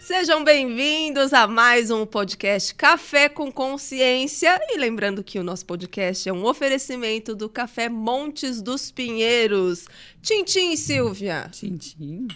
Sejam 0.00 0.44
bem-vindos 0.44 1.32
a 1.32 1.46
mais 1.46 1.90
um 1.90 2.04
podcast 2.04 2.74
Café 2.74 3.28
com 3.28 3.50
Consciência. 3.50 4.60
E 4.68 4.78
lembrando 4.78 5.24
que 5.24 5.38
o 5.38 5.42
nosso 5.42 5.64
podcast 5.64 6.28
é 6.28 6.32
um 6.32 6.44
oferecimento 6.44 7.34
do 7.34 7.48
Café 7.48 7.88
Montes 7.88 8.60
dos 8.60 8.90
Pinheiros. 8.90 9.86
Tintim, 10.20 10.76
Silvia. 10.76 11.48
Tintim. 11.50 12.28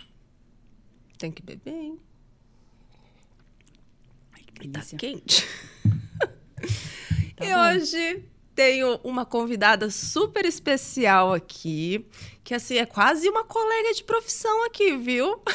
Tem 1.18 1.30
que 1.30 1.42
beber, 1.42 1.74
hein? 1.74 1.98
Ai, 4.32 4.42
que 4.54 4.68
tá 4.68 4.80
quente. 4.96 5.46
Tá 7.36 7.46
e 7.46 7.54
bom. 7.54 7.80
hoje 7.80 8.29
tenho 8.60 9.00
uma 9.02 9.24
convidada 9.24 9.88
super 9.90 10.44
especial 10.44 11.32
aqui, 11.32 12.04
que 12.44 12.52
assim 12.52 12.76
é 12.76 12.84
quase 12.84 13.26
uma 13.26 13.42
colega 13.42 13.94
de 13.94 14.04
profissão 14.04 14.66
aqui, 14.66 14.94
viu? 14.98 15.40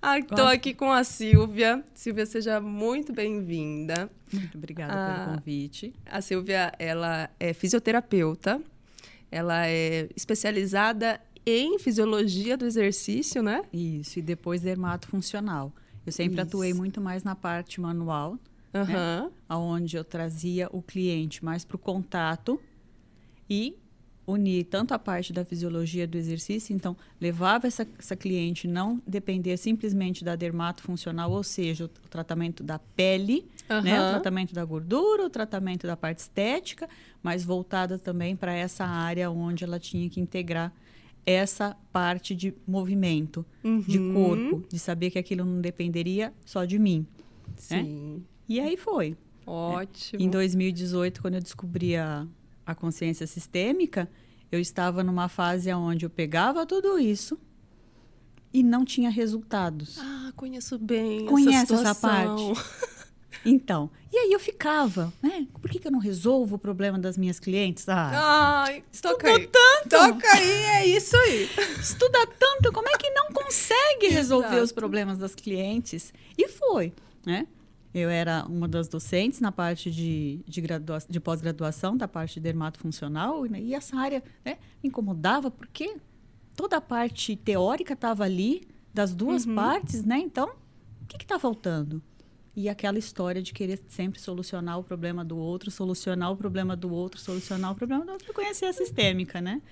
Ah, 0.00 0.22
Tô 0.22 0.36
Gosto. 0.36 0.46
aqui 0.46 0.72
com 0.72 0.90
a 0.90 1.02
Silvia. 1.04 1.82
Silvia, 1.92 2.24
seja 2.24 2.58
muito 2.60 3.12
bem-vinda. 3.12 4.08
Muito 4.32 4.56
obrigada 4.56 4.92
Ah. 4.94 5.24
pelo 5.24 5.36
convite. 5.36 5.92
A 6.06 6.20
Silvia, 6.22 6.72
ela 6.78 7.28
é 7.40 7.52
fisioterapeuta. 7.52 8.62
Ela 9.30 9.66
é 9.66 10.08
especializada 10.16 11.20
em 11.44 11.78
fisiologia 11.78 12.56
do 12.56 12.64
exercício, 12.64 13.42
né? 13.42 13.62
Isso, 13.72 14.18
e 14.20 14.22
depois 14.22 14.62
dermato 14.62 15.06
funcional. 15.08 15.70
Eu 16.06 16.12
sempre 16.12 16.40
atuei 16.40 16.70
Isso. 16.70 16.78
muito 16.78 17.00
mais 17.00 17.22
na 17.24 17.34
parte 17.34 17.78
manual, 17.80 18.38
Aham. 18.76 19.30
onde 19.48 19.96
eu 19.96 20.04
trazia 20.04 20.68
o 20.72 20.82
cliente 20.82 21.44
mais 21.44 21.64
para 21.64 21.76
o 21.76 21.78
contato 21.78 22.60
e 23.48 23.76
unir 24.26 24.64
tanto 24.64 24.92
a 24.92 24.98
parte 24.98 25.32
da 25.32 25.44
fisiologia 25.44 26.04
do 26.04 26.18
exercício, 26.18 26.74
então 26.74 26.96
levava 27.20 27.68
essa, 27.68 27.86
essa 27.96 28.16
cliente 28.16 28.66
não 28.66 29.00
depender 29.06 29.56
simplesmente 29.56 30.24
da 30.24 30.34
dermato 30.34 30.82
funcional, 30.82 31.30
ou 31.30 31.44
seja, 31.44 31.84
o, 31.84 31.86
o 31.86 32.08
tratamento 32.08 32.64
da 32.64 32.76
pele, 32.78 33.46
né, 33.84 34.02
o 34.02 34.06
tratamento 34.08 34.52
da 34.52 34.64
gordura, 34.64 35.24
o 35.24 35.30
tratamento 35.30 35.86
da 35.86 35.96
parte 35.96 36.18
estética, 36.18 36.88
mas 37.22 37.44
voltada 37.44 37.98
também 38.00 38.34
para 38.34 38.52
essa 38.52 38.84
área 38.84 39.30
onde 39.30 39.62
ela 39.62 39.78
tinha 39.78 40.10
que 40.10 40.20
integrar 40.20 40.72
essa 41.24 41.76
parte 41.92 42.34
de 42.34 42.52
movimento, 42.66 43.46
de 43.86 43.98
Uhum. 43.98 44.12
corpo, 44.12 44.64
de 44.68 44.78
saber 44.78 45.10
que 45.10 45.18
aquilo 45.20 45.44
não 45.44 45.60
dependeria 45.60 46.32
só 46.44 46.64
de 46.64 46.78
mim. 46.80 47.06
Sim. 47.56 48.24
E 48.48 48.60
aí 48.60 48.76
foi. 48.76 49.16
Ótimo. 49.46 50.22
Em 50.22 50.28
2018, 50.28 51.20
quando 51.20 51.34
eu 51.34 51.40
descobri 51.40 51.96
a, 51.96 52.26
a 52.64 52.74
consciência 52.74 53.26
sistêmica, 53.26 54.08
eu 54.50 54.60
estava 54.60 55.02
numa 55.04 55.28
fase 55.28 55.72
onde 55.72 56.04
eu 56.04 56.10
pegava 56.10 56.66
tudo 56.66 56.98
isso 56.98 57.38
e 58.52 58.62
não 58.62 58.84
tinha 58.84 59.10
resultados. 59.10 59.98
Ah, 60.00 60.32
conheço 60.34 60.78
bem 60.78 61.26
Conhece 61.26 61.72
essa 61.72 61.74
essa 61.74 61.94
situação. 61.94 62.52
Então, 63.44 63.88
e 64.12 64.16
aí 64.16 64.32
eu 64.32 64.40
ficava, 64.40 65.12
né? 65.22 65.46
Por 65.60 65.70
que, 65.70 65.78
que 65.78 65.86
eu 65.86 65.92
não 65.92 66.00
resolvo 66.00 66.56
o 66.56 66.58
problema 66.58 66.98
das 66.98 67.16
minhas 67.16 67.38
clientes? 67.38 67.88
Ah, 67.88 68.64
Ai, 68.66 68.82
toca 69.00 69.28
aí. 69.28 69.48
Toca 69.88 70.32
aí, 70.32 70.50
é 70.50 70.86
isso 70.88 71.16
aí. 71.16 71.48
estuda 71.78 72.26
tanto, 72.26 72.72
como 72.72 72.88
é 72.88 72.98
que 72.98 73.08
não 73.10 73.28
consegue 73.28 74.08
resolver 74.08 74.48
Exato. 74.48 74.62
os 74.64 74.72
problemas 74.72 75.18
das 75.18 75.34
clientes? 75.34 76.12
E 76.36 76.48
foi, 76.48 76.92
né? 77.24 77.46
Eu 77.98 78.10
era 78.10 78.44
uma 78.46 78.68
das 78.68 78.88
docentes 78.88 79.40
na 79.40 79.50
parte 79.50 79.90
de, 79.90 80.40
de, 80.46 80.62
de 81.08 81.18
pós-graduação, 81.18 81.96
da 81.96 82.06
parte 82.06 82.34
de 82.34 82.40
dermatofuncional, 82.40 83.42
né? 83.44 83.58
e 83.58 83.72
essa 83.72 83.96
área 83.96 84.22
né, 84.44 84.58
me 84.82 84.90
incomodava 84.90 85.50
porque 85.50 85.96
toda 86.54 86.76
a 86.76 86.80
parte 86.80 87.34
teórica 87.36 87.94
estava 87.94 88.22
ali, 88.22 88.68
das 88.92 89.14
duas 89.14 89.46
Uhum. 89.46 89.54
partes, 89.54 90.04
né? 90.04 90.18
Então, 90.18 90.50
o 91.02 91.06
que 91.06 91.16
está 91.22 91.38
faltando? 91.38 92.02
E 92.54 92.68
aquela 92.68 92.98
história 92.98 93.42
de 93.42 93.54
querer 93.54 93.82
sempre 93.88 94.20
solucionar 94.20 94.78
o 94.78 94.84
problema 94.84 95.24
do 95.24 95.38
outro, 95.38 95.70
solucionar 95.70 96.30
o 96.32 96.36
problema 96.36 96.76
do 96.76 96.90
outro, 96.92 97.18
solucionar 97.18 97.72
o 97.72 97.74
problema 97.74 98.04
do 98.04 98.12
outro, 98.12 98.32
conhecer 98.34 98.66
a 98.66 98.72
sistêmica, 98.74 99.40
né? 99.40 99.62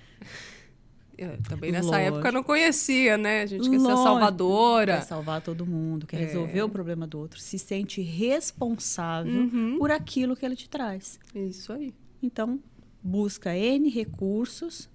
Eu 1.17 1.41
também 1.43 1.71
nessa 1.71 1.89
Lógico. 1.91 2.15
época 2.15 2.31
não 2.31 2.43
conhecia, 2.43 3.17
né? 3.17 3.41
A 3.43 3.45
gente 3.45 3.69
quer 3.69 3.79
ser 3.79 3.83
Lógico. 3.87 4.03
salvadora. 4.03 4.95
Quer 4.97 5.01
salvar 5.03 5.41
todo 5.41 5.65
mundo, 5.65 6.05
quer 6.05 6.17
É. 6.17 6.25
resolver 6.25 6.61
o 6.63 6.69
problema 6.69 7.07
do 7.07 7.19
outro, 7.19 7.39
se 7.39 7.57
sente 7.57 8.01
responsável 8.01 9.41
Uhum. 9.43 9.77
por 9.77 9.91
aquilo 9.91 10.35
que 10.35 10.45
ele 10.45 10.55
te 10.55 10.69
traz. 10.69 11.19
Isso 11.33 11.71
aí. 11.73 11.93
Então, 12.21 12.59
busca 13.03 13.55
N 13.55 13.89
recursos 13.89 14.89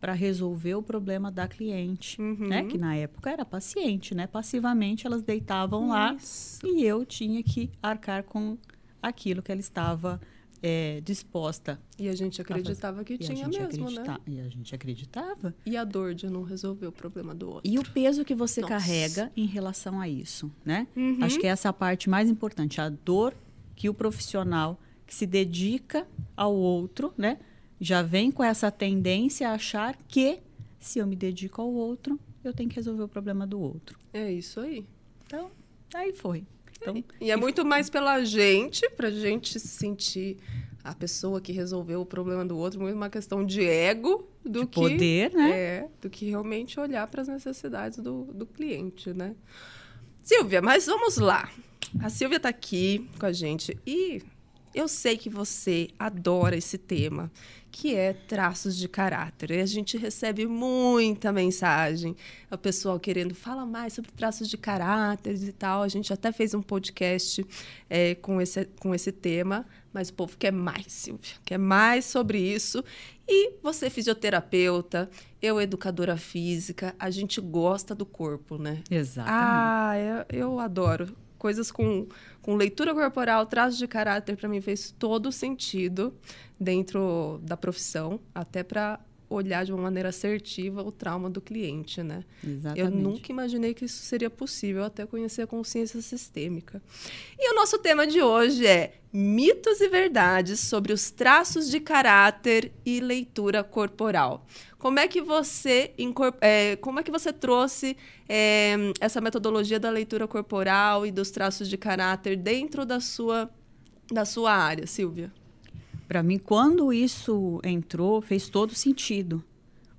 para 0.00 0.12
resolver 0.12 0.74
o 0.74 0.82
problema 0.82 1.30
da 1.30 1.48
cliente, 1.48 2.20
Uhum. 2.20 2.46
né? 2.48 2.64
Que 2.64 2.76
na 2.76 2.94
época 2.94 3.30
era 3.30 3.44
paciente, 3.44 4.14
né? 4.14 4.26
Passivamente 4.26 5.06
elas 5.06 5.22
deitavam 5.22 5.88
lá 5.88 6.14
Isso. 6.14 6.60
e 6.66 6.84
eu 6.84 7.06
tinha 7.06 7.42
que 7.42 7.70
arcar 7.82 8.22
com 8.22 8.58
aquilo 9.02 9.42
que 9.42 9.50
ela 9.50 9.60
estava 9.60 10.20
é, 10.66 11.02
disposta. 11.02 11.78
E 11.98 12.08
a 12.08 12.14
gente 12.14 12.40
acreditava 12.40 13.04
que 13.04 13.12
a 13.12 13.18
tinha 13.18 13.36
gente 13.36 13.60
mesmo, 13.60 13.90
né? 13.90 14.16
E 14.26 14.40
a 14.40 14.48
gente 14.48 14.74
acreditava. 14.74 15.54
E 15.66 15.76
a 15.76 15.84
dor 15.84 16.14
de 16.14 16.26
não 16.30 16.42
resolver 16.42 16.86
o 16.86 16.92
problema 16.92 17.34
do 17.34 17.50
outro. 17.50 17.70
E 17.70 17.78
o 17.78 17.84
peso 17.84 18.24
que 18.24 18.34
você 18.34 18.62
Nossa. 18.62 18.72
carrega 18.72 19.30
em 19.36 19.44
relação 19.44 20.00
a 20.00 20.08
isso, 20.08 20.50
né? 20.64 20.86
Uhum. 20.96 21.18
Acho 21.20 21.38
que 21.38 21.46
essa 21.46 21.68
é 21.68 21.70
a 21.70 21.72
parte 21.72 22.08
mais 22.08 22.30
importante, 22.30 22.80
a 22.80 22.88
dor 22.88 23.34
que 23.76 23.90
o 23.90 23.94
profissional 23.94 24.80
que 25.06 25.14
se 25.14 25.26
dedica 25.26 26.08
ao 26.34 26.54
outro, 26.54 27.12
né, 27.14 27.38
já 27.78 28.00
vem 28.00 28.30
com 28.30 28.42
essa 28.42 28.70
tendência 28.70 29.50
a 29.50 29.52
achar 29.52 29.98
que 30.08 30.38
se 30.80 30.98
eu 30.98 31.06
me 31.06 31.14
dedico 31.14 31.60
ao 31.60 31.70
outro, 31.70 32.18
eu 32.42 32.54
tenho 32.54 32.70
que 32.70 32.76
resolver 32.76 33.02
o 33.02 33.08
problema 33.08 33.46
do 33.46 33.60
outro. 33.60 33.98
É 34.14 34.32
isso 34.32 34.60
aí. 34.60 34.86
Então, 35.26 35.50
aí 35.92 36.14
foi. 36.14 36.46
Então, 36.84 37.04
E 37.20 37.30
é 37.30 37.36
muito 37.36 37.64
mais 37.64 37.88
pela 37.88 38.22
gente, 38.24 38.88
pra 38.90 39.10
gente 39.10 39.58
se 39.58 39.68
sentir 39.68 40.36
a 40.82 40.94
pessoa 40.94 41.40
que 41.40 41.50
resolveu 41.50 42.02
o 42.02 42.06
problema 42.06 42.44
do 42.44 42.58
outro, 42.58 42.78
muito 42.78 42.94
uma 42.94 43.08
questão 43.08 43.44
de 43.44 43.64
ego 43.64 44.28
do 44.44 44.60
de 44.60 44.66
que 44.66 44.80
poder, 44.80 45.32
né? 45.32 45.50
É, 45.50 45.88
do 46.00 46.10
que 46.10 46.28
realmente 46.28 46.78
olhar 46.78 47.06
para 47.06 47.22
as 47.22 47.28
necessidades 47.28 47.98
do, 47.98 48.24
do 48.24 48.44
cliente, 48.44 49.14
né? 49.14 49.34
Silvia, 50.22 50.60
mas 50.60 50.84
vamos 50.84 51.16
lá. 51.16 51.50
A 52.02 52.10
Silvia 52.10 52.36
está 52.36 52.50
aqui 52.50 53.08
com 53.18 53.24
a 53.24 53.32
gente 53.32 53.78
e 53.86 54.22
eu 54.74 54.86
sei 54.88 55.16
que 55.16 55.30
você 55.30 55.88
adora 55.98 56.56
esse 56.56 56.76
tema, 56.76 57.30
que 57.74 57.92
é 57.92 58.12
traços 58.12 58.76
de 58.76 58.86
caráter. 58.88 59.50
E 59.50 59.60
a 59.60 59.66
gente 59.66 59.98
recebe 59.98 60.46
muita 60.46 61.32
mensagem, 61.32 62.14
o 62.48 62.56
pessoal 62.56 63.00
querendo 63.00 63.34
falar 63.34 63.66
mais 63.66 63.94
sobre 63.94 64.12
traços 64.12 64.48
de 64.48 64.56
caráter 64.56 65.34
e 65.42 65.50
tal. 65.50 65.82
A 65.82 65.88
gente 65.88 66.12
até 66.12 66.30
fez 66.30 66.54
um 66.54 66.62
podcast 66.62 67.44
é, 67.90 68.14
com, 68.14 68.40
esse, 68.40 68.66
com 68.78 68.94
esse 68.94 69.10
tema, 69.10 69.66
mas 69.92 70.08
o 70.08 70.14
povo 70.14 70.36
quer 70.38 70.52
mais, 70.52 70.86
Silvia, 70.86 71.34
quer 71.44 71.58
mais 71.58 72.04
sobre 72.04 72.38
isso. 72.38 72.82
E 73.26 73.54
você, 73.60 73.90
fisioterapeuta, 73.90 75.10
eu, 75.42 75.60
educadora 75.60 76.16
física, 76.16 76.94
a 76.96 77.10
gente 77.10 77.40
gosta 77.40 77.92
do 77.92 78.06
corpo, 78.06 78.56
né? 78.56 78.84
Exatamente. 78.88 79.34
Ah, 79.36 80.24
eu, 80.30 80.38
eu 80.38 80.60
adoro. 80.60 81.23
Coisas 81.44 81.70
com, 81.70 82.06
com 82.40 82.56
leitura 82.56 82.94
corporal, 82.94 83.44
traços 83.44 83.76
de 83.76 83.86
caráter, 83.86 84.34
para 84.34 84.48
mim 84.48 84.62
fez 84.62 84.90
todo 84.98 85.30
sentido 85.30 86.14
dentro 86.58 87.38
da 87.42 87.54
profissão, 87.54 88.18
até 88.34 88.62
para 88.62 88.98
olhar 89.28 89.64
de 89.64 89.72
uma 89.72 89.82
maneira 89.82 90.10
assertiva 90.10 90.82
o 90.82 90.92
trauma 90.92 91.30
do 91.30 91.40
cliente, 91.40 92.02
né? 92.02 92.24
Exatamente. 92.42 92.80
Eu 92.80 92.90
nunca 92.90 93.32
imaginei 93.32 93.74
que 93.74 93.84
isso 93.84 94.02
seria 94.02 94.30
possível 94.30 94.84
até 94.84 95.06
conhecer 95.06 95.42
a 95.42 95.46
consciência 95.46 96.00
sistêmica. 96.00 96.82
E 97.38 97.52
o 97.52 97.54
nosso 97.54 97.78
tema 97.78 98.06
de 98.06 98.20
hoje 98.22 98.66
é 98.66 98.94
mitos 99.12 99.80
e 99.80 99.88
verdades 99.88 100.58
sobre 100.58 100.92
os 100.92 101.10
traços 101.10 101.70
de 101.70 101.78
caráter 101.78 102.72
e 102.84 103.00
leitura 103.00 103.62
corporal. 103.62 104.44
Como 104.78 104.98
é 104.98 105.06
que 105.06 105.20
você 105.20 105.92
é, 106.40 106.76
como 106.76 107.00
é 107.00 107.02
que 107.02 107.10
você 107.10 107.32
trouxe 107.32 107.96
é, 108.28 108.74
essa 109.00 109.20
metodologia 109.20 109.78
da 109.78 109.88
leitura 109.88 110.26
corporal 110.26 111.06
e 111.06 111.12
dos 111.12 111.30
traços 111.30 111.68
de 111.68 111.78
caráter 111.78 112.36
dentro 112.36 112.84
da 112.84 113.00
sua 113.00 113.48
da 114.12 114.24
sua 114.24 114.52
área, 114.52 114.86
Silvia? 114.86 115.32
Para 116.14 116.22
mim, 116.22 116.38
quando 116.38 116.92
isso 116.92 117.60
entrou, 117.64 118.20
fez 118.20 118.48
todo 118.48 118.72
sentido. 118.72 119.42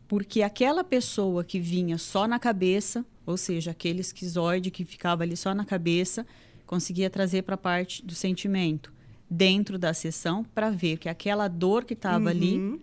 Porque 0.07 0.43
aquela 0.43 0.81
pessoa 0.81 1.43
que 1.43 1.59
vinha 1.59 1.97
só 1.97 2.25
na 2.25 2.39
cabeça, 2.39 3.05
ou 3.25 3.35
seja, 3.35 3.71
aquele 3.71 3.99
esquizoide 3.99 4.71
que 4.71 4.85
ficava 4.85 5.23
ali 5.23 5.35
só 5.35 5.53
na 5.53 5.65
cabeça, 5.65 6.25
conseguia 6.65 7.09
trazer 7.09 7.41
para 7.41 7.55
a 7.55 7.57
parte 7.57 8.01
do 8.01 8.15
sentimento 8.15 8.93
dentro 9.29 9.77
da 9.77 9.93
sessão 9.93 10.45
para 10.55 10.69
ver 10.69 10.99
que 10.99 11.09
aquela 11.09 11.49
dor 11.49 11.83
que 11.83 11.93
estava 11.93 12.29
ali 12.29 12.59
Uhum. 12.59 12.79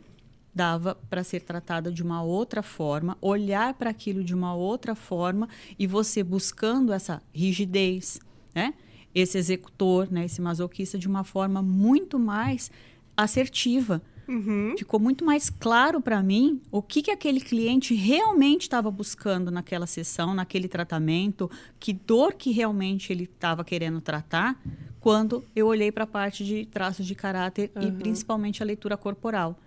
dava 0.54 0.94
para 1.08 1.24
ser 1.24 1.40
tratada 1.40 1.90
de 1.90 2.02
uma 2.02 2.22
outra 2.22 2.62
forma, 2.62 3.16
olhar 3.18 3.72
para 3.72 3.88
aquilo 3.88 4.22
de 4.22 4.34
uma 4.34 4.54
outra 4.54 4.94
forma 4.94 5.48
e 5.78 5.86
você 5.86 6.22
buscando 6.22 6.92
essa 6.92 7.22
rigidez, 7.32 8.20
né? 8.54 8.74
Esse 9.14 9.36
executor, 9.36 10.10
né, 10.10 10.24
esse 10.24 10.40
masoquista 10.40 10.98
de 10.98 11.06
uma 11.06 11.22
forma 11.22 11.62
muito 11.62 12.18
mais 12.18 12.70
assertiva, 13.16 14.02
Uhum. 14.28 14.74
ficou 14.78 15.00
muito 15.00 15.24
mais 15.24 15.50
claro 15.50 16.00
para 16.00 16.22
mim 16.22 16.60
o 16.70 16.80
que, 16.80 17.02
que 17.02 17.10
aquele 17.10 17.40
cliente 17.40 17.92
realmente 17.92 18.62
estava 18.62 18.90
buscando 18.90 19.50
naquela 19.50 19.86
sessão, 19.86 20.32
naquele 20.32 20.68
tratamento, 20.68 21.50
que 21.78 21.92
dor 21.92 22.34
que 22.34 22.50
realmente 22.52 23.12
ele 23.12 23.24
estava 23.24 23.64
querendo 23.64 24.00
tratar, 24.00 24.58
quando 25.00 25.44
eu 25.56 25.66
olhei 25.66 25.90
para 25.90 26.04
a 26.04 26.06
parte 26.06 26.44
de 26.44 26.64
traços 26.66 27.04
de 27.04 27.14
caráter 27.14 27.70
e 27.80 27.86
Uhum. 27.86 27.92
principalmente 27.92 28.62
a 28.62 28.66
leitura 28.66 28.96
corporal. 28.96 29.58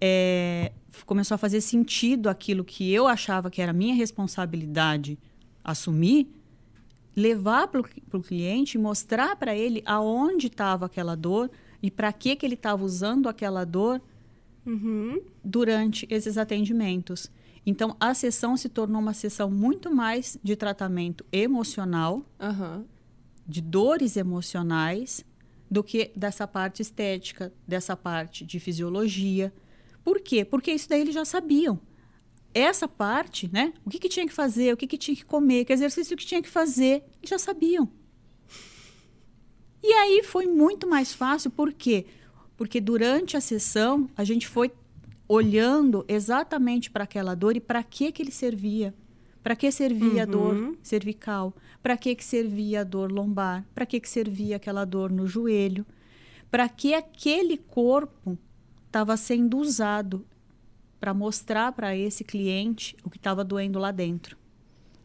É, 0.00 0.70
começou 1.04 1.34
a 1.34 1.38
fazer 1.38 1.60
sentido 1.60 2.28
aquilo 2.28 2.62
que 2.64 2.90
eu 2.92 3.08
achava 3.08 3.50
que 3.50 3.60
era 3.60 3.72
minha 3.72 3.94
responsabilidade 3.94 5.18
assumir, 5.64 6.28
levar 7.16 7.66
para 7.66 7.80
o 7.80 8.22
cliente, 8.22 8.78
mostrar 8.78 9.34
para 9.34 9.56
ele 9.56 9.82
aonde 9.84 10.46
estava 10.46 10.86
aquela 10.86 11.16
dor 11.16 11.50
e 11.82 11.90
para 11.90 12.12
que, 12.12 12.34
que 12.36 12.44
ele 12.46 12.54
estava 12.54 12.84
usando 12.84 13.28
aquela 13.28 13.64
dor 13.64 14.00
Uhum. 14.66 15.20
durante 15.42 16.06
esses 16.10 16.36
atendimentos. 16.36 17.30
Então, 17.64 17.96
a 17.98 18.12
sessão 18.12 18.56
se 18.56 18.68
tornou 18.68 19.00
uma 19.00 19.14
sessão 19.14 19.50
muito 19.50 19.90
mais 19.94 20.38
de 20.42 20.54
tratamento 20.56 21.24
emocional, 21.32 22.22
Aham. 22.38 22.84
de 23.46 23.60
dores 23.62 24.16
emocionais, 24.16 25.24
do 25.70 25.82
que 25.82 26.10
dessa 26.14 26.46
parte 26.46 26.82
estética, 26.82 27.52
dessa 27.66 27.96
parte 27.96 28.44
de 28.44 28.58
fisiologia. 28.60 29.52
Por 30.04 30.20
quê? 30.20 30.44
Porque 30.44 30.70
isso 30.70 30.88
daí 30.88 31.00
eles 31.02 31.14
já 31.14 31.24
sabiam. 31.24 31.78
Essa 32.54 32.88
parte, 32.88 33.48
né? 33.52 33.72
O 33.84 33.90
que, 33.90 33.98
que 33.98 34.08
tinha 34.08 34.26
que 34.26 34.32
fazer, 34.32 34.72
o 34.72 34.76
que, 34.76 34.86
que 34.86 34.96
tinha 34.98 35.14
que 35.14 35.24
comer, 35.24 35.64
que 35.64 35.72
exercício 35.72 36.16
que 36.16 36.24
tinha 36.26 36.42
que 36.42 36.48
fazer, 36.48 37.04
eles 37.20 37.28
já 37.30 37.38
sabiam. 37.38 37.88
E 39.82 39.92
aí 39.92 40.22
foi 40.22 40.46
muito 40.46 40.86
mais 40.88 41.12
fácil, 41.12 41.50
por 41.50 41.72
quê? 41.72 42.06
Porque 42.56 42.80
durante 42.80 43.36
a 43.36 43.40
sessão 43.40 44.08
a 44.16 44.24
gente 44.24 44.46
foi 44.46 44.72
olhando 45.28 46.04
exatamente 46.08 46.90
para 46.90 47.04
aquela 47.04 47.34
dor 47.34 47.56
e 47.56 47.60
para 47.60 47.82
que 47.82 48.10
que 48.10 48.22
ele 48.22 48.30
servia. 48.32 48.94
Para 49.42 49.54
que 49.54 49.70
servia 49.70 50.24
a 50.24 50.26
dor 50.26 50.56
Uhum. 50.56 50.76
cervical? 50.82 51.54
Para 51.82 51.96
que 51.96 52.14
que 52.14 52.24
servia 52.24 52.80
a 52.80 52.84
dor 52.84 53.10
lombar? 53.12 53.64
Para 53.74 53.86
que 53.86 54.00
que 54.00 54.08
servia 54.08 54.56
aquela 54.56 54.84
dor 54.84 55.10
no 55.12 55.26
joelho? 55.26 55.86
Para 56.50 56.68
que 56.68 56.92
aquele 56.94 57.56
corpo 57.56 58.38
estava 58.86 59.16
sendo 59.16 59.58
usado 59.58 60.26
para 60.98 61.14
mostrar 61.14 61.72
para 61.72 61.96
esse 61.96 62.24
cliente 62.24 62.96
o 63.04 63.10
que 63.10 63.18
estava 63.18 63.44
doendo 63.44 63.78
lá 63.78 63.90
dentro? 63.92 64.36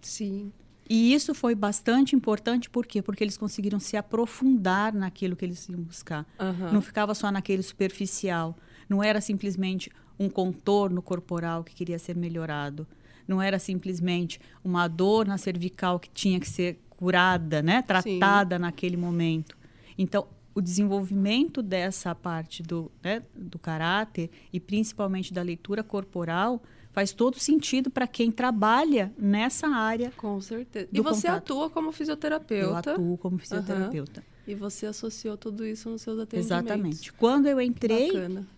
Sim. 0.02 0.52
E 0.94 1.12
isso 1.12 1.34
foi 1.34 1.56
bastante 1.56 2.16
importante, 2.16 2.70
por 2.70 2.86
quê? 2.86 3.02
Porque 3.02 3.24
eles 3.24 3.36
conseguiram 3.36 3.80
se 3.80 3.98
aprofundar 3.98 4.94
naquilo 4.94 5.36
que 5.36 5.44
eles 5.44 5.68
iam 5.68 5.82
buscar. 5.82 6.24
Aham. 6.40 6.72
Não 6.72 6.82
ficava 6.84 7.16
só 7.16 7.32
naquele 7.32 7.64
superficial. 7.64 8.56
Não 8.88 9.02
era 9.02 9.20
simplesmente 9.20 9.90
um 10.20 10.30
contorno 10.30 11.02
corporal 11.02 11.64
que 11.64 11.74
queria 11.74 11.98
ser 11.98 12.16
melhorado. 12.16 12.86
Não 13.28 13.42
era 13.42 13.58
simplesmente 13.58 14.40
uma 14.64 14.88
dor 14.88 15.26
na 15.26 15.36
cervical 15.40 16.00
que 16.00 16.12
tinha 16.12 16.40
que 16.40 16.48
ser 16.48 16.80
curada, 16.92 17.64
né? 17.64 17.82
tratada 17.82 18.60
naquele 18.60 18.96
momento. 18.96 19.58
Então, 19.98 20.28
o 20.54 20.62
desenvolvimento 20.62 21.64
dessa 21.64 22.14
parte 22.14 22.62
do, 22.62 22.92
né, 23.04 23.24
do 23.36 23.58
caráter 23.58 24.30
e 24.54 24.60
principalmente 24.60 25.34
da 25.34 25.42
leitura 25.42 25.84
corporal 25.84 26.62
faz 26.94 27.12
todo 27.12 27.38
sentido 27.40 27.90
para 27.90 28.08
quem 28.08 28.32
trabalha 28.32 29.12
nessa 29.18 29.68
área. 29.68 30.14
Com 30.16 30.40
certeza. 30.40 30.88
E 30.94 31.02
você 31.02 31.28
contato. 31.28 31.38
atua 31.52 31.70
como 31.70 31.90
Eu 31.90 31.92
fisioterapeuta. 31.92 32.92
atuo 32.94 33.18
como 33.18 33.38
fisioterapeuta. 33.38 34.24
E 34.48 34.54
você 34.56 34.86
associou 34.86 35.36
tudo 35.38 35.66
isso 35.66 35.90
nos 35.90 36.02
seus 36.02 36.20
atendimentos. 36.20 36.46
Exatamente. 36.52 37.14
Quando 37.14 37.48
eu 37.48 37.60
entrei 37.60 38.12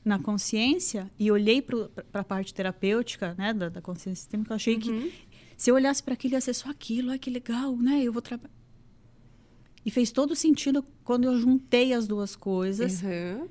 na 0.04 0.20
consciência 0.20 1.10
e 1.18 1.32
olhei 1.32 1.62
para 1.62 1.90
a 2.14 2.24
parte 2.24 2.54
terapêutica, 2.54 3.34
né, 3.38 3.54
da, 3.54 3.70
da 3.70 3.82
consciência 3.82 4.22
sistêmica, 4.22 4.52
eu 4.52 4.56
achei 4.56 4.78
que 4.78 4.90
Uhum. 4.92 5.12
se 5.56 5.70
eu 5.72 5.76
olhasse 5.76 6.02
para 6.04 6.14
aquilo 6.16 6.34
ia 6.34 6.42
ser 6.42 6.54
só 6.56 6.70
aquilo, 6.70 7.12
ai 7.12 7.20
que 7.20 7.30
legal, 7.30 7.76
né? 7.78 8.02
Eu 8.04 8.12
vou 8.12 8.22
trabalhar. 8.22 8.54
E 9.86 9.92
fez 9.92 10.12
todo 10.12 10.36
sentido 10.36 10.84
quando 11.04 11.26
eu 11.26 11.38
juntei 11.40 11.94
as 11.94 12.08
duas 12.08 12.36
coisas 12.36 13.04
Uhum. 13.04 13.48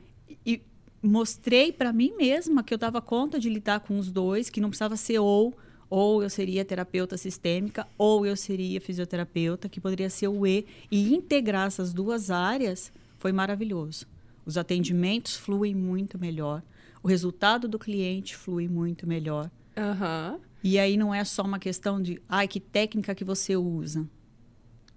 Mostrei 1.05 1.73
para 1.73 1.93
mim 1.93 2.15
mesma 2.17 2.62
que 2.62 2.73
eu 2.73 2.79
dava 2.79 3.01
conta 3.01 3.39
de 3.39 3.49
lidar 3.49 3.81
com 3.81 3.99
os 3.99 4.11
dois, 4.11 4.49
que 4.49 4.61
não 4.61 4.71
precisava 4.71 4.97
ser 4.97 5.19
ou 5.19 5.55
ou 5.91 6.23
eu 6.23 6.31
seria 6.31 6.65
terapeuta 6.65 7.17
sistêmica 7.17 7.87
ou 7.97 8.27
eu 8.27 8.37
seria 8.37 8.81
fisioterapeuta, 8.81 9.69
que 9.69 9.81
poderia 9.81 10.11
ser 10.11 10.29
o 10.29 10.47
E 10.47 10.67
e 10.91 11.15
integrar 11.15 11.67
essas 11.67 11.93
duas 11.93 12.31
áreas 12.31 12.93
foi 13.19 13.31
maravilhoso. 13.33 14.06
Os 14.45 14.56
atendimentos 14.56 15.37
fluem 15.37 15.75
muito 15.75 16.19
melhor, 16.19 16.62
o 17.03 17.07
resultado 17.07 17.69
do 17.69 17.79
cliente 17.79 18.35
flui 18.35 18.67
muito 18.67 19.07
melhor. 19.07 19.50
Aham. 19.77 20.41
E 20.62 20.79
aí 20.79 20.97
não 20.97 21.15
é 21.15 21.23
só 21.23 21.43
uma 21.43 21.59
questão 21.59 22.00
de, 22.00 22.21
ai, 22.27 22.49
que 22.49 22.59
técnica 22.59 23.15
que 23.15 23.23
você 23.23 23.55
usa. 23.55 24.09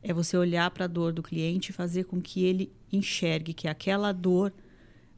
É 0.01 0.13
você 0.13 0.37
olhar 0.37 0.71
para 0.71 0.85
a 0.85 0.87
dor 0.87 1.11
do 1.11 1.21
cliente 1.21 1.69
e 1.69 1.73
fazer 1.73 2.05
com 2.05 2.21
que 2.21 2.45
ele 2.45 2.71
enxergue 2.91 3.53
que 3.53 3.67
aquela 3.67 4.13
dor, 4.13 4.53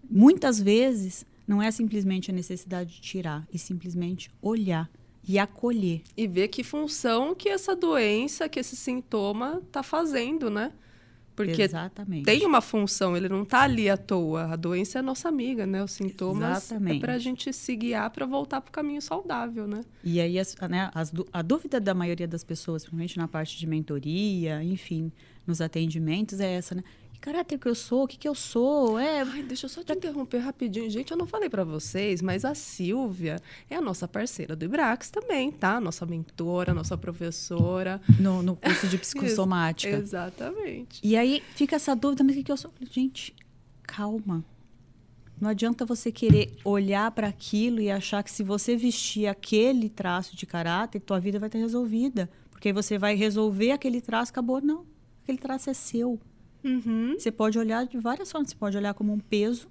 muitas 0.09 0.59
vezes, 0.59 1.25
não 1.47 1.61
é 1.61 1.71
simplesmente 1.71 2.31
a 2.31 2.33
necessidade 2.33 2.95
de 2.95 3.01
tirar, 3.01 3.47
e 3.53 3.57
simplesmente 3.59 4.29
olhar 4.41 4.89
e 5.27 5.38
acolher. 5.38 6.01
E 6.17 6.27
ver 6.27 6.47
que 6.47 6.63
função 6.63 7.35
que 7.35 7.50
essa 7.50 7.75
doença, 7.75 8.50
que 8.50 8.59
esse 8.59 8.75
sintoma 8.75 9.61
tá 9.71 9.83
fazendo, 9.83 10.50
né? 10.50 10.71
Porque 11.35 11.61
Exatamente. 11.61 12.25
tem 12.25 12.45
uma 12.45 12.59
função, 12.59 13.15
ele 13.15 13.29
não 13.29 13.45
tá 13.45 13.61
ali 13.61 13.89
à 13.89 13.95
toa. 13.95 14.51
A 14.51 14.56
doença 14.57 15.00
é 15.00 15.01
nossa 15.01 15.29
amiga, 15.29 15.65
né? 15.65 15.81
Os 15.81 15.91
sintomas 15.91 16.65
Exatamente. 16.65 16.97
é 16.97 17.00
pra 17.00 17.17
gente 17.17 17.53
se 17.53 17.75
guiar 17.77 18.09
para 18.09 18.25
voltar 18.25 18.59
pro 18.59 18.73
caminho 18.73 19.01
saudável, 19.01 19.65
né? 19.65 19.85
E 20.03 20.19
aí, 20.19 20.38
as- 20.38 20.53
né, 20.69 20.91
as 20.94 21.13
a 21.31 21.41
dúvida 21.41 21.79
da 21.79 21.94
maioria 21.94 22.27
das 22.27 22.44
pessoas, 22.44 22.83
principalmente 22.83 23.17
na 23.17 23.25
parte 23.25 23.57
de 23.57 23.65
mentoria, 23.65 24.61
enfim, 24.61 25.13
nos 25.47 25.61
atendimentos, 25.61 26.41
é 26.41 26.51
essa, 26.56 26.75
né? 26.75 26.83
Caráter 27.21 27.57
que 27.60 27.68
eu 27.68 27.75
sou? 27.75 28.04
O 28.04 28.07
que, 28.07 28.18
que 28.18 28.27
eu 28.27 28.33
sou? 28.33 28.98
É, 28.98 29.21
Ai, 29.21 29.44
deixa 29.44 29.66
eu 29.66 29.69
só 29.69 29.83
te 29.83 29.92
interromper 29.92 30.38
rapidinho. 30.38 30.89
Gente, 30.89 31.12
eu 31.12 31.18
não 31.18 31.27
falei 31.27 31.50
pra 31.50 31.66
vocês, 31.66 32.21
mas 32.21 32.45
a 32.45 32.56
Silvia 32.56 33.42
é 33.69 33.75
a 33.75 33.81
nossa 33.81 34.07
parceira 34.07 34.56
do 34.56 34.63
Ibrax 34.63 35.10
também, 35.10 35.51
tá? 35.51 35.81
Nossa 35.81 36.06
mentora, 36.06 36.74
nossa 36.74 36.98
professora. 36.98 38.01
no, 38.18 38.42
no 38.42 38.56
curso 38.56 38.88
de 38.88 38.98
psicossomática. 38.98 39.98
Exatamente. 39.98 41.01
E 41.04 41.18
aí 41.18 41.44
fica 41.56 41.75
essa 41.75 41.94
dúvida, 41.94 42.24
mas 42.24 42.33
o 42.33 42.38
que, 42.38 42.44
que 42.45 42.51
eu 42.51 42.57
sou? 42.57 42.71
Gente, 42.89 43.36
calma. 43.83 44.44
Não 45.42 45.50
adianta 45.50 45.86
você 45.86 46.12
querer 46.12 46.57
olhar 46.63 47.12
para 47.12 47.27
aquilo 47.27 47.81
e 47.81 47.92
achar 47.92 48.24
que 48.24 48.31
se 48.31 48.44
você 48.44 48.77
vestir 48.77 49.27
aquele 49.27 49.89
traço 49.89 50.36
de 50.38 50.45
caráter, 50.45 51.00
tua 51.01 51.19
vida 51.19 51.38
vai 51.38 51.48
estar 51.48 51.60
resolvida. 51.60 52.30
Porque 52.50 52.69
aí 52.69 52.73
você 52.73 52.97
vai 52.97 53.16
resolver 53.16 53.71
aquele 53.71 53.99
traço, 54.02 54.31
acabou. 54.31 54.61
Não. 54.61 54.85
Aquele 55.23 55.38
traço 55.38 55.69
é 55.69 55.73
seu. 55.73 56.19
Uhum. 56.63 57.16
Você 57.18 57.31
pode 57.31 57.57
olhar 57.57 57.85
de 57.85 57.97
várias 57.97 58.31
formas. 58.31 58.49
Você 58.49 58.56
pode 58.56 58.75
olhar 58.78 58.94
como 58.94 59.13
um 59.13 59.19
peso, 59.19 59.68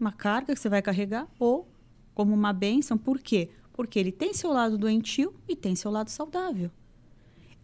uma 0.00 0.12
carga 0.12 0.54
que 0.54 0.60
você 0.60 0.68
vai 0.68 0.82
carregar, 0.82 1.26
ou 1.38 1.68
como 2.14 2.34
uma 2.34 2.52
bênção. 2.52 2.96
Por 2.98 3.18
quê? 3.20 3.48
Porque 3.72 3.98
ele 3.98 4.10
tem 4.12 4.34
seu 4.34 4.50
lado 4.50 4.76
doentio 4.76 5.32
e 5.48 5.54
tem 5.54 5.76
seu 5.76 5.90
lado 5.90 6.08
saudável. 6.10 6.70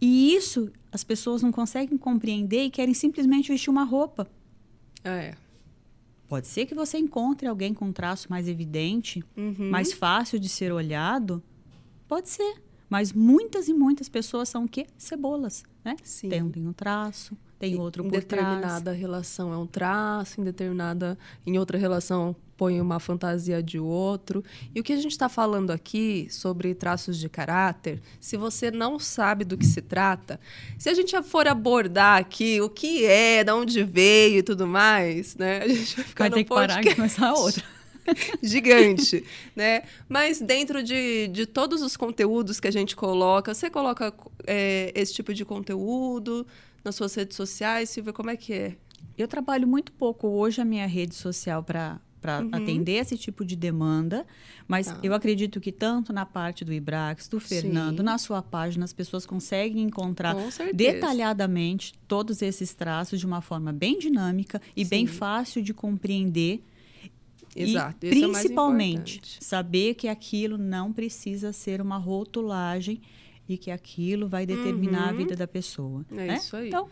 E 0.01 0.35
isso 0.35 0.71
as 0.93 1.03
pessoas 1.03 1.43
não 1.43 1.51
conseguem 1.51 1.97
compreender 1.99 2.65
e 2.65 2.71
querem 2.71 2.95
simplesmente 2.95 3.51
vestir 3.51 3.71
uma 3.71 3.85
roupa. 3.85 4.29
É. 5.03 5.35
Pode 6.29 6.47
ser 6.47 6.67
que 6.67 6.75
você 6.75 6.99
encontre 6.99 7.47
alguém 7.47 7.75
com 7.75 7.87
um 7.87 7.93
traço 7.93 8.29
mais 8.31 8.49
evidente, 8.49 9.23
Uhum. 9.37 9.71
mais 9.71 9.93
fácil 9.93 10.39
de 10.39 10.49
ser 10.49 10.73
olhado. 10.73 11.43
Pode 12.09 12.29
ser. 12.29 12.63
Mas 12.89 13.13
muitas 13.13 13.69
e 13.69 13.75
muitas 13.75 14.09
pessoas 14.09 14.49
são 14.49 14.65
o 14.65 14.69
quê? 14.69 14.87
Cebolas, 14.97 15.65
né? 15.85 15.97
Sim. 16.03 16.29
Tem, 16.29 16.49
tem 16.51 16.67
um 16.67 16.73
traço, 16.73 17.37
tem 17.59 17.79
outro 17.79 18.05
em 18.05 18.11
por 18.11 18.23
trás. 18.23 18.47
determinada 18.47 18.93
relação 18.93 19.53
é 19.53 19.57
um 19.57 19.67
traço, 19.67 20.41
em 20.41 20.45
determinada, 20.45 21.19
em 21.47 21.59
outra 21.59 21.79
relação 21.79 22.37
põe 22.57 22.81
uma 22.81 23.01
fantasia 23.01 23.63
de 23.63 23.79
outro. 23.79 24.45
E 24.75 24.81
o 24.81 24.83
que 24.83 24.93
a 24.93 24.97
gente 24.97 25.13
está 25.13 25.29
falando 25.29 25.71
aqui 25.71 26.27
sobre 26.31 26.75
traços 26.75 27.19
de 27.19 27.29
caráter, 27.29 28.01
se 28.21 28.37
você 28.37 28.71
não 28.71 28.99
sabe 28.99 29.45
do 29.45 29.57
que 29.57 29.67
se 29.67 29.83
trata, 29.83 30.41
se 30.79 30.89
a 30.89 30.95
gente 30.95 31.21
for 31.23 31.47
abordar 31.49 32.19
aqui 32.19 32.61
o 32.61 32.69
que 32.69 33.05
é, 33.05 33.43
de 33.43 33.53
onde 33.53 33.83
veio 33.83 34.39
e 34.39 34.43
tudo 34.43 34.67
mais, 34.67 35.37
né? 35.37 35.63
A 35.63 35.69
gente 35.69 35.97
vai 35.97 36.05
ficar 36.05 36.25
Vai 36.25 36.31
ter 36.31 36.45
que 36.45 36.49
parar 36.49 36.85
e 36.85 36.95
começar 36.95 37.33
outra. 37.33 37.65
gigante, 38.43 39.25
né? 39.57 39.83
Mas 40.09 40.41
dentro 40.41 40.83
de, 40.83 41.29
de 41.29 41.47
todos 41.47 41.83
os 41.83 41.97
conteúdos 41.97 42.61
que 42.61 42.69
a 42.69 42.73
gente 42.73 42.95
coloca, 42.97 43.55
você 43.55 43.71
coloca 43.71 44.13
é, 44.47 44.93
esse 44.95 45.15
tipo 45.15 45.33
de 45.35 45.45
conteúdo 45.45 46.47
nas 46.85 46.95
suas 46.95 47.15
redes 47.15 47.37
sociais, 47.37 47.89
Silvia, 47.91 48.13
como 48.13 48.31
é 48.31 48.37
que 48.37 48.53
é? 48.53 48.77
Eu 49.17 49.29
trabalho 49.29 49.67
muito 49.67 49.93
pouco 49.93 50.29
hoje 50.29 50.61
a 50.61 50.65
minha 50.65 50.87
rede 50.87 51.15
social 51.15 51.63
para 51.63 52.01
para 52.21 52.41
Uhum. 52.41 52.49
atender 52.55 52.93
esse 52.93 53.19
tipo 53.19 53.45
de 53.45 53.55
demanda, 53.55 54.25
mas 54.67 54.87
Tá. 54.87 54.99
eu 55.03 55.13
acredito 55.13 55.61
que 55.61 55.71
tanto 55.71 56.11
na 56.11 56.25
parte 56.25 56.65
do 56.65 56.73
Ibrax, 56.73 57.29
do 57.29 57.39
Fernando, 57.39 57.99
Sim. 57.99 58.03
na 58.03 58.17
sua 58.17 58.41
página, 58.41 58.83
as 58.87 58.95
pessoas 58.95 59.27
conseguem 59.27 59.83
encontrar 59.83 60.35
detalhadamente 60.73 61.93
todos 62.09 62.41
esses 62.43 62.73
traços 62.73 63.21
de 63.21 63.27
uma 63.27 63.43
forma 63.43 63.75
bem 63.75 63.99
dinâmica 63.99 64.61
e 64.75 64.87
bem 64.87 65.07
Sim. 65.07 65.13
fácil 65.13 65.63
de 65.63 65.75
compreender. 65.75 66.63
Exato, 67.55 68.05
e 68.07 68.09
isso 68.11 68.25
é 68.25 68.29
principalmente 68.29 69.17
importante. 69.19 69.45
saber 69.45 69.95
que 69.95 70.09
aquilo 70.09 70.59
não 70.59 70.93
precisa 70.93 71.53
ser 71.53 71.81
uma 71.81 71.97
rotulagem 71.97 73.01
e 73.49 73.57
que 73.59 73.71
aquilo 73.71 74.29
vai 74.29 74.45
determinar 74.47 75.09
a 75.09 75.11
Uhum. 75.13 75.17
vida 75.19 75.37
da 75.37 75.47
pessoa. 75.47 76.05
É 76.11 76.15
né? 76.15 76.35
isso 76.37 76.57
aí. 76.57 76.69
Então, 76.69 76.89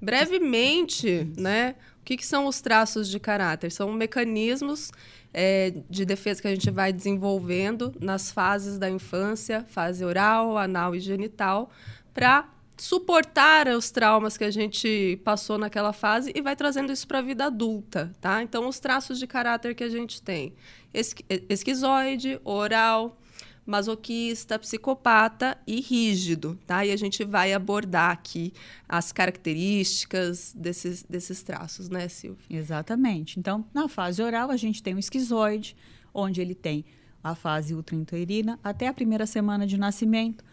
Brevemente, 0.00 1.26
né? 1.36 1.74
O 2.00 2.04
que, 2.04 2.16
que 2.16 2.24
são 2.24 2.46
os 2.46 2.60
traços 2.60 3.08
de 3.08 3.18
caráter? 3.18 3.70
São 3.70 3.92
mecanismos 3.92 4.90
é, 5.34 5.74
de 5.90 6.04
defesa 6.04 6.40
que 6.40 6.48
a 6.48 6.50
gente 6.54 6.70
vai 6.70 6.92
desenvolvendo 6.92 7.92
nas 8.00 8.30
fases 8.30 8.78
da 8.78 8.88
infância, 8.88 9.64
fase 9.68 10.04
oral, 10.04 10.56
anal 10.56 10.94
e 10.94 11.00
genital, 11.00 11.70
para 12.14 12.48
suportar 12.78 13.68
os 13.68 13.90
traumas 13.90 14.36
que 14.36 14.44
a 14.44 14.50
gente 14.50 15.20
passou 15.24 15.58
naquela 15.58 15.92
fase 15.92 16.32
e 16.34 16.40
vai 16.40 16.54
trazendo 16.56 16.92
isso 16.92 17.06
para 17.06 17.18
a 17.18 17.22
vida 17.22 17.46
adulta, 17.46 18.12
tá? 18.20 18.42
Então, 18.42 18.68
os 18.68 18.78
traços 18.78 19.18
de 19.18 19.26
caráter 19.26 19.74
que 19.74 19.84
a 19.84 19.88
gente 19.88 20.22
tem: 20.22 20.54
esqui- 20.92 21.24
esquizoide, 21.48 22.40
oral, 22.44 23.18
masoquista, 23.66 24.58
psicopata 24.58 25.58
e 25.66 25.80
rígido, 25.80 26.58
tá? 26.66 26.86
E 26.86 26.90
a 26.90 26.96
gente 26.96 27.24
vai 27.24 27.52
abordar 27.52 28.10
aqui 28.12 28.52
as 28.88 29.12
características 29.12 30.54
desses, 30.56 31.02
desses 31.02 31.42
traços, 31.42 31.88
né, 31.88 32.08
Silvia? 32.08 32.44
Exatamente. 32.48 33.38
Então, 33.38 33.64
na 33.74 33.88
fase 33.88 34.22
oral, 34.22 34.50
a 34.50 34.56
gente 34.56 34.82
tem 34.82 34.94
o 34.94 34.98
esquizoide, 34.98 35.76
onde 36.14 36.40
ele 36.40 36.54
tem 36.54 36.84
a 37.22 37.34
fase 37.34 37.74
ultrainterina 37.74 38.58
até 38.64 38.88
a 38.88 38.94
primeira 38.94 39.26
semana 39.26 39.66
de 39.66 39.76
nascimento, 39.76 40.44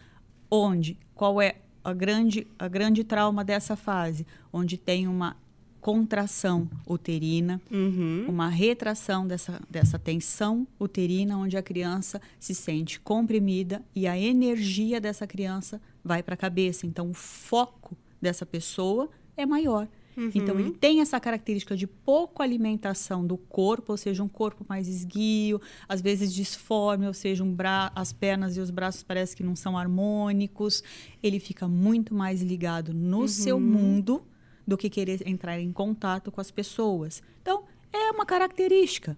onde 0.51 0.99
qual 1.13 1.41
é 1.41 1.55
a 1.85 1.93
grande 1.93 2.45
a 2.59 2.67
grande 2.67 3.03
trauma 3.03 3.43
dessa 3.45 3.75
fase, 3.75 4.25
onde 4.51 4.77
tem 4.77 5.07
uma 5.07 5.37
contração 5.79 6.67
uterina, 6.87 7.61
Uhum. 7.71 8.25
uma 8.27 8.49
retração 8.49 9.27
dessa, 9.27 9.61
dessa 9.69 9.99
tensão 9.99 10.67
uterina, 10.79 11.37
onde 11.37 11.55
a 11.57 11.61
criança 11.61 12.19
se 12.39 12.55
sente 12.55 12.99
comprimida 12.99 13.83
e 13.95 14.07
a 14.07 14.17
energia 14.17 14.99
dessa 14.99 15.27
criança 15.27 15.79
vai 16.03 16.23
para 16.23 16.33
a 16.33 16.37
cabeça. 16.37 16.87
Então, 16.87 17.11
o 17.11 17.13
foco 17.13 17.95
dessa 18.19 18.47
pessoa 18.47 19.07
é 19.37 19.45
maior. 19.45 19.87
Então, 20.17 20.57
ele 20.59 20.71
tem 20.71 21.01
essa 21.01 21.19
característica 21.19 21.75
de 21.75 21.85
pouca 21.85 22.41
alimentação 22.43 23.25
do 23.25 23.37
corpo, 23.37 23.91
ou 23.91 23.97
seja, 23.97 24.23
um 24.23 24.27
corpo 24.29 24.65
mais 24.67 24.87
esguio, 24.87 25.59
às 25.89 26.01
vezes 26.01 26.33
disforme, 26.33 27.05
ou 27.05 27.13
seja, 27.13 27.43
um 27.43 27.51
bra 27.53 27.91
as 27.93 28.13
pernas 28.13 28.55
e 28.55 28.61
os 28.61 28.69
braços 28.69 29.03
parecem 29.03 29.35
que 29.35 29.43
não 29.43 29.55
são 29.55 29.77
harmônicos. 29.77 30.81
Ele 31.21 31.39
fica 31.39 31.67
muito 31.67 32.13
mais 32.13 32.41
ligado 32.41 32.93
no 32.93 33.27
seu 33.27 33.59
mundo 33.59 34.23
do 34.65 34.77
que 34.77 34.89
querer 34.89 35.27
entrar 35.27 35.59
em 35.59 35.71
contato 35.71 36.31
com 36.31 36.39
as 36.41 36.49
pessoas. 36.49 37.21
Então, 37.41 37.63
é 37.91 38.09
uma 38.11 38.25
característica. 38.25 39.17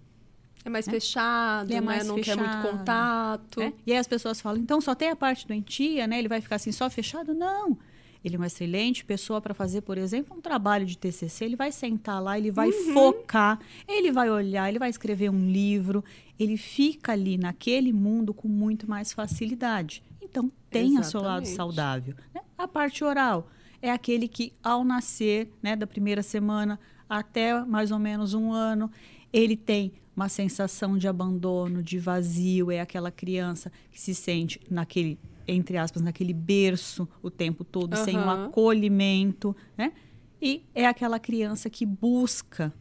É 0.66 0.70
mais 0.70 0.86
fechado, 0.86 1.68
Ele 1.70 1.78
é 1.78 1.80
né? 1.82 1.86
mais 1.86 2.08
Não 2.08 2.16
quer 2.20 2.36
muito 2.36 2.50
fechado, 2.52 2.78
contato. 2.78 3.60
né? 3.62 3.74
E 3.86 3.94
aí 3.94 3.98
as 3.98 4.08
pessoas 4.08 4.42
falam, 4.42 4.60
então 4.60 4.82
só 4.82 4.94
tem 4.94 5.10
a 5.10 5.16
parte 5.16 5.48
doentia, 5.48 6.06
né? 6.08 6.20
Ele 6.20 6.28
vai 6.28 6.42
ficar 6.42 6.58
assim 6.58 6.74
só 6.74 6.90
fechado? 6.90 7.34
Não. 7.34 7.78
Ele 8.24 8.36
é 8.36 8.38
uma 8.38 8.48
excelente 8.48 9.06
pessoa 9.06 9.40
para 9.40 9.54
fazer, 9.54 9.82
por 9.82 9.98
exemplo, 9.98 10.36
um 10.38 10.42
trabalho 10.42 10.86
de 10.86 10.98
TCC. 10.98 11.46
Ele 11.46 11.56
vai 11.56 11.72
sentar 11.72 12.22
lá, 12.22 12.38
ele 12.38 12.52
vai 12.52 12.72
focar, 12.94 13.60
ele 13.88 14.12
vai 14.12 14.30
olhar, 14.30 14.68
ele 14.70 14.80
vai 14.80 14.90
escrever 14.90 15.30
um 15.30 15.50
livro. 15.50 16.04
Ele 16.40 16.58
fica 16.58 17.12
ali 17.14 17.38
naquele 17.38 17.92
mundo 17.94 18.34
com 18.34 18.48
muito 18.48 18.90
mais 18.90 19.14
facilidade. 19.14 20.04
Então, 20.22 20.52
tenha 20.70 21.02
seu 21.04 21.22
lado 21.22 21.46
saudável. 21.46 22.16
né? 22.34 22.42
A 22.58 22.68
parte 22.68 23.04
oral 23.04 23.50
é 23.82 23.90
aquele 23.92 24.28
que, 24.28 24.52
ao 24.64 24.84
nascer, 24.84 25.52
né, 25.62 25.76
da 25.76 25.88
primeira 25.88 26.22
semana 26.24 26.80
até 27.10 27.64
mais 27.64 27.92
ou 27.92 28.00
menos 28.00 28.34
um 28.34 28.52
ano, 28.52 28.92
ele 29.32 29.56
tem 29.56 29.94
uma 30.16 30.28
sensação 30.28 30.98
de 30.98 31.08
abandono, 31.08 31.84
de 31.84 32.00
vazio, 32.00 32.72
é 32.72 32.82
aquela 32.82 33.12
criança 33.12 33.72
que 33.92 34.02
se 34.02 34.16
sente 34.16 34.60
naquele, 34.70 35.18
entre 35.48 35.78
aspas, 35.78 36.02
naquele 36.02 36.34
berço 36.34 37.08
o 37.22 37.30
tempo 37.30 37.64
todo, 37.64 37.96
sem 37.96 38.18
o 38.18 38.22
Aham. 38.22 38.46
acolhimento, 38.46 39.56
né? 39.78 39.94
E 40.42 40.66
é 40.76 40.86
aquela 40.86 41.20
criança 41.20 41.70
que 41.70 41.86
busca, 41.86 42.74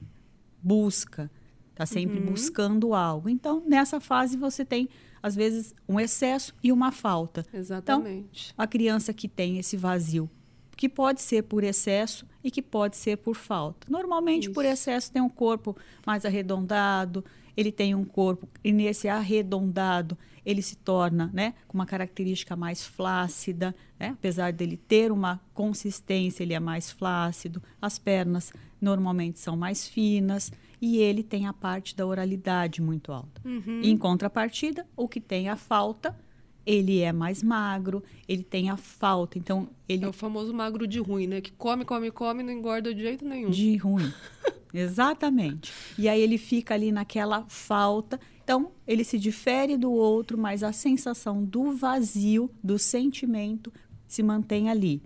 busca, 0.63 1.31
está 1.71 1.87
sempre 1.87 2.19
Uhum. 2.19 2.27
buscando 2.27 2.95
algo. 2.95 3.29
Então, 3.29 3.63
nessa 3.67 4.01
fase 4.01 4.37
você 4.37 4.65
tem 4.65 4.89
às 5.23 5.35
vezes 5.35 5.75
um 5.89 5.99
excesso 5.99 6.55
e 6.63 6.71
uma 6.71 6.93
falta. 6.93 7.45
Exatamente. 7.53 8.53
A 8.57 8.67
criança 8.67 9.13
que 9.13 9.29
tem 9.29 9.59
esse 9.59 9.77
vazio, 9.77 10.31
que 10.77 10.89
pode 10.89 11.23
ser 11.23 11.43
por 11.43 11.65
excesso 11.65 12.27
e 12.45 12.51
que 12.51 12.61
pode 12.63 12.97
ser 12.97 13.17
por 13.17 13.35
falta. 13.35 13.87
Normalmente, 13.91 14.51
por 14.51 14.65
Isso. 14.65 14.73
excesso, 14.75 15.11
tem 15.13 15.23
um 15.23 15.29
corpo 15.29 15.77
mais 16.07 16.25
arredondado, 16.25 17.25
ele 17.57 17.73
tem 17.73 17.95
um 17.95 18.05
corpo, 18.05 18.47
e 18.63 18.71
nesse 18.71 19.09
arredondado, 19.09 20.17
ele 20.47 20.63
se 20.63 20.77
torna 20.77 21.29
né, 21.35 21.55
com 21.67 21.77
uma 21.77 21.85
característica 21.85 22.55
mais 22.55 22.87
flácida, 22.87 23.75
né? 23.99 24.11
apesar 24.11 24.53
dele 24.53 24.77
ter 24.77 25.11
uma 25.11 25.41
consistência, 25.53 26.45
ele 26.45 26.55
é 26.55 26.61
mais 26.61 26.89
flácido, 26.89 27.61
as 27.83 27.99
pernas 27.99 28.53
normalmente 28.81 29.41
são 29.41 29.57
mais 29.57 29.89
finas, 29.89 30.53
e 30.81 30.99
ele 30.99 31.25
tem 31.25 31.47
a 31.47 31.53
parte 31.53 31.97
da 31.97 32.07
oralidade 32.07 32.81
muito 32.81 33.11
alta. 33.11 33.41
Uhum. 33.45 33.81
Em 33.83 33.97
contrapartida, 33.97 34.87
o 34.97 35.09
que 35.09 35.21
tem 35.21 35.49
a 35.49 35.57
falta, 35.57 36.17
ele 36.65 37.01
é 37.01 37.13
mais 37.13 37.43
magro, 37.43 38.05
ele 38.29 38.45
tem 38.45 38.71
a 38.71 38.77
falta. 38.77 39.39
Então, 39.39 39.69
ele 39.89 40.05
É 40.05 40.09
o 40.09 40.13
famoso 40.13 40.53
magro 40.55 40.87
de 40.87 41.01
ruim, 41.01 41.27
né? 41.27 41.41
Que 41.41 41.51
come, 41.53 41.85
come, 41.85 42.11
come 42.11 42.43
e 42.43 42.47
não 42.47 42.53
engorda 42.53 42.95
de 42.95 43.01
jeito 43.01 43.25
nenhum. 43.25 43.51
de 43.51 43.77
ruim. 43.79 44.13
Exatamente. 44.73 45.73
E 45.99 46.09
aí 46.09 46.21
ele 46.21 46.37
fica 46.37 46.75
ali 46.75 46.93
naquela 46.93 47.45
falta. 47.49 48.21
Então, 48.47 48.71
ele 48.87 49.03
se 49.03 49.19
difere 49.19 49.77
do 49.77 49.91
outro, 49.91 50.39
mas 50.39 50.63
a 50.63 50.71
sensação 50.71 51.45
do 51.45 51.73
vazio, 51.73 52.49
do 52.63 52.79
sentimento, 52.79 53.73
se 54.07 54.23
mantém 54.23 54.71
ali. 54.71 55.03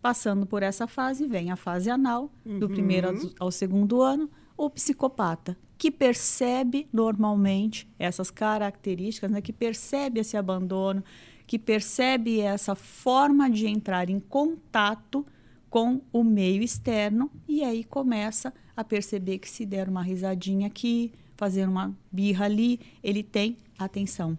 Passando 0.00 0.46
por 0.46 0.62
essa 0.62 0.86
fase, 0.86 1.26
vem 1.26 1.50
a 1.50 1.56
fase 1.56 1.90
anal, 1.90 2.30
do 2.60 2.68
primeiro 2.68 3.08
ao, 3.08 3.46
ao 3.46 3.50
segundo 3.50 4.00
ano, 4.00 4.30
o 4.56 4.70
psicopata, 4.70 5.58
que 5.76 5.90
percebe 5.90 6.88
normalmente 6.92 7.92
essas 7.98 8.30
características, 8.30 9.28
né, 9.28 9.40
que 9.40 9.52
percebe 9.52 10.20
esse 10.20 10.36
abandono, 10.36 11.02
que 11.48 11.58
percebe 11.58 12.38
essa 12.38 12.76
forma 12.76 13.50
de 13.50 13.66
entrar 13.66 14.08
em 14.08 14.20
contato 14.20 15.26
com 15.68 16.00
o 16.12 16.22
meio 16.22 16.62
externo 16.62 17.28
e 17.48 17.64
aí 17.64 17.82
começa 17.82 18.54
a 18.76 18.84
perceber 18.84 19.38
que 19.38 19.50
se 19.50 19.66
der 19.66 19.88
uma 19.88 20.00
risadinha 20.00 20.68
aqui, 20.68 21.12
fazer 21.38 21.68
uma 21.68 21.96
birra 22.10 22.46
ali, 22.46 22.80
ele 23.02 23.22
tem 23.22 23.56
atenção. 23.78 24.36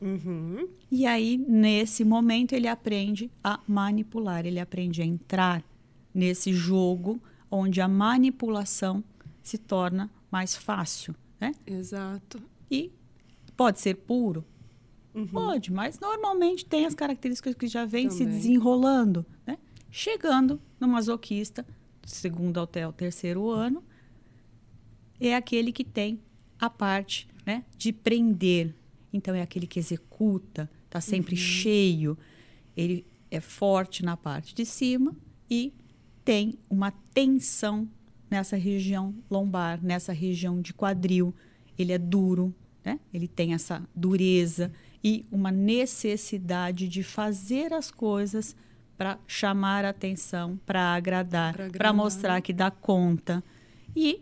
Uhum. 0.00 0.68
E 0.90 1.06
aí, 1.06 1.38
nesse 1.38 2.04
momento, 2.04 2.54
ele 2.54 2.66
aprende 2.66 3.30
a 3.42 3.60
manipular, 3.68 4.44
ele 4.44 4.58
aprende 4.58 5.00
a 5.00 5.04
entrar 5.04 5.62
nesse 6.12 6.52
jogo 6.52 7.22
onde 7.48 7.80
a 7.80 7.86
manipulação 7.86 9.04
se 9.40 9.56
torna 9.56 10.10
mais 10.30 10.56
fácil, 10.56 11.14
né? 11.40 11.52
Exato. 11.64 12.42
E 12.68 12.90
pode 13.56 13.78
ser 13.78 13.94
puro? 13.94 14.44
Uhum. 15.14 15.26
Pode, 15.28 15.72
mas 15.72 16.00
normalmente 16.00 16.64
tem 16.64 16.84
as 16.84 16.94
características 16.94 17.54
que 17.54 17.68
já 17.68 17.86
se 18.10 18.18
Também. 18.24 18.26
desenrolando, 18.26 19.24
né? 19.46 19.56
Chegando 19.88 20.60
no 20.80 20.88
masoquista, 20.88 21.64
do 22.02 22.08
segundo 22.08 22.58
até 22.58 22.86
o 22.88 22.92
terceiro 22.92 23.50
ano, 23.50 23.84
é 25.20 25.36
aquele 25.36 25.70
que 25.70 25.84
tem 25.84 26.20
a 26.60 26.68
parte 26.68 27.28
né, 27.46 27.64
de 27.76 27.92
prender. 27.92 28.74
Então, 29.12 29.34
é 29.34 29.42
aquele 29.42 29.66
que 29.66 29.78
executa, 29.78 30.70
está 30.86 31.00
sempre 31.00 31.36
cheio, 31.36 32.18
ele 32.76 33.06
é 33.30 33.40
forte 33.40 34.04
na 34.04 34.16
parte 34.16 34.54
de 34.54 34.64
cima 34.64 35.16
e 35.48 35.72
tem 36.24 36.58
uma 36.68 36.92
tensão 37.14 37.88
nessa 38.30 38.56
região 38.56 39.14
lombar, 39.30 39.80
nessa 39.82 40.12
região 40.12 40.60
de 40.60 40.72
quadril. 40.72 41.34
Ele 41.78 41.92
é 41.92 41.98
duro, 41.98 42.54
né? 42.84 43.00
ele 43.12 43.26
tem 43.26 43.54
essa 43.54 43.82
dureza 43.94 44.72
e 45.02 45.26
uma 45.30 45.50
necessidade 45.50 46.86
de 46.86 47.02
fazer 47.02 47.72
as 47.72 47.90
coisas 47.90 48.54
para 48.96 49.18
chamar 49.26 49.84
a 49.84 49.88
atenção, 49.88 50.60
para 50.66 50.94
agradar, 50.94 51.54
para 51.72 51.92
mostrar 51.92 52.40
que 52.42 52.52
dá 52.52 52.70
conta 52.70 53.42
e 53.96 54.20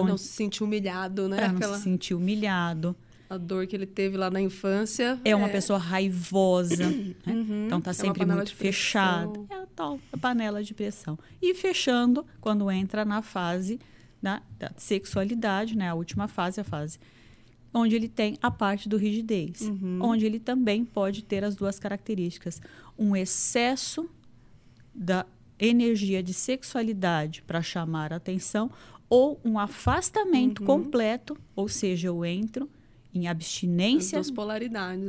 Con- 0.00 0.06
não 0.08 0.16
se 0.18 0.28
sentir 0.28 0.62
humilhado, 0.64 1.28
né? 1.28 1.36
para 1.36 1.48
não 1.48 1.56
Aquela 1.56 1.76
se 1.76 1.84
sentir 1.84 2.14
humilhado. 2.14 2.94
a 3.30 3.36
dor 3.38 3.66
que 3.66 3.74
ele 3.74 3.86
teve 3.86 4.16
lá 4.16 4.30
na 4.30 4.40
infância. 4.40 5.18
É 5.24 5.34
uma 5.34 5.48
pessoa 5.48 5.78
raivosa, 5.78 6.88
né? 6.88 7.14
então 7.66 7.78
está 7.78 7.90
É 7.90 7.94
sempre 7.94 8.20
panela 8.20 8.36
muito 8.36 8.54
fechada. 8.54 9.40
É 9.48 9.54
a 9.54 9.66
tal 9.74 9.98
da 10.10 10.18
panela 10.18 10.62
de 10.62 10.74
pressão. 10.74 11.18
E 11.40 11.54
fechando 11.54 12.26
quando 12.40 12.70
entra 12.70 13.04
na 13.04 13.22
fase 13.22 13.80
da, 14.22 14.42
da 14.58 14.70
sexualidade, 14.76 15.76
né? 15.76 15.88
A 15.88 15.94
última 15.94 16.28
fase, 16.28 16.60
a 16.60 16.64
fase 16.64 16.98
onde 17.74 17.96
ele 17.96 18.06
tem 18.08 18.36
a 18.42 18.50
parte 18.50 18.86
do 18.86 18.98
rigidez, 18.98 19.62
Uhum. 19.62 19.98
onde 20.02 20.26
ele 20.26 20.38
também 20.38 20.84
pode 20.84 21.22
ter 21.24 21.42
as 21.42 21.56
duas 21.56 21.78
características: 21.78 22.60
um 22.98 23.16
excesso 23.16 24.08
da 24.94 25.24
energia 25.58 26.22
de 26.22 26.34
sexualidade 26.34 27.42
para 27.46 27.62
chamar 27.62 28.12
a 28.12 28.16
atenção 28.16 28.70
ou 29.12 29.38
um 29.44 29.58
afastamento 29.58 30.60
uhum. 30.60 30.66
completo, 30.66 31.36
ou 31.54 31.68
seja, 31.68 32.08
eu 32.08 32.24
entro 32.24 32.66
em 33.12 33.28
abstinência 33.28 34.18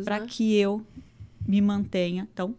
para 0.03 0.19
né? 0.19 0.25
que 0.29 0.53
eu 0.57 0.85
me 1.47 1.61
mantenha. 1.61 2.27
Então, 2.33 2.53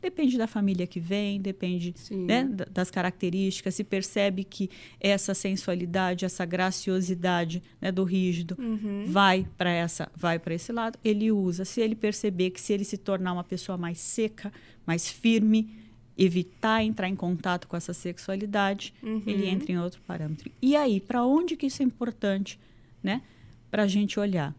Depende 0.00 0.38
da 0.38 0.46
família 0.46 0.86
que 0.86 1.00
vem, 1.00 1.40
depende 1.40 1.92
né, 2.12 2.48
das 2.70 2.88
características. 2.88 3.74
Se 3.74 3.82
percebe 3.82 4.44
que 4.44 4.70
essa 5.00 5.34
sensualidade, 5.34 6.24
essa 6.24 6.44
graciosidade 6.44 7.60
né, 7.80 7.90
do 7.90 8.04
rígido 8.04 8.56
uhum. 8.60 9.06
vai 9.08 9.44
para 9.58 9.70
essa, 9.70 10.08
vai 10.14 10.38
para 10.38 10.54
esse 10.54 10.70
lado. 10.70 10.96
Ele 11.04 11.32
usa. 11.32 11.64
Se 11.64 11.80
ele 11.80 11.96
perceber 11.96 12.50
que 12.50 12.60
se 12.60 12.72
ele 12.72 12.84
se 12.84 12.96
tornar 12.96 13.32
uma 13.32 13.42
pessoa 13.42 13.76
mais 13.76 13.98
seca, 13.98 14.52
mais 14.86 15.10
firme, 15.10 15.68
evitar 16.18 16.82
entrar 16.82 17.08
em 17.08 17.14
contato 17.14 17.68
com 17.68 17.76
essa 17.76 17.94
sexualidade, 17.94 18.92
uhum. 19.02 19.22
ele 19.24 19.48
entra 19.48 19.70
em 19.70 19.78
outro 19.78 20.00
parâmetro. 20.06 20.50
E 20.60 20.74
aí, 20.74 21.00
para 21.00 21.24
onde 21.24 21.56
que 21.56 21.66
isso 21.66 21.80
é 21.80 21.84
importante, 21.84 22.58
né? 23.00 23.22
Para 23.70 23.84
a 23.84 23.86
gente 23.86 24.18
olhar 24.18 24.54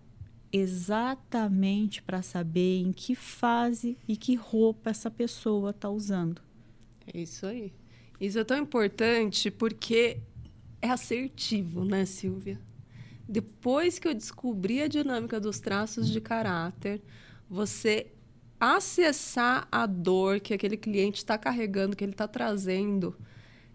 exatamente 0.52 2.02
para 2.02 2.22
saber 2.22 2.80
em 2.80 2.92
que 2.92 3.14
fase 3.14 3.98
e 4.08 4.16
que 4.16 4.36
roupa 4.36 4.90
essa 4.90 5.12
pessoa 5.12 5.72
está 5.72 5.90
usando. 5.90 6.42
É 7.14 7.20
isso 7.20 7.46
aí. 7.46 7.72
Isso 8.20 8.40
é 8.40 8.44
tão 8.44 8.58
importante 8.58 9.52
porque 9.52 10.18
é 10.82 10.90
assertivo, 10.90 11.86
né, 11.86 12.06
Silvia? 12.06 12.60
Depois 13.28 14.00
que 14.00 14.08
eu 14.08 14.14
descobri 14.14 14.82
a 14.82 14.88
dinâmica 14.88 15.40
dos 15.40 15.60
traços 15.60 16.10
de 16.10 16.20
caráter, 16.20 17.02
você 17.48 18.08
acessar 18.60 19.68
a 19.72 19.86
dor 19.86 20.40
que 20.40 20.54
aquele 20.54 20.76
cliente 20.76 21.18
está 21.18 21.38
carregando, 21.38 21.96
que 21.96 22.04
ele 22.04 22.12
está 22.12 22.28
trazendo, 22.28 23.16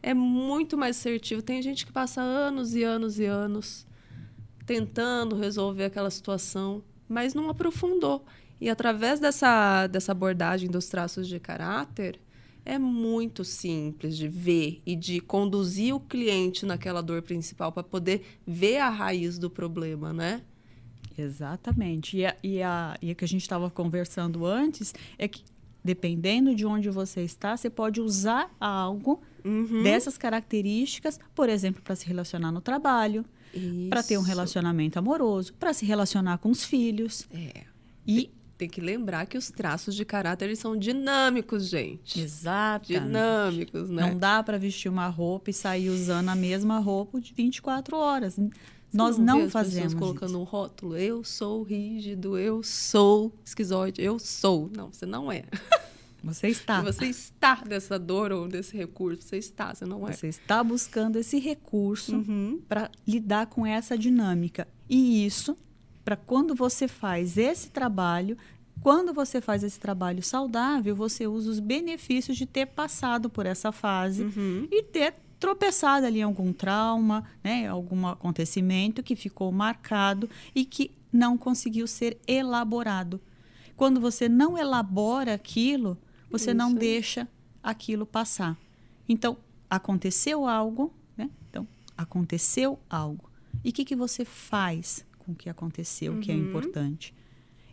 é 0.02 0.12
muito 0.12 0.76
mais 0.76 0.98
assertivo. 0.98 1.40
Tem 1.40 1.62
gente 1.62 1.86
que 1.86 1.92
passa 1.92 2.20
anos 2.20 2.74
e 2.74 2.82
anos 2.82 3.18
e 3.18 3.24
anos 3.24 3.86
tentando 4.66 5.36
resolver 5.36 5.84
aquela 5.84 6.10
situação, 6.10 6.82
mas 7.08 7.34
não 7.34 7.48
aprofundou. 7.48 8.24
E 8.60 8.68
através 8.68 9.20
dessa, 9.20 9.86
dessa 9.86 10.12
abordagem 10.12 10.70
dos 10.70 10.88
traços 10.88 11.26
de 11.28 11.40
caráter, 11.40 12.20
é 12.64 12.78
muito 12.78 13.44
simples 13.44 14.16
de 14.16 14.26
ver 14.26 14.80
e 14.86 14.96
de 14.96 15.20
conduzir 15.20 15.94
o 15.94 16.00
cliente 16.00 16.64
naquela 16.64 17.02
dor 17.02 17.20
principal 17.22 17.70
para 17.72 17.82
poder 17.82 18.40
ver 18.46 18.78
a 18.78 18.88
raiz 18.88 19.38
do 19.38 19.50
problema, 19.50 20.12
né? 20.12 20.42
Exatamente. 21.16 22.16
E 22.18 22.26
a, 22.26 22.36
e 22.42 22.62
a, 22.62 22.96
e 23.00 23.10
a 23.10 23.14
que 23.14 23.24
a 23.24 23.28
gente 23.28 23.42
estava 23.42 23.70
conversando 23.70 24.44
antes 24.46 24.94
é 25.18 25.28
que, 25.28 25.42
dependendo 25.82 26.54
de 26.54 26.66
onde 26.66 26.90
você 26.90 27.22
está, 27.22 27.56
você 27.56 27.70
pode 27.70 28.00
usar 28.00 28.54
algo 28.60 29.22
uhum. 29.44 29.82
dessas 29.82 30.16
características, 30.16 31.20
por 31.34 31.48
exemplo, 31.48 31.82
para 31.82 31.94
se 31.94 32.06
relacionar 32.06 32.50
no 32.50 32.60
trabalho, 32.60 33.24
para 33.88 34.02
ter 34.02 34.18
um 34.18 34.22
relacionamento 34.22 34.98
amoroso, 34.98 35.54
para 35.54 35.72
se 35.72 35.86
relacionar 35.86 36.38
com 36.38 36.50
os 36.50 36.64
filhos. 36.64 37.26
É. 37.32 37.62
E 38.06 38.30
tem 38.56 38.68
que 38.68 38.80
lembrar 38.80 39.26
que 39.26 39.36
os 39.36 39.50
traços 39.50 39.94
de 39.94 40.04
caráter 40.04 40.46
eles 40.46 40.58
são 40.58 40.76
dinâmicos, 40.76 41.68
gente. 41.68 42.20
Exato. 42.20 42.86
Dinâmicos, 42.86 43.90
né? 43.90 44.02
Não 44.08 44.18
dá 44.18 44.42
para 44.42 44.58
vestir 44.58 44.88
uma 44.88 45.08
roupa 45.08 45.50
e 45.50 45.52
sair 45.52 45.90
usando 45.90 46.28
a 46.28 46.34
mesma 46.34 46.78
roupa 46.78 47.20
de 47.20 47.32
24 47.32 47.96
horas. 47.96 48.38
Nós 48.94 49.18
não, 49.18 49.40
não 49.40 49.50
fazemos. 49.50 49.94
Colocando 49.94 50.38
um 50.38 50.44
rótulo, 50.44 50.96
eu 50.96 51.24
sou 51.24 51.62
rígido, 51.62 52.38
eu 52.38 52.62
sou 52.62 53.32
esquizoide, 53.44 54.00
eu 54.00 54.18
sou. 54.18 54.70
Não, 54.74 54.92
você 54.92 55.04
não 55.04 55.30
é. 55.30 55.44
Você 56.24 56.48
está. 56.48 56.80
Você 56.80 57.04
está 57.04 57.56
dessa 57.56 57.98
dor 57.98 58.32
ou 58.32 58.48
desse 58.48 58.74
recurso. 58.74 59.20
Você 59.20 59.36
está, 59.36 59.74
você 59.74 59.84
não 59.84 60.08
é. 60.08 60.12
Você 60.12 60.28
está 60.28 60.64
buscando 60.64 61.18
esse 61.18 61.38
recurso 61.38 62.16
uhum. 62.16 62.62
para 62.66 62.90
lidar 63.06 63.46
com 63.48 63.66
essa 63.66 63.96
dinâmica. 63.96 64.66
E 64.88 65.26
isso, 65.26 65.54
para 66.02 66.16
quando 66.16 66.54
você 66.54 66.88
faz 66.88 67.36
esse 67.36 67.68
trabalho, 67.68 68.38
quando 68.80 69.12
você 69.12 69.40
faz 69.40 69.62
esse 69.62 69.78
trabalho 69.78 70.22
saudável, 70.22 70.94
você 70.96 71.26
usa 71.26 71.50
os 71.50 71.60
benefícios 71.60 72.36
de 72.36 72.46
ter 72.46 72.66
passado 72.66 73.28
por 73.30 73.46
essa 73.46 73.70
fase 73.70 74.24
uhum. 74.24 74.66
e 74.70 74.82
ter 74.82 75.14
tropeçado 75.38 76.06
ali 76.06 76.20
em 76.20 76.22
algum 76.22 76.52
trauma, 76.52 77.24
né, 77.42 77.66
algum 77.66 78.06
acontecimento 78.06 79.02
que 79.02 79.16
ficou 79.16 79.50
marcado 79.52 80.28
e 80.54 80.64
que 80.64 80.90
não 81.12 81.38
conseguiu 81.38 81.86
ser 81.86 82.18
elaborado. 82.26 83.20
Quando 83.76 84.00
você 84.00 84.28
não 84.28 84.56
elabora 84.58 85.34
aquilo, 85.34 85.98
você 86.30 86.50
Isso. 86.50 86.58
não 86.58 86.72
deixa 86.72 87.28
aquilo 87.62 88.06
passar. 88.06 88.56
Então, 89.08 89.36
aconteceu 89.68 90.46
algo, 90.46 90.92
né? 91.16 91.30
Então, 91.48 91.66
aconteceu 91.96 92.78
algo. 92.88 93.30
E 93.64 93.70
o 93.70 93.72
que, 93.72 93.84
que 93.84 93.96
você 93.96 94.24
faz 94.24 95.04
com 95.18 95.32
o 95.32 95.34
que 95.34 95.48
aconteceu, 95.48 96.12
uhum. 96.12 96.20
que 96.20 96.30
é 96.30 96.34
uhum. 96.34 96.48
importante? 96.48 97.14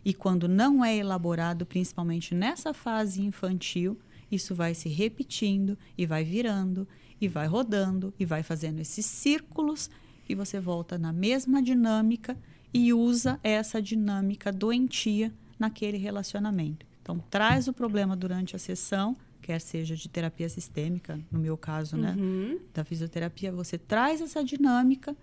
E 0.04 0.12
quando 0.12 0.48
não 0.48 0.84
é 0.84 0.96
elaborado, 0.96 1.64
principalmente 1.64 2.34
nessa 2.34 2.74
fase 2.74 3.22
infantil, 3.22 3.98
isso 4.30 4.54
vai 4.54 4.74
se 4.74 4.88
repetindo 4.88 5.78
e 5.96 6.06
vai 6.06 6.24
virando 6.24 6.88
e 7.22 7.28
vai 7.28 7.46
rodando 7.46 8.12
e 8.18 8.26
vai 8.26 8.42
fazendo 8.42 8.80
esses 8.80 9.06
círculos 9.06 9.88
e 10.28 10.34
você 10.34 10.58
volta 10.58 10.98
na 10.98 11.12
mesma 11.12 11.62
dinâmica 11.62 12.36
e 12.74 12.92
usa 12.92 13.38
essa 13.44 13.80
dinâmica 13.80 14.50
doentia 14.50 15.32
naquele 15.56 15.96
relacionamento. 15.96 16.84
Então, 17.00 17.20
traz 17.30 17.68
o 17.68 17.72
problema 17.72 18.16
durante 18.16 18.56
a 18.56 18.58
sessão, 18.58 19.16
quer 19.40 19.60
seja 19.60 19.94
de 19.94 20.08
terapia 20.08 20.48
sistêmica, 20.48 21.20
no 21.30 21.38
meu 21.38 21.56
caso, 21.56 21.96
né? 21.96 22.16
Uhum. 22.18 22.58
Da 22.74 22.82
fisioterapia, 22.82 23.52
você 23.52 23.78
traz 23.78 24.20
essa 24.20 24.42
dinâmica 24.42 25.16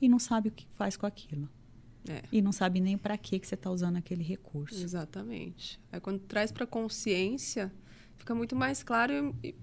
e 0.00 0.08
não 0.08 0.18
sabe 0.18 0.48
o 0.48 0.52
que 0.52 0.66
faz 0.74 0.96
com 0.96 1.04
aquilo. 1.04 1.48
É. 2.08 2.22
E 2.32 2.40
não 2.40 2.52
sabe 2.52 2.80
nem 2.80 2.96
para 2.96 3.18
que 3.18 3.38
você 3.38 3.54
está 3.54 3.70
usando 3.70 3.96
aquele 3.96 4.22
recurso. 4.22 4.82
Exatamente. 4.82 5.78
Aí 5.92 6.00
quando 6.00 6.20
traz 6.20 6.50
para 6.50 6.66
consciência, 6.66 7.70
fica 8.16 8.34
muito 8.34 8.56
mais 8.56 8.82
claro 8.82 9.34
e 9.42 9.54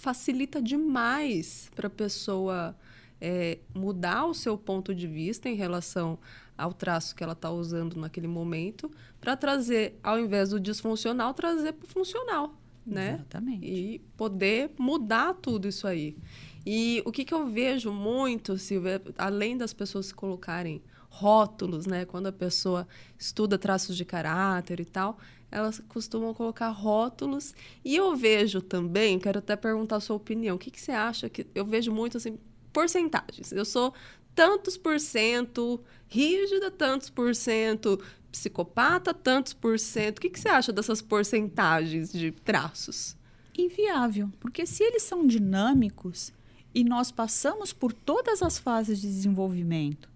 facilita 0.00 0.62
demais 0.62 1.70
para 1.74 1.88
a 1.88 1.90
pessoa 1.90 2.76
é, 3.20 3.58
mudar 3.74 4.26
o 4.26 4.34
seu 4.34 4.56
ponto 4.56 4.94
de 4.94 5.06
vista 5.06 5.48
em 5.48 5.54
relação 5.54 6.18
ao 6.56 6.72
traço 6.72 7.14
que 7.14 7.22
ela 7.22 7.32
está 7.32 7.50
usando 7.50 7.96
naquele 7.96 8.26
momento, 8.26 8.90
para 9.20 9.36
trazer, 9.36 9.98
ao 10.02 10.18
invés 10.18 10.50
do 10.50 10.58
disfuncional, 10.58 11.32
trazer 11.32 11.72
para 11.72 11.86
o 11.86 11.88
funcional. 11.88 12.54
Né? 12.84 13.14
Exatamente. 13.14 13.66
E 13.66 13.98
poder 14.16 14.70
mudar 14.78 15.34
tudo 15.34 15.68
isso 15.68 15.86
aí. 15.86 16.16
E 16.64 17.02
o 17.04 17.12
que, 17.12 17.24
que 17.24 17.34
eu 17.34 17.46
vejo 17.46 17.92
muito, 17.92 18.56
Silvia, 18.56 19.00
além 19.16 19.56
das 19.56 19.72
pessoas 19.72 20.06
se 20.06 20.14
colocarem 20.14 20.82
rótulos, 21.08 21.86
né? 21.86 22.04
Quando 22.04 22.26
a 22.26 22.32
pessoa 22.32 22.86
estuda 23.18 23.58
traços 23.58 23.96
de 23.96 24.04
caráter 24.04 24.80
e 24.80 24.84
tal, 24.84 25.18
elas 25.50 25.80
costumam 25.88 26.34
colocar 26.34 26.68
rótulos. 26.70 27.54
E 27.84 27.96
eu 27.96 28.14
vejo 28.16 28.60
também, 28.60 29.18
quero 29.18 29.38
até 29.38 29.56
perguntar 29.56 29.96
a 29.96 30.00
sua 30.00 30.16
opinião, 30.16 30.56
o 30.56 30.58
que, 30.58 30.70
que 30.70 30.80
você 30.80 30.92
acha 30.92 31.28
que. 31.28 31.46
Eu 31.54 31.64
vejo 31.64 31.92
muito 31.92 32.16
assim, 32.16 32.38
porcentagens. 32.72 33.52
Eu 33.52 33.64
sou 33.64 33.94
tantos 34.34 34.76
por 34.76 35.00
cento 35.00 35.80
rígida, 36.06 36.70
tantos 36.70 37.10
por 37.10 37.34
cento 37.34 38.00
psicopata, 38.30 39.12
tantos 39.12 39.52
por 39.52 39.78
cento. 39.78 40.18
O 40.18 40.20
que, 40.20 40.30
que 40.30 40.38
você 40.38 40.48
acha 40.48 40.72
dessas 40.72 41.02
porcentagens 41.02 42.12
de 42.12 42.30
traços? 42.30 43.16
Inviável, 43.56 44.30
porque 44.38 44.64
se 44.64 44.84
eles 44.84 45.02
são 45.02 45.26
dinâmicos 45.26 46.32
e 46.72 46.84
nós 46.84 47.10
passamos 47.10 47.72
por 47.72 47.92
todas 47.92 48.42
as 48.42 48.58
fases 48.58 49.00
de 49.00 49.08
desenvolvimento 49.08 50.08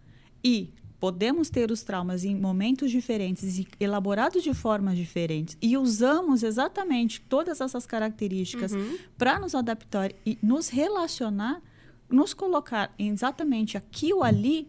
e 0.44 0.72
podemos 1.02 1.50
ter 1.50 1.72
os 1.72 1.82
traumas 1.82 2.22
em 2.22 2.36
momentos 2.36 2.88
diferentes 2.88 3.58
e 3.58 3.66
elaborados 3.80 4.40
de 4.40 4.54
formas 4.54 4.96
diferentes 4.96 5.58
e 5.60 5.76
usamos 5.76 6.44
exatamente 6.44 7.20
todas 7.22 7.60
essas 7.60 7.84
características 7.84 8.70
uhum. 8.70 8.96
para 9.18 9.40
nos 9.40 9.52
adaptar 9.52 10.12
e 10.24 10.38
nos 10.40 10.68
relacionar, 10.68 11.60
nos 12.08 12.32
colocar 12.32 12.94
exatamente 12.96 13.76
aqui 13.76 14.14
ou 14.14 14.22
ali, 14.22 14.68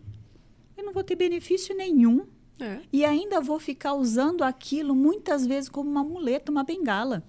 eu 0.76 0.84
não 0.84 0.92
vou 0.92 1.04
ter 1.04 1.16
benefício 1.16 1.78
nenhum. 1.78 2.26
É. 2.60 2.80
E 2.92 3.06
ainda 3.06 3.40
vou 3.40 3.60
ficar 3.60 3.94
usando 3.94 4.44
aquilo 4.44 4.96
muitas 4.96 5.46
vezes 5.46 5.70
como 5.70 5.88
uma 5.88 6.04
muleta, 6.04 6.52
uma 6.52 6.64
bengala. 6.64 7.24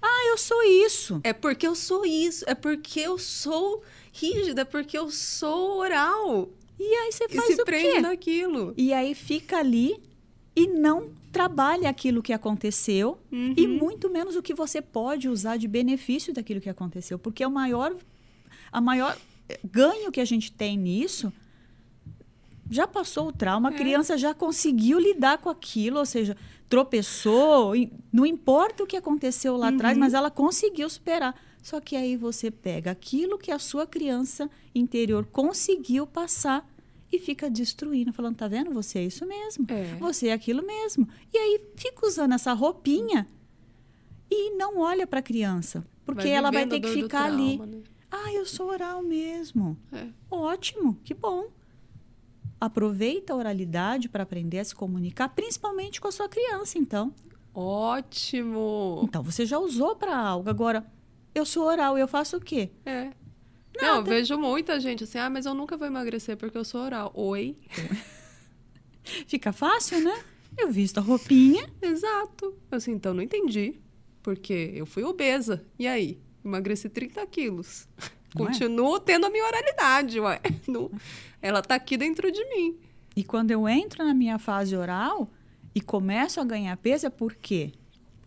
Ah, 0.00 0.26
eu 0.30 0.38
sou 0.38 0.62
isso. 0.62 1.20
É 1.22 1.34
porque 1.34 1.66
eu 1.66 1.74
sou 1.74 2.06
isso. 2.06 2.46
É 2.48 2.54
porque 2.54 3.00
eu 3.00 3.18
sou 3.18 3.82
rígida. 4.10 4.62
É 4.62 4.64
porque 4.64 4.96
eu 4.96 5.10
sou 5.10 5.80
oral. 5.80 6.48
E 6.78 6.84
aí 6.84 7.12
você 7.12 7.28
faz 7.28 7.50
e 7.50 7.54
se 7.54 7.62
o 7.62 7.64
prende 7.64 7.92
quê? 7.92 8.00
naquilo. 8.00 8.74
E 8.76 8.92
aí 8.92 9.14
fica 9.14 9.58
ali 9.58 10.00
e 10.54 10.66
não 10.66 11.10
trabalha 11.32 11.88
aquilo 11.88 12.22
que 12.22 12.32
aconteceu 12.32 13.18
uhum. 13.30 13.54
e 13.56 13.66
muito 13.66 14.10
menos 14.10 14.36
o 14.36 14.42
que 14.42 14.54
você 14.54 14.80
pode 14.80 15.28
usar 15.28 15.56
de 15.56 15.68
benefício 15.68 16.32
daquilo 16.32 16.60
que 16.60 16.70
aconteceu, 16.70 17.18
porque 17.18 17.42
é 17.42 17.46
o 17.46 17.50
maior 17.50 17.94
a 18.72 18.80
maior 18.80 19.16
ganho 19.64 20.10
que 20.10 20.20
a 20.20 20.24
gente 20.24 20.52
tem 20.52 20.76
nisso 20.76 21.32
já 22.70 22.86
passou 22.86 23.28
o 23.28 23.32
trauma, 23.32 23.70
a 23.70 23.72
criança 23.72 24.16
já 24.18 24.34
conseguiu 24.34 24.98
lidar 24.98 25.38
com 25.38 25.48
aquilo, 25.48 25.98
ou 25.98 26.06
seja, 26.06 26.36
tropeçou, 26.68 27.72
não 28.12 28.26
importa 28.26 28.82
o 28.82 28.86
que 28.86 28.96
aconteceu 28.96 29.56
lá 29.56 29.68
atrás, 29.68 29.96
mas 29.96 30.12
ela 30.12 30.30
conseguiu 30.30 30.88
superar. 30.90 31.34
Só 31.62 31.80
que 31.80 31.96
aí 31.96 32.16
você 32.16 32.50
pega 32.50 32.90
aquilo 32.90 33.38
que 33.38 33.50
a 33.50 33.58
sua 33.58 33.86
criança 33.86 34.50
interior 34.74 35.26
conseguiu 35.26 36.06
passar 36.06 36.68
e 37.12 37.18
fica 37.18 37.50
destruindo, 37.50 38.12
falando, 38.12 38.36
tá 38.36 38.48
vendo? 38.48 38.72
Você 38.72 38.98
é 39.00 39.04
isso 39.04 39.26
mesmo. 39.26 39.66
É. 39.70 39.96
Você 39.96 40.28
é 40.28 40.32
aquilo 40.32 40.64
mesmo. 40.64 41.08
E 41.32 41.38
aí 41.38 41.60
fica 41.76 42.06
usando 42.06 42.34
essa 42.34 42.52
roupinha 42.52 43.26
e 44.30 44.50
não 44.56 44.78
olha 44.78 45.06
para 45.06 45.20
a 45.20 45.22
criança, 45.22 45.84
porque 46.04 46.22
Vai 46.22 46.30
ela 46.32 46.50
vai 46.50 46.66
ter 46.66 46.80
que 46.80 46.88
ficar 46.88 47.24
ali. 47.24 47.56
trauma, 47.56 47.66
né? 47.66 47.82
Ah, 48.10 48.32
eu 48.32 48.46
sou 48.46 48.68
oral 48.68 49.02
mesmo. 49.02 49.76
É. 49.92 50.06
Ótimo, 50.30 50.98
que 51.04 51.12
bom. 51.14 51.48
Aproveita 52.60 53.32
a 53.32 53.36
oralidade 53.36 54.08
para 54.08 54.22
aprender 54.22 54.58
a 54.58 54.64
se 54.64 54.74
comunicar, 54.74 55.28
principalmente 55.30 56.00
com 56.00 56.08
a 56.08 56.12
sua 56.12 56.28
criança, 56.28 56.78
então. 56.78 57.12
Ótimo! 57.54 59.00
Então 59.04 59.22
você 59.22 59.46
já 59.46 59.58
usou 59.58 59.94
para 59.96 60.16
algo. 60.16 60.48
Agora, 60.50 60.84
eu 61.38 61.44
sou 61.46 61.64
oral, 61.66 61.96
eu 61.98 62.08
faço 62.08 62.36
o 62.36 62.40
quê? 62.40 62.70
É. 62.84 63.10
Não, 63.80 63.96
eu 63.96 64.04
vejo 64.04 64.36
muita 64.36 64.80
gente 64.80 65.04
assim, 65.04 65.18
ah, 65.18 65.30
mas 65.30 65.46
eu 65.46 65.54
nunca 65.54 65.76
vou 65.76 65.86
emagrecer 65.86 66.36
porque 66.36 66.58
eu 66.58 66.64
sou 66.64 66.80
oral. 66.80 67.12
Oi? 67.14 67.56
Fica 69.26 69.52
fácil, 69.52 70.00
né? 70.02 70.22
Eu 70.56 70.70
visto 70.70 70.98
a 70.98 71.00
roupinha, 71.00 71.68
Exato. 71.80 72.46
Eu 72.70 72.76
assim, 72.76 72.92
então 72.92 73.14
não 73.14 73.22
entendi. 73.22 73.78
Porque 74.22 74.72
eu 74.74 74.84
fui 74.84 75.04
obesa. 75.04 75.64
E 75.78 75.86
aí? 75.86 76.18
Emagreci 76.44 76.88
30 76.88 77.24
quilos. 77.26 77.86
Não 78.34 78.44
é? 78.44 78.48
Continuo 78.48 78.98
tendo 79.00 79.26
a 79.26 79.30
minha 79.30 79.44
oralidade, 79.46 80.20
ué. 80.20 80.40
Não- 80.66 80.90
Ela 81.40 81.62
tá 81.62 81.74
aqui 81.76 81.96
dentro 81.96 82.30
de 82.30 82.44
mim. 82.46 82.76
E 83.16 83.22
quando 83.24 83.50
eu 83.50 83.68
entro 83.68 84.04
na 84.04 84.12
minha 84.14 84.38
fase 84.38 84.76
oral 84.76 85.30
e 85.74 85.80
começo 85.80 86.40
a 86.40 86.44
ganhar 86.44 86.76
peso, 86.76 87.06
é 87.06 87.10
por 87.10 87.34
quê? 87.34 87.72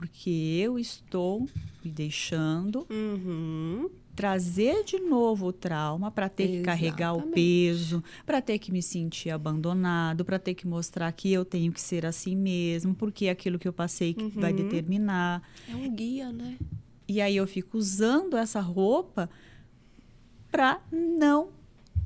Porque 0.02 0.32
eu 0.32 0.80
estou 0.80 1.48
me 1.86 1.92
deixando 1.92 2.88
Uhum. 2.90 3.88
trazer 4.16 4.84
de 4.84 4.98
novo 4.98 5.46
o 5.50 5.54
trauma 5.54 6.10
para 6.10 6.28
ter 6.28 6.48
que 6.50 6.64
carregar 6.64 7.14
o 7.14 7.18
Exatamente. 7.18 7.36
peso, 7.36 8.04
para 8.26 8.42
ter 8.42 8.58
que 8.58 8.72
me 8.72 8.82
sentir 8.82 9.30
abandonado, 9.30 10.26
para 10.26 10.40
ter 10.40 10.56
que 10.56 10.66
mostrar 10.66 11.12
que 11.12 11.32
eu 11.32 11.46
tenho 11.46 11.72
que 11.72 11.80
ser 11.80 12.04
assim 12.04 12.36
mesmo, 12.36 12.96
porque 12.96 13.28
é 13.28 13.30
aquilo 13.30 13.60
que 13.60 13.68
eu 13.68 13.74
passei 13.74 14.16
que 14.16 14.26
vai 14.40 14.50
Uhum. 14.50 14.58
determinar. 14.58 15.44
É 15.70 15.76
um 15.76 15.92
guia, 15.96 16.32
né? 16.32 16.58
E 17.08 17.22
aí 17.22 17.36
eu 17.36 17.46
fico 17.46 17.78
usando 17.78 18.36
essa 18.36 18.60
roupa 18.60 19.30
para 20.52 20.82
não 20.92 21.50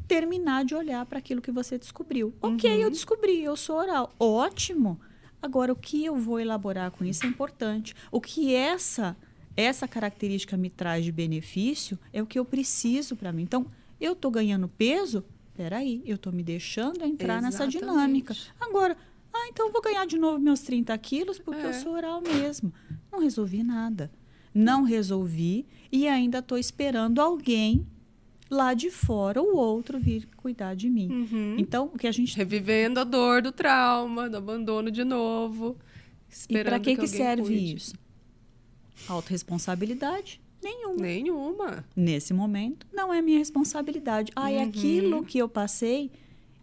terminar 0.05 0.65
de 0.65 0.75
olhar 0.75 1.05
para 1.05 1.19
aquilo 1.19 1.41
que 1.41 1.49
você 1.51 1.77
descobriu. 1.79 2.34
Ok, 2.41 2.69
Uhum. 2.69 2.75
eu 2.81 2.89
descobri, 2.91 3.41
eu 3.41 3.55
sou 3.55 3.77
oral. 3.77 4.13
Ótimo. 4.19 4.99
Agora, 5.45 5.71
o 5.71 5.75
que 5.75 6.03
eu 6.03 6.15
vou 6.17 6.39
elaborar 6.39 6.89
com 6.89 7.05
isso 7.05 7.23
é 7.25 7.29
importante. 7.29 7.93
O 8.12 8.19
que 8.19 8.53
essa 8.55 9.15
essa 9.55 9.88
característica 9.88 10.58
me 10.58 10.69
traz 10.69 11.05
de 11.05 11.12
benefício 11.13 11.97
é 12.12 12.21
o 12.21 12.25
que 12.25 12.38
eu 12.38 12.43
preciso 12.43 13.15
para 13.15 13.31
mim. 13.31 13.43
Então, 13.43 13.65
eu 14.01 14.12
estou 14.13 14.29
ganhando 14.29 14.67
peso? 14.67 15.23
Peraí, 15.55 16.01
eu 16.05 16.15
estou 16.15 16.34
me 16.34 16.43
deixando 16.43 17.05
entrar 17.05 17.41
nessa 17.41 17.63
Exatamente. 17.63 17.79
dinâmica. 17.79 18.36
Agora, 18.60 18.97
ah, 19.34 19.47
então 19.49 19.67
eu 19.67 19.71
vou 19.71 19.81
ganhar 19.81 20.05
de 20.08 20.17
novo 20.17 20.39
meus 20.39 20.62
30 20.62 20.97
quilos 20.97 21.38
porque 21.39 21.62
eu 21.63 21.69
É. 21.69 21.73
sou 21.73 21.93
oral 21.93 22.21
mesmo. 22.21 22.73
Não 23.12 23.19
resolvi 23.21 23.63
nada. 23.63 24.12
Não 24.53 24.84
resolvi 24.84 25.65
e 25.91 26.08
ainda 26.08 26.39
estou 26.39 26.58
esperando 26.58 27.19
alguém 27.21 27.86
lá 28.49 28.73
de 28.73 28.89
fora, 28.89 29.41
o 29.41 29.55
outro, 29.55 29.99
vir 29.99 30.27
cuidar 30.38 30.75
de 30.75 30.89
mim. 30.89 31.10
Uhum. 31.10 31.55
Então, 31.58 31.91
o 31.93 31.97
que 31.97 32.08
a 32.08 32.12
gente. 32.12 32.36
Revivendo 32.38 32.99
a 32.99 33.03
dor 33.03 33.41
do 33.41 33.51
trauma, 33.51 34.29
do 34.29 34.38
abandono 34.38 34.91
de 34.91 35.03
novo. 35.03 35.75
E 36.49 36.63
para 36.63 36.79
que, 36.79 36.95
que 36.95 37.08
serve 37.08 37.43
cuide. 37.43 37.75
isso? 37.75 37.95
Autoresponsabilidade? 39.08 40.41
Nenhuma. 40.63 41.01
Nenhuma. 41.01 41.86
Nesse 41.95 42.34
momento, 42.34 42.88
não 42.91 43.13
é 43.13 43.21
minha 43.21 43.38
responsabilidade. 43.38 44.31
Ah, 44.36 44.51
é 44.51 44.58
Uhum. 44.58 44.63
aquilo 44.69 45.23
que 45.25 45.38
eu 45.38 45.47
passei 45.47 46.12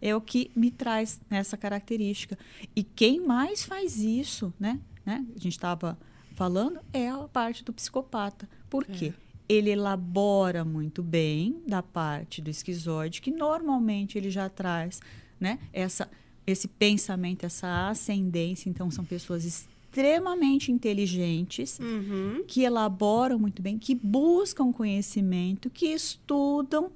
é 0.01 0.13
o 0.15 0.19
que 0.19 0.51
me 0.55 0.69
traz 0.69 1.21
essa 1.29 1.55
característica. 1.55 2.37
E 2.75 2.83
quem 2.83 3.21
mais 3.21 3.63
faz 3.63 3.97
isso, 3.97 4.53
né? 4.59 4.79
né? 5.05 5.25
A 5.35 5.39
gente 5.39 5.53
estava 5.53 5.97
falando, 6.35 6.79
é 6.91 7.09
a 7.09 7.19
parte 7.19 7.63
do 7.63 7.71
psicopata. 7.71 8.49
Por 8.69 8.85
quê? 8.85 9.13
Ele 9.53 9.69
elabora 9.71 10.63
muito 10.65 11.03
bem 11.03 11.61
da 11.67 11.81
parte 11.83 12.41
do 12.41 12.49
esquizoide, 12.49 13.21
que 13.21 13.31
normalmente 13.31 14.17
ele 14.17 14.29
já 14.29 14.49
traz 14.49 14.99
né? 15.39 15.59
essa, 15.71 16.09
esse 16.47 16.67
pensamento, 16.67 17.45
essa 17.45 17.87
ascendência. 17.89 18.69
Então, 18.69 18.89
são 18.89 19.03
pessoas 19.03 19.43
extremamente 19.45 20.71
inteligentes, 20.71 21.77
Uhum. 21.79 22.43
que 22.47 22.63
elaboram 22.63 23.37
muito 23.37 23.61
bem, 23.61 23.77
que 23.77 23.93
buscam 23.93 24.71
conhecimento, 24.71 25.69
que 25.69 25.87
estudam, 25.87 26.91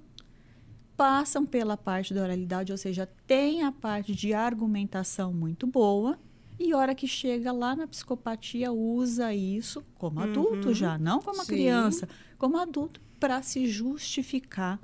passam 0.96 1.46
pela 1.46 1.78
parte 1.78 2.13
da 2.13 2.24
oralidade, 2.24 2.72
ou 2.72 2.78
seja, 2.78 3.08
tem 3.28 3.62
a 3.63 3.72
parte 3.72 4.15
de 4.15 4.34
argumentação 4.34 5.32
muito 5.32 5.67
boa. 5.67 6.17
E 6.60 6.74
hora 6.74 6.96
que 6.96 7.08
chega 7.08 7.52
lá 7.52 7.76
na 7.76 7.88
psicopatia, 7.88 8.72
usa 8.72 9.34
isso 9.34 9.84
como 9.96 10.20
adulto 10.20 10.70
Uhum. 10.70 10.74
já, 10.74 10.98
não 10.98 11.20
como 11.22 11.46
criança, 11.46 12.08
como 12.38 12.58
adulto, 12.58 13.00
para 13.20 13.41
se 13.43 13.67
justificar, 13.67 14.80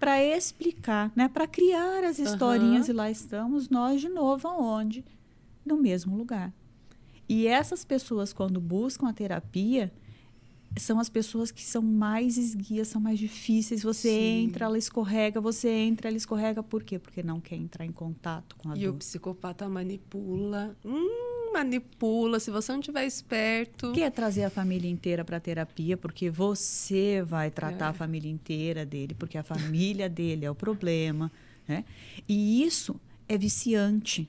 para 0.00 0.22
explicar, 0.22 1.12
né? 1.14 1.28
para 1.28 1.46
criar 1.46 2.02
as 2.04 2.18
historinhas. 2.18 2.88
E 2.88 2.92
lá 2.92 3.10
estamos 3.10 3.68
nós 3.68 4.00
de 4.00 4.08
novo, 4.08 4.48
aonde? 4.48 5.04
No 5.64 5.76
mesmo 5.76 6.16
lugar. 6.16 6.52
E 7.28 7.46
essas 7.46 7.84
pessoas, 7.84 8.32
quando 8.32 8.60
buscam 8.60 9.08
a 9.08 9.12
terapia, 9.12 9.92
são 10.78 10.98
as 11.00 11.08
pessoas 11.08 11.50
que 11.50 11.62
são 11.64 11.82
mais 11.82 12.36
esguias, 12.36 12.88
são 12.88 13.00
mais 13.00 13.18
difíceis. 13.18 13.82
Você 13.82 14.08
Sim. 14.10 14.44
entra, 14.44 14.66
ela 14.66 14.78
escorrega, 14.78 15.40
você 15.40 15.68
entra, 15.68 16.08
ela 16.08 16.16
escorrega. 16.16 16.62
Por 16.62 16.82
quê? 16.82 16.98
Porque 16.98 17.22
não 17.22 17.40
quer 17.40 17.56
entrar 17.56 17.84
em 17.84 17.92
contato 17.92 18.56
com 18.56 18.70
a 18.70 18.76
E 18.76 18.86
o 18.88 18.92
dor. 18.92 18.98
psicopata 18.98 19.68
manipula. 19.68 20.76
Hum, 20.84 21.50
manipula. 21.52 22.38
Se 22.40 22.50
você 22.50 22.72
não 22.72 22.80
tiver 22.80 23.06
esperto. 23.06 23.92
Quer 23.92 24.10
trazer 24.10 24.44
a 24.44 24.50
família 24.50 24.90
inteira 24.90 25.24
para 25.24 25.40
terapia, 25.40 25.96
porque 25.96 26.30
você 26.30 27.22
vai 27.22 27.50
tratar 27.50 27.86
É. 27.86 27.88
a 27.88 27.92
família 27.92 28.30
inteira 28.30 28.84
dele, 28.86 29.14
porque 29.14 29.38
a 29.38 29.42
família 29.42 30.08
dele 30.08 30.44
é 30.44 30.50
o 30.50 30.54
problema. 30.54 31.30
Né? 31.66 31.84
E 32.28 32.62
isso 32.64 32.98
é 33.28 33.36
viciante. 33.36 34.28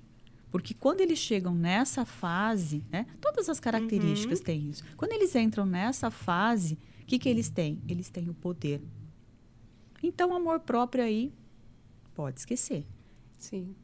Porque 0.52 0.74
quando 0.74 1.02
eles 1.02 1.20
chegam 1.20 1.54
nessa 1.54 2.06
fase, 2.06 2.84
né, 2.92 3.06
todas 3.22 3.50
as 3.50 3.60
características 3.60 4.40
têm 4.40 4.70
isso. 4.70 4.84
Quando 4.98 5.14
eles 5.14 5.36
entram 5.36 5.66
nessa 5.66 6.10
fase, 6.10 6.78
o 7.02 7.06
que, 7.06 7.20
que 7.20 7.30
eles 7.30 7.50
têm? 7.50 7.82
Eles 7.88 8.10
têm 8.10 8.30
o 8.30 8.34
poder. 8.34 8.82
Então, 10.02 10.34
amor 10.34 10.60
próprio 10.62 11.04
aí, 11.04 11.32
pode 12.16 12.40
esquecer. 12.40 12.86
Sim. 13.38 13.76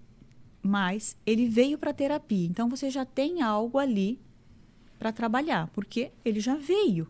Mas 0.61 1.15
ele 1.25 1.47
veio 1.47 1.77
para 1.77 1.93
terapia. 1.93 2.47
Então, 2.47 2.67
você 2.67 2.89
já 2.89 3.05
tem 3.05 3.41
algo 3.41 3.77
ali 3.77 4.19
para 4.97 5.11
trabalhar, 5.11 5.67
porque 5.67 6.11
ele 6.23 6.39
já 6.39 6.55
veio. 6.55 7.07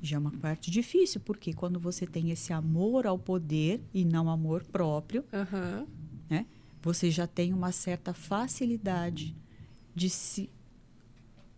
Já 0.00 0.16
é 0.16 0.18
uma 0.18 0.30
parte 0.30 0.70
difícil, 0.70 1.20
porque 1.20 1.52
quando 1.52 1.78
você 1.78 2.06
tem 2.06 2.30
esse 2.30 2.52
amor 2.52 3.06
ao 3.06 3.18
poder 3.18 3.82
e 3.92 4.04
não 4.04 4.30
amor 4.30 4.64
próprio, 4.64 5.24
Aham. 5.32 5.86
né? 6.30 6.46
Você 6.82 7.10
já 7.10 7.26
tem 7.26 7.52
uma 7.52 7.72
certa 7.72 8.14
facilidade 8.14 9.36
de 9.94 10.08
se 10.08 10.48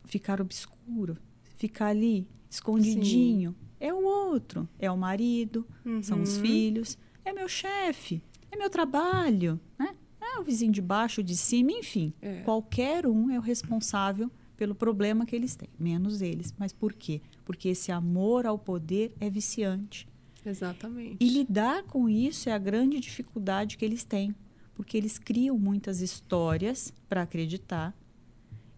ficar 0.05 0.41
obscuro, 0.41 1.17
ficar 1.57 1.87
ali 1.89 2.27
escondidinho. 2.51 3.55
É 3.79 3.93
o 3.93 4.05
outro, 4.05 4.69
é 4.79 4.91
o 4.91 4.97
marido, 4.97 5.67
são 6.03 6.23
os 6.23 6.37
Uhum. 6.37 6.43
filhos, 6.43 6.99
é 7.25 7.33
meu 7.33 7.49
chefe, 7.49 8.23
é 8.51 8.57
meu 8.57 8.71
trabalho, 8.71 9.59
né? 9.79 9.95
É 10.21 10.39
o 10.39 10.43
vizinho 10.45 10.73
de 10.73 10.81
baixo, 10.81 11.23
de 11.23 11.37
cima, 11.37 11.73
enfim. 11.73 12.13
É. 12.23 12.43
Qualquer 12.43 13.07
um 13.07 13.29
é 13.31 13.39
o 13.39 13.43
responsável 13.43 14.31
pelo 14.57 14.75
problema 14.75 15.27
que 15.27 15.35
eles 15.35 15.57
têm, 15.57 15.69
menos 15.79 16.23
eles. 16.23 16.55
Mas 16.57 16.73
por 16.73 16.93
quê? 16.93 17.21
Porque 17.45 17.69
esse 17.69 17.91
amor 17.91 18.47
ao 18.47 18.57
poder 18.59 19.13
é 19.21 19.29
viciante. 19.29 20.07
Exatamente. 20.47 21.17
E 21.21 21.29
lidar 21.29 21.83
com 21.85 22.09
isso 22.09 22.49
é 22.49 22.53
a 22.53 22.59
grande 22.59 22.99
dificuldade 23.01 23.77
que 23.77 23.85
eles 23.85 24.05
têm, 24.05 24.35
porque 24.75 24.97
eles 24.97 25.19
criam 25.19 25.59
muitas 25.59 26.01
histórias 26.01 26.93
para 27.09 27.23
acreditar 27.23 27.95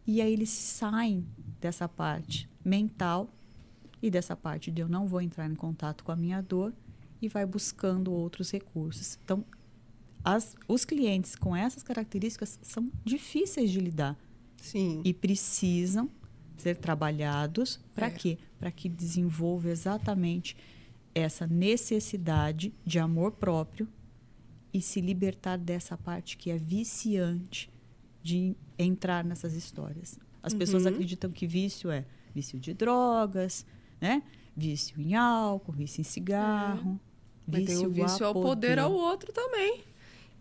e 0.07 0.21
aí 0.21 0.33
eles 0.33 0.51
saem 0.51 1.27
dessa 1.61 1.89
parte 1.89 2.49
mental 2.65 3.29
e 4.03 4.11
dessa 4.11 4.37
parte 4.37 4.71
de 4.71 4.83
eu 4.83 4.89
não 4.89 5.07
vou 5.07 5.21
entrar 5.21 5.47
em 5.51 5.55
contato 5.55 6.05
com 6.05 6.13
a 6.13 6.17
minha 6.17 6.43
dor 6.43 6.73
e 7.23 7.29
vai 7.29 7.47
buscando 7.47 8.13
outros 8.13 8.51
recursos. 8.51 9.19
Então, 9.25 9.45
as- 10.23 10.55
os 10.69 10.85
clientes 10.85 11.35
com 11.37 11.57
essas 11.57 11.83
características 11.83 12.59
são 12.63 12.91
difíceis 13.05 13.71
de 13.71 13.81
lidar 13.81 14.19
Sim. 14.57 15.01
e 15.05 15.15
precisam 15.15 16.11
ser 16.57 16.77
trabalhados 16.77 17.81
para 17.95 18.07
É. 18.09 18.11
quê? 18.11 18.39
Para 18.59 18.71
que 18.71 18.89
desenvolva 18.91 19.71
exatamente 19.71 20.55
essa 21.15 21.47
necessidade 21.47 22.75
de 22.85 22.99
amor 22.99 23.33
próprio 23.33 23.89
e 24.75 24.83
se 24.83 25.01
libertar 25.01 25.57
dessa 25.57 25.97
parte 25.97 26.37
que 26.37 26.51
é 26.51 26.59
viciante 26.59 27.71
de 28.21 28.57
entrar 28.77 29.25
nessas 29.25 29.55
histórias. 29.55 30.19
As 30.43 30.53
uhum. 30.53 30.59
pessoas 30.59 30.85
acreditam 30.85 31.31
que 31.31 31.47
vício 31.47 31.91
é 31.93 32.05
vício 32.35 32.59
de 32.59 32.75
drogas, 32.75 33.65
né? 34.01 34.21
Vício 34.57 35.01
em 35.01 35.15
álcool, 35.15 35.73
vício 35.73 36.01
em 36.01 36.05
cigarro. 36.05 37.01
É. 37.49 37.57
Vício 37.59 37.67
Mas 37.67 37.67
tem 37.67 37.87
o 37.87 37.91
vício 37.91 38.27
ao 38.27 38.33
poder. 38.33 38.49
poder 38.49 38.79
ao 38.81 38.93
outro 38.93 39.33
também. 39.33 39.85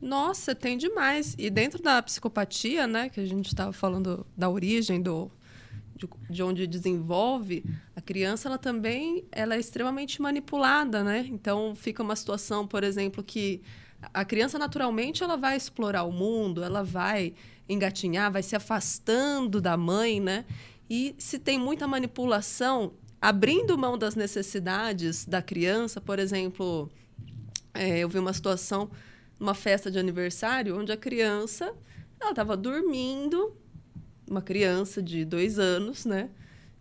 Nossa, 0.01 0.55
tem 0.55 0.77
demais. 0.77 1.35
E 1.37 1.49
dentro 1.49 1.81
da 1.81 2.01
psicopatia, 2.01 2.87
né, 2.87 3.09
que 3.09 3.19
a 3.19 3.25
gente 3.25 3.47
estava 3.47 3.71
falando 3.71 4.25
da 4.35 4.49
origem 4.49 5.01
do 5.01 5.31
de, 5.95 6.09
de, 6.29 6.43
onde 6.43 6.65
desenvolve 6.65 7.63
a 7.95 8.01
criança, 8.01 8.49
ela 8.49 8.57
também 8.57 9.23
ela 9.31 9.55
é 9.55 9.59
extremamente 9.59 10.21
manipulada, 10.21 11.03
né? 11.03 11.27
Então 11.29 11.75
fica 11.75 12.01
uma 12.01 12.15
situação, 12.15 12.65
por 12.65 12.83
exemplo, 12.83 13.23
que 13.23 13.61
a 14.13 14.25
criança 14.25 14.57
naturalmente 14.57 15.23
ela 15.23 15.37
vai 15.37 15.55
explorar 15.55 16.03
o 16.03 16.11
mundo, 16.11 16.63
ela 16.63 16.83
vai 16.83 17.33
engatinhar, 17.67 18.31
vai 18.31 18.43
se 18.43 18.55
afastando 18.55 19.61
da 19.61 19.77
mãe, 19.77 20.19
né? 20.19 20.45
E 20.89 21.15
se 21.17 21.39
tem 21.39 21.57
muita 21.57 21.87
manipulação, 21.87 22.93
abrindo 23.21 23.77
mão 23.77 23.97
das 23.97 24.15
necessidades 24.15 25.25
da 25.25 25.41
criança, 25.41 26.01
por 26.01 26.19
exemplo, 26.19 26.89
é, 27.73 27.99
eu 27.99 28.09
vi 28.09 28.19
uma 28.19 28.33
situação 28.33 28.91
numa 29.39 29.53
festa 29.53 29.89
de 29.89 29.97
aniversário 29.97 30.77
onde 30.77 30.91
a 30.91 30.97
criança 30.97 31.73
ela 32.19 32.31
estava 32.31 32.55
dormindo, 32.55 33.55
uma 34.29 34.41
criança 34.41 35.01
de 35.01 35.25
dois 35.25 35.59
anos, 35.59 36.05
né? 36.05 36.29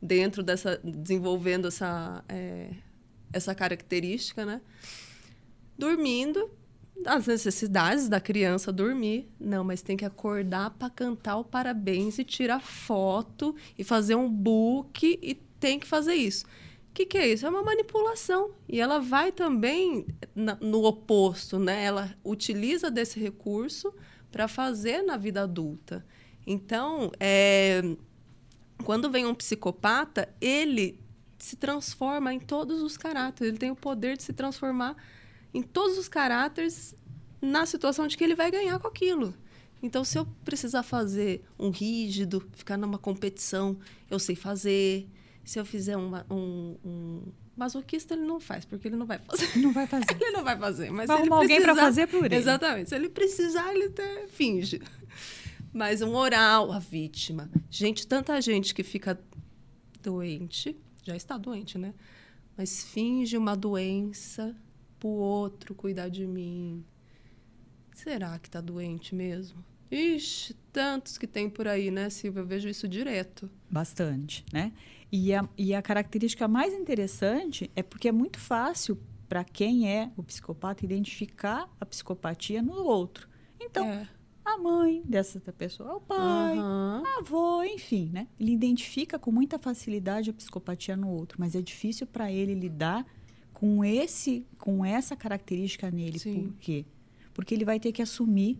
Dentro 0.00 0.42
dessa, 0.42 0.80
desenvolvendo 0.82 1.68
essa, 1.68 2.24
é, 2.28 2.70
essa 3.32 3.54
característica, 3.54 4.44
né? 4.44 4.60
Dormindo, 5.78 6.50
as 7.06 7.26
necessidades 7.26 8.08
da 8.08 8.20
criança 8.20 8.72
dormir. 8.72 9.28
Não, 9.38 9.64
mas 9.64 9.82
tem 9.82 9.96
que 9.96 10.04
acordar 10.04 10.70
para 10.70 10.90
cantar 10.90 11.36
o 11.36 11.44
parabéns 11.44 12.18
e 12.18 12.24
tirar 12.24 12.60
foto 12.60 13.54
e 13.78 13.84
fazer 13.84 14.14
um 14.14 14.28
book 14.28 15.18
e 15.22 15.34
tem 15.58 15.78
que 15.78 15.86
fazer 15.86 16.14
isso. 16.14 16.44
O 16.44 16.94
que, 16.94 17.06
que 17.06 17.16
é 17.16 17.32
isso? 17.32 17.46
É 17.46 17.48
uma 17.48 17.62
manipulação. 17.62 18.50
E 18.68 18.80
ela 18.80 18.98
vai 18.98 19.32
também 19.32 20.06
na, 20.34 20.56
no 20.60 20.84
oposto, 20.84 21.58
né? 21.58 21.84
Ela 21.84 22.14
utiliza 22.22 22.90
desse 22.90 23.18
recurso 23.18 23.94
para 24.30 24.46
fazer 24.46 25.02
na 25.02 25.16
vida 25.16 25.42
adulta. 25.42 26.04
Então, 26.46 27.10
é, 27.18 27.82
quando 28.84 29.10
vem 29.10 29.24
um 29.24 29.34
psicopata, 29.34 30.28
ele 30.40 31.00
se 31.38 31.56
transforma 31.56 32.32
em 32.32 32.38
todos 32.40 32.82
os 32.82 32.96
caráteres. 32.96 33.48
Ele 33.48 33.58
tem 33.58 33.70
o 33.70 33.76
poder 33.76 34.16
de 34.16 34.22
se 34.22 34.32
transformar 34.32 34.96
em 35.52 35.62
todos 35.62 35.98
os 35.98 36.08
caráteres 36.08 36.94
na 37.40 37.66
situação 37.66 38.06
de 38.06 38.16
que 38.16 38.24
ele 38.24 38.34
vai 38.34 38.50
ganhar 38.50 38.78
com 38.78 38.86
aquilo. 38.86 39.34
Então, 39.82 40.04
se 40.04 40.16
eu 40.16 40.24
precisar 40.44 40.84
fazer 40.84 41.44
um 41.58 41.70
rígido, 41.70 42.48
ficar 42.52 42.76
numa 42.76 42.98
competição, 42.98 43.76
eu 44.08 44.18
sei 44.18 44.36
fazer. 44.36 45.08
Se 45.44 45.58
eu 45.58 45.64
fizer 45.64 45.96
uma, 45.96 46.24
um, 46.30 46.76
um 46.84 47.22
masoquista, 47.56 48.14
ele 48.14 48.22
não 48.22 48.38
faz, 48.38 48.64
porque 48.64 48.86
ele 48.86 48.96
não 48.96 49.06
vai 49.06 49.18
fazer. 49.18 49.58
Não 49.58 49.72
vai 49.72 49.88
fazer. 49.88 50.06
ele 50.22 50.30
não 50.30 50.44
vai 50.44 50.56
fazer. 50.56 50.90
Mas 50.90 51.08
vai 51.08 51.22
ele 51.22 51.32
alguém 51.32 51.60
para 51.60 51.74
fazer 51.74 52.06
por 52.06 52.24
ele. 52.24 52.36
Exatamente. 52.36 52.90
Se 52.90 52.94
ele 52.94 53.08
precisar, 53.08 53.74
ele 53.74 53.86
até 53.86 54.28
finge. 54.28 54.80
Mas 55.74 56.00
um 56.00 56.14
oral, 56.14 56.70
a 56.70 56.78
vítima. 56.78 57.50
Gente, 57.68 58.06
tanta 58.06 58.40
gente 58.40 58.72
que 58.72 58.84
fica 58.84 59.18
doente, 60.00 60.76
já 61.02 61.16
está 61.16 61.36
doente, 61.36 61.76
né? 61.76 61.92
Mas 62.56 62.84
finge 62.84 63.36
uma 63.36 63.56
doença 63.56 64.54
para 65.02 65.08
o 65.08 65.14
outro 65.14 65.74
cuidar 65.74 66.08
de 66.08 66.24
mim. 66.24 66.84
Será 67.92 68.38
que 68.38 68.46
está 68.46 68.60
doente 68.60 69.16
mesmo? 69.16 69.64
Ixi, 69.90 70.54
tantos 70.72 71.18
que 71.18 71.26
tem 71.26 71.50
por 71.50 71.66
aí, 71.66 71.90
né, 71.90 72.08
Silvia? 72.08 72.40
Eu 72.40 72.46
vejo 72.46 72.68
isso 72.68 72.86
direto. 72.86 73.50
Bastante, 73.68 74.44
né? 74.52 74.72
E 75.10 75.34
a, 75.34 75.46
e 75.58 75.74
a 75.74 75.82
característica 75.82 76.46
mais 76.46 76.72
interessante 76.72 77.68
é 77.74 77.82
porque 77.82 78.08
é 78.08 78.12
muito 78.12 78.38
fácil 78.38 78.96
para 79.28 79.42
quem 79.42 79.90
é 79.90 80.10
o 80.16 80.22
psicopata 80.22 80.84
identificar 80.84 81.68
a 81.80 81.84
psicopatia 81.84 82.62
no 82.62 82.84
outro. 82.84 83.28
Então, 83.60 83.84
é. 83.84 84.08
a 84.44 84.56
mãe 84.56 85.02
dessa 85.04 85.40
pessoa, 85.52 85.96
o 85.96 86.00
pai, 86.00 86.56
uhum. 86.56 87.04
a 87.04 87.18
avó, 87.18 87.64
enfim, 87.64 88.08
né? 88.12 88.28
Ele 88.38 88.52
identifica 88.52 89.18
com 89.18 89.32
muita 89.32 89.58
facilidade 89.58 90.30
a 90.30 90.32
psicopatia 90.32 90.96
no 90.96 91.10
outro, 91.10 91.38
mas 91.40 91.56
é 91.56 91.60
difícil 91.60 92.06
para 92.06 92.30
ele 92.30 92.54
lidar 92.54 93.04
com 93.62 93.84
esse 93.84 94.44
com 94.58 94.84
essa 94.84 95.14
característica 95.14 95.88
nele. 95.88 96.18
Sim. 96.18 96.48
Por 96.48 96.54
quê? 96.58 96.84
Porque 97.32 97.54
ele 97.54 97.64
vai 97.64 97.78
ter 97.78 97.92
que 97.92 98.02
assumir 98.02 98.58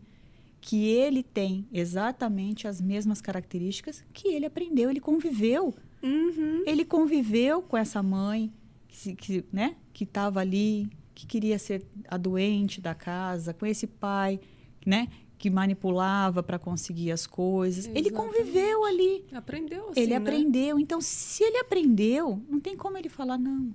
que 0.61 0.87
ele 0.87 1.25
tem 1.25 1.67
exatamente 1.73 2.69
as 2.69 2.81
mesmas 2.81 3.21
características 3.21 4.05
que 4.13 4.29
ele 4.29 4.47
aprendeu, 4.47 4.89
ele 4.89 5.01
conviveu. 5.01 5.75
Uhum. 6.01 6.63
Ele 6.65 6.85
conviveu 6.85 7.63
com 7.63 7.77
essa 7.77 8.01
mãe 8.01 8.53
que, 8.87 9.17
que 9.17 9.45
né, 9.53 9.75
que 9.93 10.05
estava 10.05 10.39
ali, 10.39 10.89
que 11.17 11.27
queria 11.27 11.59
ser 11.59 11.85
a 12.07 12.17
doente 12.17 12.81
da 12.81 12.95
casa, 12.95 13.53
com 13.53 13.67
esse 13.67 13.89
pai, 13.89 14.39
né, 14.87 15.09
que 15.37 15.51
manipulava 15.51 16.45
para 16.45 16.61
conseguir 16.61 17.11
as 17.11 17.27
coisas. 17.27 17.87
Exatamente. 17.87 18.07
Ele 18.09 18.17
conviveu 18.17 18.85
ali. 18.85 19.25
Aprendeu 19.33 19.89
assim, 19.91 20.01
Ele 20.01 20.11
né? 20.11 20.17
aprendeu. 20.17 20.79
Então, 20.79 21.01
se 21.01 21.43
ele 21.43 21.59
aprendeu, 21.59 22.41
não 22.49 22.61
tem 22.61 22.77
como 22.77 22.97
ele 22.97 23.09
falar 23.09 23.37
não. 23.37 23.75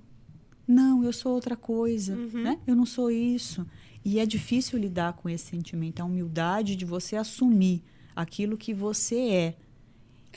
Não, 0.68 1.02
eu 1.02 1.12
sou 1.14 1.32
outra 1.32 1.56
coisa, 1.56 2.14
uhum. 2.14 2.42
né? 2.42 2.58
Eu 2.66 2.76
não 2.76 2.84
sou 2.84 3.10
isso. 3.10 3.66
E 4.04 4.20
é 4.20 4.26
difícil 4.26 4.78
lidar 4.78 5.14
com 5.14 5.28
esse 5.28 5.46
sentimento, 5.46 6.00
a 6.00 6.04
humildade 6.04 6.76
de 6.76 6.84
você 6.84 7.16
assumir 7.16 7.82
aquilo 8.14 8.56
que 8.56 8.74
você 8.74 9.18
é 9.30 9.54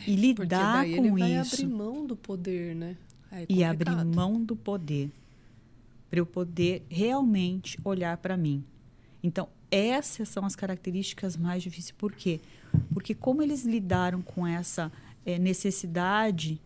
e 0.08 0.15
lidar 0.15 0.36
Porque 0.36 0.48
daí 0.48 0.96
com 0.96 1.06
ele 1.06 1.20
vai 1.20 1.41
isso. 1.41 1.56
abrir 1.56 1.67
mão 1.67 2.06
do 2.06 2.15
poder, 2.15 2.76
né? 2.76 2.98
É 3.32 3.46
e 3.50 3.63
abrir 3.63 4.06
mão 4.06 4.41
do 4.44 4.56
poder 4.56 5.12
para 6.10 6.20
eu 6.20 6.26
poder 6.26 6.86
realmente 6.89 7.78
olhar 7.84 8.17
para 8.17 8.36
mim. 8.36 8.63
Então, 9.24 9.48
essas 9.70 10.28
são 10.28 10.46
as 10.46 10.56
características 10.56 11.38
mais 11.38 11.63
difíceis. 11.63 11.91
Por 11.91 12.13
quê? 12.13 12.41
Porque 12.94 13.13
como 13.13 13.41
eles 13.41 13.63
lidaram 13.63 14.22
com 14.22 14.46
essa 14.46 14.91
é, 15.26 15.39
necessidade 15.39 16.60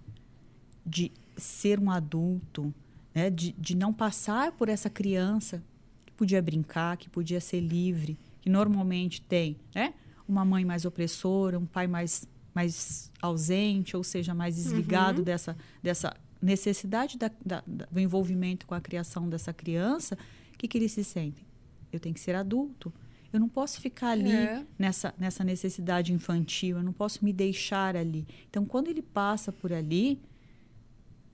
de 0.86 1.12
ser 1.38 1.80
um 1.80 1.92
adulto, 1.92 2.74
né? 3.16 3.30
de, 3.30 3.54
de 3.58 3.76
não 3.76 3.94
passar 3.94 4.52
por 4.52 4.68
essa 4.68 4.90
criança 4.90 5.64
que 6.06 6.12
podia 6.14 6.42
brincar, 6.42 6.98
que 6.98 7.10
podia 7.10 7.40
ser 7.40 7.62
livre, 7.62 8.20
que 8.42 8.50
normalmente 8.50 9.22
tem 9.22 9.58
né? 9.74 9.94
uma 10.28 10.44
mãe 10.44 10.66
mais 10.66 10.84
opressora, 10.84 11.58
um 11.58 11.66
pai 11.66 11.88
mais, 11.88 12.28
mais 12.54 13.10
ausente, 13.22 13.96
ou 13.96 14.04
seja, 14.04 14.34
mais 14.34 14.58
desligado 14.58 15.20
uhum. 15.20 15.24
dessa, 15.24 15.58
dessa 15.82 16.16
necessidade 16.42 17.18
da, 17.18 17.32
da, 17.44 17.64
do 17.66 18.00
envolvimento 18.00 18.68
com 18.68 18.76
a 18.76 18.82
criação 18.82 19.30
dessa 19.30 19.54
criança, 19.54 20.18
o 20.54 20.58
que, 20.58 20.68
que 20.68 20.78
eles 20.78 20.92
se 20.92 21.04
sentem? 21.04 21.46
Eu 21.92 22.00
tenho 22.00 22.14
que 22.14 22.22
ser 22.22 22.36
adulto. 22.36 22.94
Eu 23.32 23.40
não 23.40 23.50
posso 23.50 23.82
ficar 23.82 24.10
ali 24.10 24.32
é. 24.32 24.66
nessa, 24.78 25.14
nessa 25.18 25.44
necessidade 25.44 26.14
infantil, 26.14 26.78
eu 26.78 26.84
não 26.84 26.94
posso 26.94 27.24
me 27.24 27.34
deixar 27.34 27.96
ali. 27.96 28.26
Então, 28.50 28.66
quando 28.66 28.88
ele 28.88 29.02
passa 29.02 29.52
por 29.52 29.74
ali, 29.74 30.22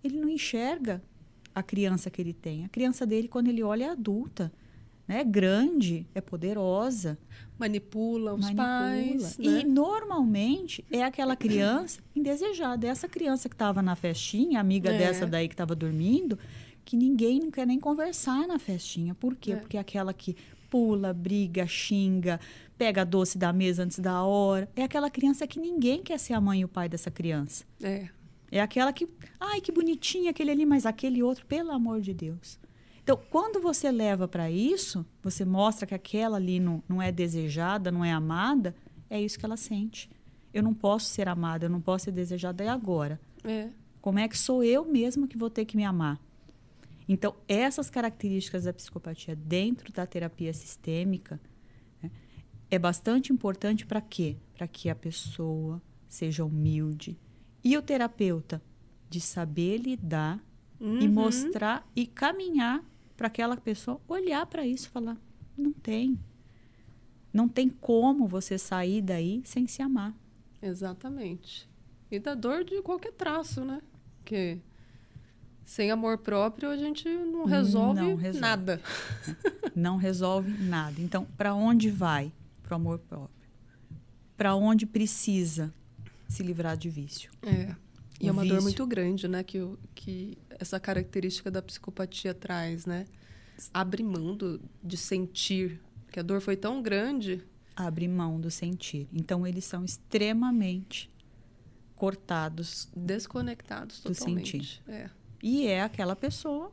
ele 0.03 0.19
não 0.19 0.27
enxerga 0.27 1.01
a 1.61 1.63
criança 1.63 2.09
que 2.09 2.21
ele 2.21 2.33
tem. 2.33 2.65
A 2.65 2.69
criança 2.69 3.05
dele, 3.05 3.27
quando 3.27 3.47
ele 3.47 3.63
olha, 3.63 3.85
é 3.85 3.89
adulta. 3.89 4.51
Né? 5.07 5.21
É 5.21 5.23
grande, 5.23 6.05
é 6.13 6.21
poderosa. 6.21 7.17
Manipula 7.57 8.33
os 8.33 8.41
manipula. 8.41 8.67
pais. 8.67 9.37
Né? 9.37 9.61
E 9.61 9.63
normalmente 9.63 10.83
é 10.91 11.03
aquela 11.03 11.35
criança 11.35 11.99
indesejada. 12.15 12.87
É 12.87 12.89
essa 12.89 13.07
criança 13.07 13.47
que 13.47 13.55
estava 13.55 13.81
na 13.81 13.95
festinha, 13.95 14.59
amiga 14.59 14.91
é. 14.91 14.97
dessa 14.97 15.25
daí 15.25 15.47
que 15.47 15.53
estava 15.53 15.75
dormindo, 15.75 16.37
que 16.83 16.95
ninguém 16.95 17.39
não 17.39 17.51
quer 17.51 17.67
nem 17.67 17.79
conversar 17.79 18.47
na 18.47 18.57
festinha. 18.57 19.13
Por 19.13 19.35
quê? 19.35 19.53
É. 19.53 19.55
Porque 19.55 19.77
é 19.77 19.79
aquela 19.79 20.13
que 20.13 20.35
pula, 20.69 21.13
briga, 21.13 21.67
xinga, 21.67 22.39
pega 22.77 23.05
doce 23.05 23.37
da 23.37 23.51
mesa 23.51 23.83
antes 23.83 23.99
da 23.99 24.23
hora. 24.23 24.69
É 24.75 24.83
aquela 24.83 25.09
criança 25.09 25.45
que 25.45 25.59
ninguém 25.59 26.01
quer 26.01 26.17
ser 26.17 26.33
a 26.33 26.41
mãe 26.41 26.61
e 26.61 26.65
o 26.65 26.69
pai 26.69 26.87
dessa 26.87 27.11
criança. 27.11 27.65
É. 27.83 28.07
É 28.51 28.61
aquela 28.61 28.91
que, 28.91 29.07
ai, 29.39 29.61
que 29.61 29.71
bonitinho 29.71 30.29
aquele 30.29 30.51
ali, 30.51 30.65
mas 30.65 30.85
aquele 30.85 31.23
outro, 31.23 31.45
pelo 31.45 31.71
amor 31.71 32.01
de 32.01 32.13
Deus. 32.13 32.59
Então, 33.01 33.17
quando 33.29 33.61
você 33.61 33.89
leva 33.91 34.27
para 34.27 34.51
isso, 34.51 35.05
você 35.23 35.45
mostra 35.45 35.87
que 35.87 35.95
aquela 35.95 36.37
ali 36.37 36.59
não, 36.59 36.83
não 36.87 37.01
é 37.01 37.11
desejada, 37.11 37.91
não 37.91 38.03
é 38.03 38.11
amada, 38.11 38.75
é 39.09 39.19
isso 39.19 39.39
que 39.39 39.45
ela 39.45 39.57
sente. 39.57 40.09
Eu 40.53 40.61
não 40.61 40.73
posso 40.73 41.05
ser 41.05 41.27
amada, 41.27 41.65
eu 41.65 41.69
não 41.69 41.81
posso 41.81 42.05
ser 42.05 42.11
desejada, 42.11 42.63
é 42.63 42.67
agora. 42.67 43.19
É. 43.43 43.69
Como 44.01 44.19
é 44.19 44.27
que 44.27 44.37
sou 44.37 44.63
eu 44.63 44.85
mesma 44.85 45.27
que 45.27 45.37
vou 45.37 45.49
ter 45.49 45.65
que 45.65 45.77
me 45.77 45.85
amar? 45.85 46.19
Então, 47.07 47.35
essas 47.47 47.89
características 47.89 48.65
da 48.65 48.73
psicopatia 48.73 49.35
dentro 49.35 49.91
da 49.91 50.05
terapia 50.05 50.53
sistêmica 50.53 51.39
né, 52.01 52.11
é 52.69 52.77
bastante 52.77 53.33
importante 53.33 53.85
para 53.85 54.01
quê? 54.01 54.37
Para 54.53 54.67
que 54.67 54.89
a 54.89 54.95
pessoa 54.95 55.81
seja 56.07 56.45
humilde, 56.45 57.17
e 57.63 57.77
o 57.77 57.81
terapeuta? 57.81 58.61
De 59.09 59.19
saber 59.19 59.77
lidar 59.77 60.43
uhum. 60.79 60.99
e 60.99 61.07
mostrar 61.07 61.87
e 61.95 62.05
caminhar 62.07 62.83
para 63.15 63.27
aquela 63.27 63.57
pessoa 63.57 64.01
olhar 64.07 64.45
para 64.45 64.65
isso 64.65 64.87
e 64.87 64.89
falar: 64.89 65.17
não 65.57 65.71
tem. 65.71 66.19
Não 67.33 67.47
tem 67.47 67.69
como 67.69 68.27
você 68.27 68.57
sair 68.57 69.01
daí 69.01 69.41
sem 69.45 69.67
se 69.67 69.81
amar. 69.81 70.13
Exatamente. 70.61 71.69
E 72.09 72.19
da 72.19 72.33
dor 72.33 72.63
de 72.63 72.81
qualquer 72.81 73.13
traço, 73.13 73.63
né? 73.63 73.81
Que 74.25 74.59
sem 75.63 75.89
amor 75.89 76.17
próprio 76.17 76.69
a 76.69 76.75
gente 76.75 77.07
não 77.07 77.45
resolve, 77.45 78.01
Não 78.01 78.15
resolve. 78.15 78.39
nada. 78.39 78.81
Não 79.73 79.95
resolve 79.95 80.51
nada. 80.63 80.99
Então, 80.99 81.25
para 81.37 81.53
onde 81.53 81.89
vai? 81.89 82.31
Para 82.61 82.73
o 82.73 82.75
amor 82.75 82.99
próprio. 82.99 83.47
Para 84.35 84.53
onde 84.53 84.85
precisa 84.85 85.73
se 86.31 86.43
livrar 86.43 86.75
de 86.77 86.89
vício? 86.89 87.31
É. 87.41 87.75
E 88.19 88.25
O 88.25 88.29
é 88.29 88.31
uma 88.31 88.41
dor 88.43 88.49
vício. 88.55 88.63
muito 88.63 88.85
grande, 88.87 89.27
né? 89.27 89.43
Que, 89.43 89.59
o- 89.59 89.77
que 89.95 90.37
essa 90.51 90.79
característica 90.79 91.49
da 91.49 91.61
psicopatia 91.61 92.33
traz, 92.33 92.85
né? 92.85 93.05
Abre 93.73 94.03
mão 94.03 94.35
do, 94.35 94.61
de 94.83 94.95
sentir. 94.97 95.79
Que 96.11 96.19
a 96.19 96.23
dor 96.23 96.39
foi 96.41 96.55
tão 96.55 96.81
grande. 96.81 97.43
Abre 97.75 98.07
mão 98.07 98.39
do 98.39 98.51
sentir. 98.51 99.07
Então, 99.13 99.45
eles 99.47 99.65
são 99.65 99.83
extremamente 99.85 101.09
cortados 101.95 102.89
Desconectados 102.95 103.99
Do 104.01 104.13
totalmente. 104.13 104.51
sentir. 104.51 104.81
É. 104.87 105.09
e 105.41 105.65
é 105.67 105.81
aquela 105.81 106.15
pessoa 106.15 106.71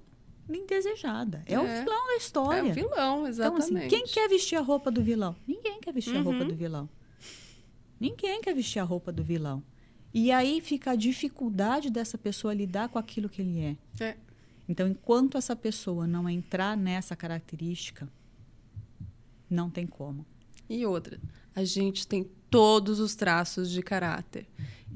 indesejada. 0.48 1.42
É, 1.46 1.58
o 1.58 1.62
É. 1.66 1.82
vilão 1.82 2.06
da 2.06 2.12
É 2.12 2.16
história. 2.16 2.70
o 2.70 2.74
vilão, 2.74 3.18
Então, 3.20 3.26
exatamente. 3.28 3.76
assim, 3.78 3.88
quem 3.88 4.06
quer 4.06 4.28
vestir 4.28 4.56
a 4.56 4.60
roupa 4.62 4.90
do 4.90 5.02
vilão? 5.02 5.36
Ninguém 5.46 5.78
quer 5.80 5.92
vestir 5.92 6.16
a 6.16 6.20
roupa 6.22 6.40
Uhum. 6.40 6.48
do 6.48 6.54
vilão. 6.54 6.88
Ninguém 8.00 8.40
quer 8.40 8.54
vestir 8.54 8.78
a 8.78 8.84
roupa 8.84 9.12
do 9.12 9.22
vilão. 9.22 9.62
E 10.12 10.32
aí 10.32 10.60
fica 10.60 10.92
a 10.92 10.96
dificuldade 10.96 11.90
dessa 11.90 12.16
pessoa 12.16 12.54
lidar 12.54 12.88
com 12.88 12.98
aquilo 12.98 13.28
que 13.28 13.42
ele 13.42 13.60
é. 13.60 13.76
É. 14.00 14.16
Então, 14.68 14.86
enquanto 14.86 15.38
essa 15.38 15.56
pessoa 15.56 16.06
não 16.06 16.28
entrar 16.28 16.76
nessa 16.76 17.16
característica, 17.16 18.08
não 19.48 19.70
tem 19.70 19.86
como. 19.86 20.26
E 20.68 20.84
outra, 20.84 21.18
a 21.54 21.64
gente 21.64 22.06
tem 22.06 22.30
todos 22.50 23.00
os 23.00 23.14
traços 23.14 23.70
de 23.70 23.82
caráter. 23.82 24.46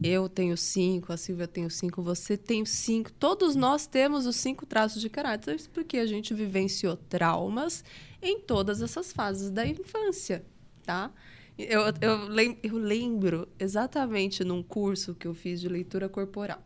Eu 0.03 0.29
tenho 0.29 0.57
cinco, 0.57 1.13
a 1.13 1.17
Silvia 1.17 1.47
tem 1.47 1.69
cinco, 1.69 2.03
você 2.03 2.37
tem 2.37 2.65
cinco. 2.65 3.13
Todos 3.13 3.55
nós 3.55 3.87
temos 3.87 4.27
os 4.27 4.37
cinco 4.37 4.67
traços 4.67 5.01
de 5.01 5.09
caráter, 5.09 5.55
isso 5.55 5.71
porque 5.71 5.99
a 5.99 6.07
gente 6.07 6.35
vivenciou 6.35 6.97
traumas 6.97 7.85
em 8.21 8.41
todas 8.41 8.83
essas 8.83 9.13
fases 9.13 9.51
da 9.51 9.67
infância, 9.67 10.45
tá? 10.83 11.13
Eu, 11.59 11.83
eu, 12.01 12.29
lem- 12.29 12.59
eu 12.63 12.77
lembro 12.77 13.49
exatamente 13.59 14.43
num 14.43 14.63
curso 14.63 15.15
que 15.15 15.27
eu 15.27 15.35
fiz 15.35 15.61
de 15.61 15.69
leitura 15.69 16.09
corporal. 16.09 16.63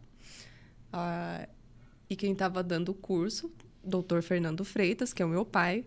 Ah, 0.92 1.49
e 2.09 2.16
quem 2.16 2.33
estava 2.33 2.62
dando 2.62 2.90
o 2.90 2.94
curso, 2.94 3.51
doutor 3.85 4.22
Fernando 4.22 4.64
Freitas, 4.64 5.12
que 5.12 5.22
é 5.22 5.27
o 5.27 5.29
meu 5.29 5.44
pai, 5.44 5.85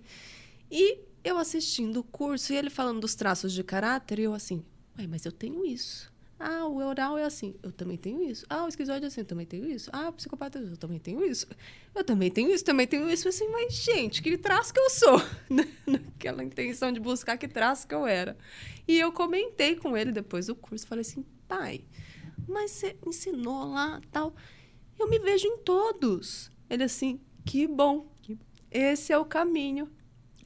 e 0.71 0.99
eu 1.23 1.38
assistindo 1.38 2.01
o 2.01 2.03
curso 2.03 2.53
e 2.53 2.57
ele 2.57 2.69
falando 2.69 3.01
dos 3.01 3.15
traços 3.15 3.53
de 3.53 3.63
caráter, 3.63 4.19
e 4.19 4.23
eu 4.23 4.33
assim, 4.33 4.63
ué, 4.97 5.07
mas 5.07 5.25
eu 5.25 5.31
tenho 5.31 5.65
isso. 5.65 6.12
Ah, 6.39 6.65
o 6.65 6.78
oral 6.78 7.17
é 7.17 7.25
assim, 7.25 7.54
eu 7.62 7.69
também 7.69 7.97
tenho 7.97 8.23
isso. 8.23 8.45
Ah, 8.49 8.63
o 8.63 8.69
esquizoide 8.69 9.04
é 9.04 9.08
assim, 9.08 9.21
eu 9.21 9.25
também 9.25 9.45
tenho 9.45 9.69
isso. 9.69 9.89
Ah, 9.91 10.08
o 10.08 10.13
psicopata, 10.13 10.58
eu 10.58 10.78
também 10.78 10.97
tenho 10.97 11.23
isso. 11.25 11.45
Eu 11.93 12.02
também 12.02 12.32
tenho 12.32 12.49
isso, 12.49 12.63
também 12.63 12.88
tenho 12.88 13.10
isso. 13.10 13.28
Assim, 13.28 13.49
mas 13.49 13.73
gente, 13.73 14.21
que 14.21 14.38
traço 14.38 14.73
que 14.73 14.80
eu 14.80 14.89
sou? 14.89 15.21
Naquela 15.86 16.41
intenção 16.41 16.93
de 16.93 16.99
buscar 16.99 17.38
que 17.38 17.47
traço 17.47 17.86
que 17.86 17.93
eu 17.93 18.08
era. 18.08 18.38
E 18.88 18.97
eu 18.97 19.12
comentei 19.12 19.75
com 19.75 19.97
ele 19.97 20.13
depois 20.13 20.47
do 20.47 20.56
curso, 20.56 20.88
falei 20.88 21.02
assim, 21.02 21.25
pai, 21.45 21.84
mas 22.47 22.71
você 22.71 22.97
ensinou 23.06 23.65
lá, 23.65 23.99
tal. 24.10 24.34
Eu 24.97 25.10
me 25.10 25.19
vejo 25.19 25.45
em 25.45 25.58
todos. 25.58 26.49
Ele 26.69 26.84
assim, 26.84 27.19
que 27.45 27.67
bom. 27.67 28.08
Que 28.21 28.36
bom. 28.36 28.45
Esse 28.71 29.12
é 29.12 29.17
o 29.17 29.25
caminho. 29.25 29.91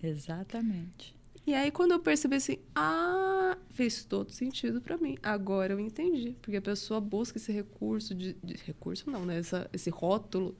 Exatamente. 0.02 1.16
E 1.46 1.54
aí, 1.54 1.72
quando 1.72 1.92
eu 1.92 2.00
percebi 2.00 2.38
assim, 2.38 2.58
ah, 2.74 3.58
fez 3.72 4.06
todo 4.06 4.32
sentido 4.32 4.82
pra 4.82 4.98
mim. 4.98 5.18
Agora 5.22 5.74
eu 5.74 5.80
entendi. 5.80 6.36
Porque 6.42 6.58
a 6.58 6.62
pessoa 6.62 7.02
busca 7.02 7.38
esse 7.38 7.52
recurso 7.52 8.16
de. 8.16 8.34
de- 8.44 8.56
recurso 8.66 9.10
não, 9.10 9.26
né? 9.26 9.38
Essa, 9.40 9.70
esse 9.74 9.90
rótulo 9.90 10.56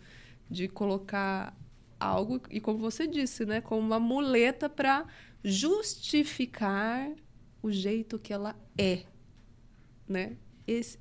de 0.50 0.68
colocar 0.68 1.58
algo, 2.00 2.42
e 2.50 2.60
como 2.60 2.80
você 2.80 3.08
disse, 3.08 3.46
né? 3.46 3.62
Como 3.62 3.80
uma 3.82 4.00
muleta 4.00 4.70
pra 4.70 5.06
justificar 5.44 7.10
o 7.62 7.72
jeito 7.72 8.20
que 8.20 8.34
ela 8.34 8.56
é. 8.78 9.04
Né? 10.08 10.36
Esse- 10.68 10.98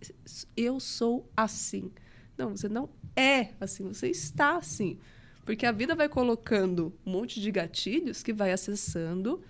eu 0.56 0.78
sou 0.78 1.28
assim. 1.36 1.90
Não, 2.38 2.56
você 2.56 2.68
não 2.68 2.88
é 3.16 3.50
assim, 3.60 3.84
você 3.88 4.08
está 4.08 4.56
assim. 4.56 4.98
Porque 5.44 5.66
a 5.66 5.72
vida 5.72 5.94
vai 5.96 6.08
colocando 6.08 6.92
um 7.04 7.10
monte 7.12 7.40
de 7.40 7.50
gatilhos 7.50 8.22
que 8.22 8.32
vai 8.32 8.52
acessando 8.52 9.42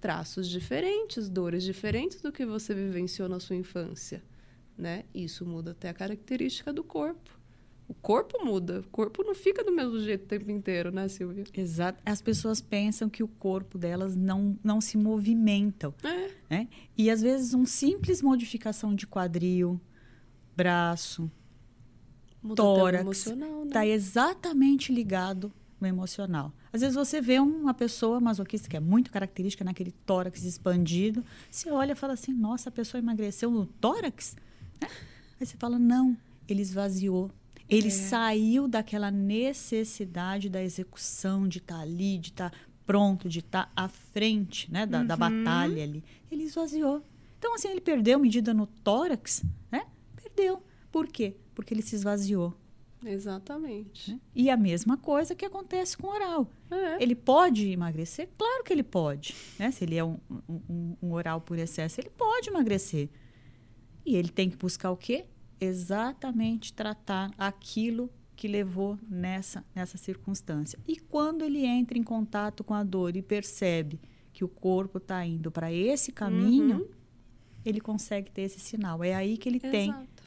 traços 0.00 0.48
diferentes, 0.48 1.28
dores 1.28 1.64
diferentes 1.64 2.20
do 2.20 2.32
que 2.32 2.46
você 2.46 2.74
vivenciou 2.74 3.28
na 3.28 3.40
sua 3.40 3.56
infância, 3.56 4.22
né? 4.76 5.04
Isso 5.14 5.44
muda 5.44 5.72
até 5.72 5.88
a 5.88 5.94
característica 5.94 6.72
do 6.72 6.84
corpo. 6.84 7.38
O 7.88 7.94
corpo 7.94 8.44
muda, 8.44 8.80
o 8.80 8.90
corpo 8.90 9.24
não 9.24 9.34
fica 9.34 9.64
do 9.64 9.72
mesmo 9.72 9.98
jeito 10.00 10.24
o 10.24 10.26
tempo 10.26 10.50
inteiro, 10.50 10.92
né, 10.92 11.08
Silvia? 11.08 11.44
Exato. 11.54 12.02
As 12.04 12.20
pessoas 12.20 12.60
pensam 12.60 13.08
que 13.08 13.22
o 13.22 13.28
corpo 13.28 13.78
delas 13.78 14.14
não, 14.14 14.58
não 14.62 14.78
se 14.78 14.98
movimentam. 14.98 15.94
É, 16.04 16.30
Né? 16.50 16.68
E 16.96 17.10
às 17.10 17.22
vezes 17.22 17.54
um 17.54 17.64
simples 17.64 18.20
modificação 18.20 18.94
de 18.94 19.06
quadril, 19.06 19.80
braço, 20.54 21.30
muda 22.42 22.62
tórax, 22.62 23.02
emocional, 23.02 23.60
né? 23.60 23.66
está 23.68 23.86
exatamente 23.86 24.92
ligado 24.92 25.50
no 25.80 25.86
emocional. 25.86 26.52
Às 26.72 26.80
vezes 26.80 26.94
você 26.96 27.20
vê 27.20 27.38
uma 27.38 27.72
pessoa 27.74 28.20
masoquista 28.20 28.68
que 28.68 28.76
é 28.76 28.80
muito 28.80 29.10
característica 29.10 29.64
naquele 29.64 29.92
tórax 29.92 30.42
expandido, 30.44 31.24
você 31.50 31.70
olha 31.70 31.92
e 31.92 31.94
fala 31.94 32.12
assim, 32.14 32.32
nossa, 32.32 32.68
a 32.68 32.72
pessoa 32.72 32.98
emagreceu 33.00 33.50
no 33.50 33.66
tórax? 33.66 34.36
Né? 34.80 34.88
Aí 35.40 35.46
você 35.46 35.56
fala, 35.56 35.78
não, 35.78 36.16
ele 36.48 36.62
esvaziou. 36.62 37.30
Ele 37.68 37.88
É. 37.88 37.90
saiu 37.90 38.66
daquela 38.66 39.10
necessidade 39.10 40.48
da 40.48 40.62
execução, 40.62 41.46
de 41.46 41.58
estar 41.58 41.80
ali, 41.80 42.18
de 42.18 42.28
estar 42.30 42.52
pronto, 42.86 43.28
de 43.28 43.40
estar 43.40 43.70
à 43.76 43.86
frente 43.88 44.72
né, 44.72 44.86
da, 44.86 45.02
da 45.02 45.14
Uhum. 45.14 45.20
batalha 45.20 45.82
ali. 45.82 46.02
Ele 46.30 46.44
esvaziou. 46.44 47.02
Então, 47.38 47.54
assim, 47.54 47.68
ele 47.68 47.80
perdeu 47.80 48.18
medida 48.18 48.54
no 48.54 48.66
tórax, 48.66 49.44
né? 49.70 49.84
Perdeu. 50.16 50.62
Por 50.90 51.06
quê? 51.06 51.36
Porque 51.54 51.74
ele 51.74 51.82
se 51.82 51.94
esvaziou. 51.94 52.54
Exatamente. 53.04 54.12
né? 54.12 54.20
E 54.34 54.50
a 54.50 54.56
mesma 54.56 54.96
coisa 54.96 55.34
que 55.34 55.44
acontece 55.44 55.96
com 55.96 56.06
o 56.06 56.10
oral. 56.10 56.50
É. 56.70 57.02
Ele 57.02 57.14
pode 57.14 57.68
emagrecer? 57.70 58.28
Claro 58.36 58.64
que 58.64 58.72
ele 58.72 58.82
pode. 58.82 59.34
Né? 59.58 59.70
Se 59.70 59.84
ele 59.84 59.96
é 59.96 60.04
um, 60.04 60.18
um- 60.68 60.96
um 61.02 61.12
oral 61.12 61.40
por 61.40 61.58
excesso, 61.58 62.00
ele 62.00 62.10
pode 62.10 62.48
emagrecer. 62.48 63.08
E 64.04 64.16
ele 64.16 64.28
tem 64.30 64.48
que 64.50 64.56
buscar 64.56 64.90
o 64.90 64.96
quê? 64.96 65.26
Exatamente 65.60 66.72
tratar 66.72 67.30
aquilo 67.38 68.10
que 68.34 68.48
levou 68.48 68.98
nessa, 69.08 69.64
nessa 69.74 69.96
circunstância. 69.98 70.78
E 70.86 70.96
quando 70.96 71.44
ele 71.44 71.64
entra 71.64 71.96
em 71.98 72.02
contato 72.02 72.62
com 72.64 72.74
a 72.74 72.82
dor 72.84 73.16
e 73.16 73.22
percebe 73.22 74.00
que 74.32 74.44
o 74.44 74.48
corpo 74.48 74.98
está 74.98 75.24
indo 75.26 75.50
para 75.50 75.72
esse 75.72 76.12
caminho, 76.12 76.78
Uhum. 76.78 76.88
ele 77.64 77.80
consegue 77.80 78.30
ter 78.30 78.42
esse 78.42 78.60
sinal. 78.60 79.02
É 79.02 79.14
aí 79.14 79.36
que 79.36 79.48
ele 79.48 79.58
tem 79.60 79.90
Exato. 79.90 80.08
a 80.16 80.17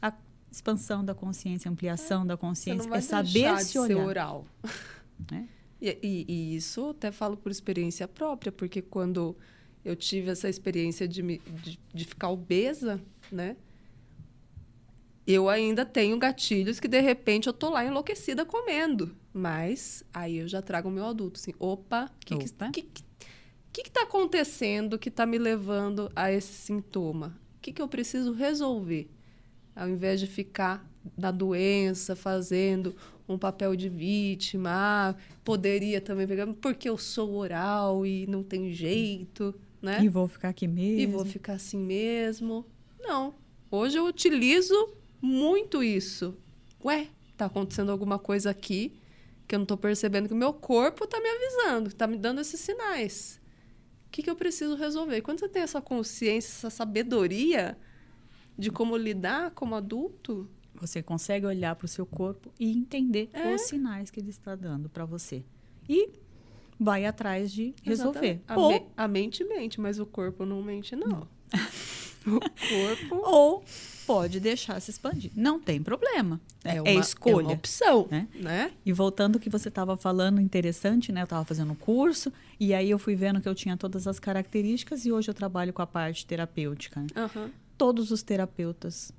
expansão 0.52 1.04
da 1.04 1.14
consciência, 1.14 1.70
ampliação 1.70 2.26
da 2.26 2.34
Você 2.34 2.40
consciência, 2.40 2.94
é 2.94 3.00
saber 3.00 3.58
se 3.64 3.78
olhar. 3.78 4.04
oral. 4.06 4.46
né? 5.30 5.48
E, 5.80 5.98
e- 6.02 6.24
e 6.28 6.56
isso 6.56 6.90
até 6.90 7.10
falo 7.10 7.36
por 7.36 7.50
experiência 7.50 8.06
própria, 8.06 8.52
porque 8.52 8.80
quando 8.82 9.36
eu 9.84 9.96
tive 9.96 10.30
essa 10.30 10.48
experiência 10.48 11.08
de, 11.08 11.22
me- 11.22 11.40
de, 11.62 11.78
de 11.92 12.04
ficar 12.04 12.28
obesa, 12.28 13.00
né? 13.32 13.56
Eu 15.26 15.48
ainda 15.48 15.84
tenho 15.86 16.18
gatilhos 16.18 16.80
que 16.80 16.88
de 16.88 17.00
repente 17.00 17.46
eu 17.46 17.52
tô 17.52 17.70
lá 17.70 17.84
enlouquecida 17.84 18.44
comendo. 18.44 19.16
Mas 19.32 20.04
aí 20.12 20.36
eu 20.38 20.48
já 20.48 20.60
trago 20.60 20.88
o 20.88 20.92
meu 20.92 21.06
adulto, 21.06 21.40
assim, 21.40 21.54
opa, 21.58 22.04
o 22.22 22.26
que, 22.26 22.34
Opa. 22.34 22.70
que, 22.70 22.82
que, 22.82 23.02
que 23.72 23.82
que 23.84 23.90
tá 23.90 24.02
acontecendo 24.02 24.98
que 24.98 25.10
tá 25.10 25.24
me 25.24 25.38
levando 25.38 26.10
a 26.14 26.30
esse 26.30 26.52
sintoma? 26.52 27.38
O 27.56 27.60
que, 27.62 27.72
que 27.72 27.80
eu 27.80 27.88
preciso 27.88 28.32
resolver? 28.32 29.08
Ao 29.74 29.88
invés 29.88 30.20
de 30.20 30.26
ficar 30.26 30.86
na 31.16 31.30
doença, 31.30 32.14
fazendo 32.14 32.94
um 33.28 33.38
papel 33.38 33.74
de 33.74 33.88
vítima, 33.88 35.16
poderia 35.44 36.00
também 36.00 36.26
pegar, 36.26 36.46
porque 36.60 36.88
eu 36.88 36.98
sou 36.98 37.34
oral 37.34 38.04
e 38.04 38.26
não 38.26 38.42
tem 38.42 38.72
jeito, 38.72 39.54
né? 39.80 40.02
E 40.02 40.08
vou 40.08 40.28
ficar 40.28 40.50
aqui 40.50 40.68
mesmo. 40.68 41.00
E 41.00 41.06
vou 41.06 41.24
ficar 41.24 41.54
assim 41.54 41.78
mesmo. 41.78 42.66
Não. 43.00 43.34
Hoje 43.70 43.98
eu 43.98 44.06
utilizo 44.06 44.94
muito 45.20 45.82
isso. 45.82 46.36
Ué, 46.84 47.08
tá 47.36 47.46
acontecendo 47.46 47.90
alguma 47.90 48.18
coisa 48.18 48.50
aqui 48.50 48.92
que 49.46 49.54
eu 49.54 49.58
não 49.58 49.66
tô 49.66 49.76
percebendo 49.76 50.28
que 50.28 50.34
o 50.34 50.36
meu 50.36 50.52
corpo 50.52 51.06
tá 51.06 51.20
me 51.20 51.28
avisando, 51.28 51.92
tá 51.92 52.06
me 52.06 52.16
dando 52.16 52.40
esses 52.40 52.60
sinais. 52.60 53.40
O 54.06 54.10
que, 54.10 54.22
que 54.22 54.30
eu 54.30 54.36
preciso 54.36 54.76
resolver? 54.76 55.20
Quando 55.22 55.40
você 55.40 55.48
tem 55.48 55.62
essa 55.62 55.80
consciência, 55.80 56.50
essa 56.50 56.70
sabedoria 56.70 57.76
de 58.62 58.70
como 58.70 58.96
lidar 58.96 59.50
como 59.50 59.74
adulto, 59.74 60.48
Você 60.74 61.02
consegue 61.02 61.44
olhar 61.46 61.76
para 61.76 61.84
o 61.84 61.88
seu 61.88 62.04
corpo 62.06 62.50
e 62.58 62.70
entender 62.72 63.28
É. 63.32 63.54
os 63.54 63.62
sinais 63.62 64.10
que 64.10 64.18
ele 64.18 64.30
está 64.30 64.54
dando 64.56 64.88
para 64.88 65.04
você. 65.04 65.44
E 65.88 66.08
vai 66.80 67.04
atrás 67.04 67.52
de 67.52 67.74
resolver. 67.84 68.40
A, 68.48 68.58
Ou, 68.58 68.68
me- 68.72 68.82
a 68.96 69.06
mente 69.06 69.44
mente, 69.44 69.80
mas 69.80 69.98
o 70.00 70.06
corpo 70.06 70.44
não 70.44 70.60
mente, 70.62 70.96
não. 70.96 71.28
o 72.26 72.40
corpo 72.40 73.14
ou 73.22 73.64
pode 74.06 74.40
deixar 74.40 74.80
se 74.80 74.90
expandir. 74.90 75.30
Não 75.36 75.60
tem 75.60 75.80
problema. 75.82 76.40
É, 76.64 76.80
uma, 76.80 76.88
é 76.90 76.94
escolha. 76.94 77.46
uma 77.46 77.52
opção, 77.54 78.08
né? 78.10 78.26
né? 78.34 78.72
E 78.84 78.92
voltando 78.92 79.36
ao 79.36 79.40
que 79.40 79.48
você 79.50 79.68
estava 79.68 79.96
falando, 79.96 80.40
interessante, 80.40 81.12
né? 81.12 81.20
Eu 81.20 81.24
estava 81.24 81.44
fazendo 81.44 81.72
um 81.72 81.76
curso 81.76 82.32
e 82.58 82.74
aí 82.74 82.90
eu 82.90 82.98
fui 82.98 83.14
vendo 83.14 83.40
que 83.40 83.48
eu 83.48 83.54
tinha 83.54 83.76
todas 83.76 84.06
as 84.08 84.18
características 84.18 85.04
e 85.04 85.12
hoje 85.12 85.30
eu 85.30 85.34
trabalho 85.34 85.72
com 85.72 85.82
a 85.82 85.86
parte 85.86 86.26
terapêutica. 86.26 87.00
né? 87.00 87.06
Aham. 87.16 87.50
Todos 87.82 88.12
os 88.12 88.22
terapeutas 88.22 89.10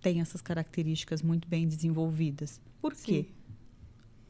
têm 0.00 0.20
essas 0.20 0.42
características 0.42 1.22
muito 1.22 1.46
bem 1.46 1.68
desenvolvidas. 1.68 2.60
Por 2.82 2.92
quê? 2.92 3.26
Sim. 3.28 3.34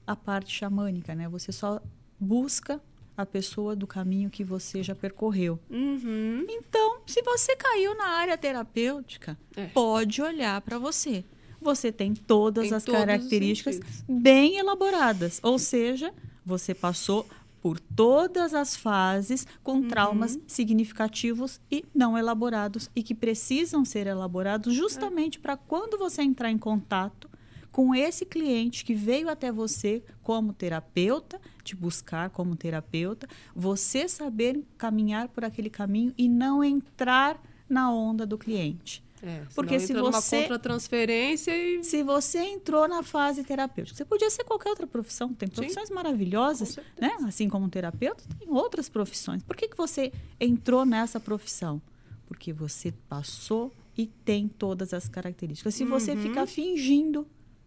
A 0.06 0.14
parte 0.14 0.54
xamânica, 0.54 1.14
né? 1.14 1.26
Você 1.26 1.50
só 1.52 1.80
busca 2.20 2.82
a 3.16 3.24
pessoa 3.24 3.74
do 3.74 3.86
caminho 3.86 4.28
que 4.28 4.44
você 4.44 4.82
já 4.82 4.94
percorreu. 4.94 5.58
Uhum. 5.70 6.44
Então, 6.50 7.00
se 7.06 7.22
você 7.22 7.56
caiu 7.56 7.96
na 7.96 8.08
área 8.08 8.36
terapêutica, 8.36 9.38
É. 9.56 9.68
pode 9.68 10.20
olhar 10.20 10.60
para 10.60 10.78
você. 10.78 11.24
Você 11.58 11.90
tem 11.90 12.12
todas 12.12 12.70
as 12.70 12.84
características 12.84 13.80
bem 14.06 14.58
elaboradas. 14.58 15.40
Ou 15.42 15.58
seja, 15.58 16.12
você 16.44 16.74
passou 16.74 17.26
por 17.60 17.78
todas 17.80 18.54
as 18.54 18.76
fases 18.76 19.46
com 19.62 19.74
Uhum. 19.78 19.88
traumas 19.88 20.38
significativos 20.46 21.60
e 21.70 21.84
não 21.94 22.16
elaborados 22.16 22.90
e 22.94 23.02
que 23.02 23.14
precisam 23.14 23.84
ser 23.84 24.06
elaborados 24.06 24.74
justamente 24.74 25.38
para 25.38 25.56
quando 25.56 25.98
você 25.98 26.22
entrar 26.22 26.50
em 26.50 26.58
contato 26.58 27.28
com 27.70 27.94
esse 27.94 28.24
cliente 28.24 28.84
que 28.84 28.94
veio 28.94 29.28
até 29.28 29.52
você 29.52 30.02
como 30.22 30.52
terapeuta, 30.52 31.40
te 31.62 31.76
buscar 31.76 32.30
como 32.30 32.56
terapeuta, 32.56 33.28
você 33.54 34.08
saber 34.08 34.64
caminhar 34.76 35.28
por 35.28 35.44
aquele 35.44 35.70
caminho 35.70 36.12
e 36.16 36.28
não 36.28 36.64
entrar 36.64 37.40
na 37.68 37.92
onda 37.92 38.26
do 38.26 38.38
cliente. 38.38 39.04
É, 39.22 39.42
Porque 39.54 39.78
se 39.80 39.92
você- 39.94 40.42
contra-transferência 40.42 41.50
e... 41.56 41.82
Se 41.84 42.02
você 42.02 42.38
entrou 42.40 42.86
na 42.88 43.02
fase 43.02 43.42
terapêutica, 43.44 43.96
você 43.96 44.04
podia 44.04 44.30
ser 44.30 44.44
qualquer 44.44 44.70
outra 44.70 44.86
profissão, 44.86 45.32
tem 45.32 45.48
profissões 45.48 45.90
maravilhosas, 45.90 46.68
Com 46.68 46.74
certeza. 46.82 47.00
né? 47.00 47.26
Assim 47.28 47.48
como 47.48 47.66
um 47.66 47.68
terapeuta, 47.68 48.22
tem 48.38 48.48
outras 48.50 48.88
profissões. 48.88 49.42
Por 49.42 49.56
que, 49.56 49.68
que 49.68 49.76
você 49.76 50.12
entrou 50.40 50.84
nessa 50.84 51.18
profissão? 51.18 51.80
Porque 52.26 52.52
você 52.52 52.92
passou 53.08 53.72
e 53.96 54.06
tem 54.06 54.46
todas 54.46 54.92
as 54.94 55.08
características. 55.08 55.74
Se 55.74 55.84
você 55.84 56.12
Uhum. 56.12 56.22
ficar 56.22 56.46
fingindo 56.46 57.26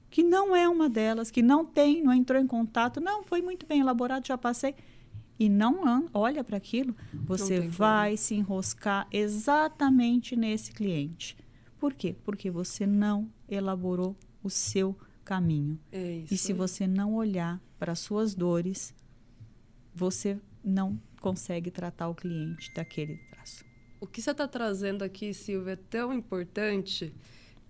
que 0.09 0.23
não 0.23 0.55
é 0.55 0.67
uma 0.69 0.89
delas, 0.89 1.31
que 1.31 1.41
não 1.41 1.65
tem, 1.65 2.01
não 2.03 2.13
entrou 2.13 2.39
em 2.41 2.47
contato, 2.47 2.99
não, 3.01 3.23
foi 3.23 3.41
muito 3.41 3.65
bem 3.65 3.79
elaborado, 3.81 4.27
já 4.27 4.37
passei, 4.37 4.75
e 5.39 5.49
não 5.49 6.05
olha 6.13 6.43
para 6.43 6.55
aquilo, 6.57 6.95
você 7.25 7.59
vai 7.61 8.15
se 8.15 8.35
enroscar 8.35 9.07
exatamente 9.11 10.35
nesse 10.35 10.71
cliente. 10.71 11.35
Por 11.81 11.95
quê? 11.95 12.15
Porque 12.23 12.51
você 12.51 12.85
não 12.85 13.27
elaborou 13.49 14.15
o 14.43 14.51
seu 14.51 14.95
caminho. 15.25 15.79
É 15.91 16.17
isso. 16.17 16.31
E 16.31 16.37
se 16.37 16.51
aí. 16.51 16.57
você 16.59 16.85
não 16.85 17.15
olhar 17.15 17.59
para 17.79 17.93
as 17.93 17.99
suas 17.99 18.35
dores, 18.35 18.93
você 19.91 20.39
não 20.63 21.01
consegue 21.19 21.71
tratar 21.71 22.07
o 22.07 22.13
cliente 22.13 22.71
daquele 22.75 23.17
traço. 23.31 23.65
O 23.99 24.05
que 24.05 24.21
você 24.21 24.29
está 24.29 24.47
trazendo 24.47 25.03
aqui, 25.03 25.33
Silvia, 25.33 25.73
é 25.73 25.75
tão 25.75 26.13
importante 26.13 27.11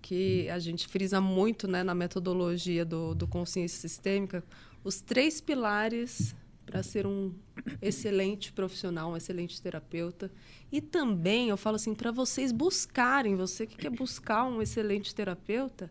que 0.02 0.46
a 0.50 0.58
gente 0.58 0.86
frisa 0.88 1.18
muito 1.18 1.66
né, 1.66 1.82
na 1.82 1.94
metodologia 1.94 2.84
do, 2.84 3.14
do 3.14 3.26
consciência 3.26 3.80
sistêmica 3.80 4.44
os 4.84 5.00
três 5.00 5.40
pilares 5.40 6.36
para 6.64 6.82
ser 6.82 7.06
um 7.06 7.34
excelente 7.80 8.52
profissional, 8.52 9.12
um 9.12 9.16
excelente 9.16 9.60
terapeuta. 9.60 10.30
E 10.70 10.80
também, 10.80 11.48
eu 11.48 11.56
falo 11.56 11.76
assim, 11.76 11.94
para 11.94 12.10
vocês 12.10 12.52
buscarem, 12.52 13.36
você 13.36 13.66
que 13.66 13.76
quer 13.76 13.90
buscar 13.90 14.44
um 14.44 14.62
excelente 14.62 15.14
terapeuta, 15.14 15.90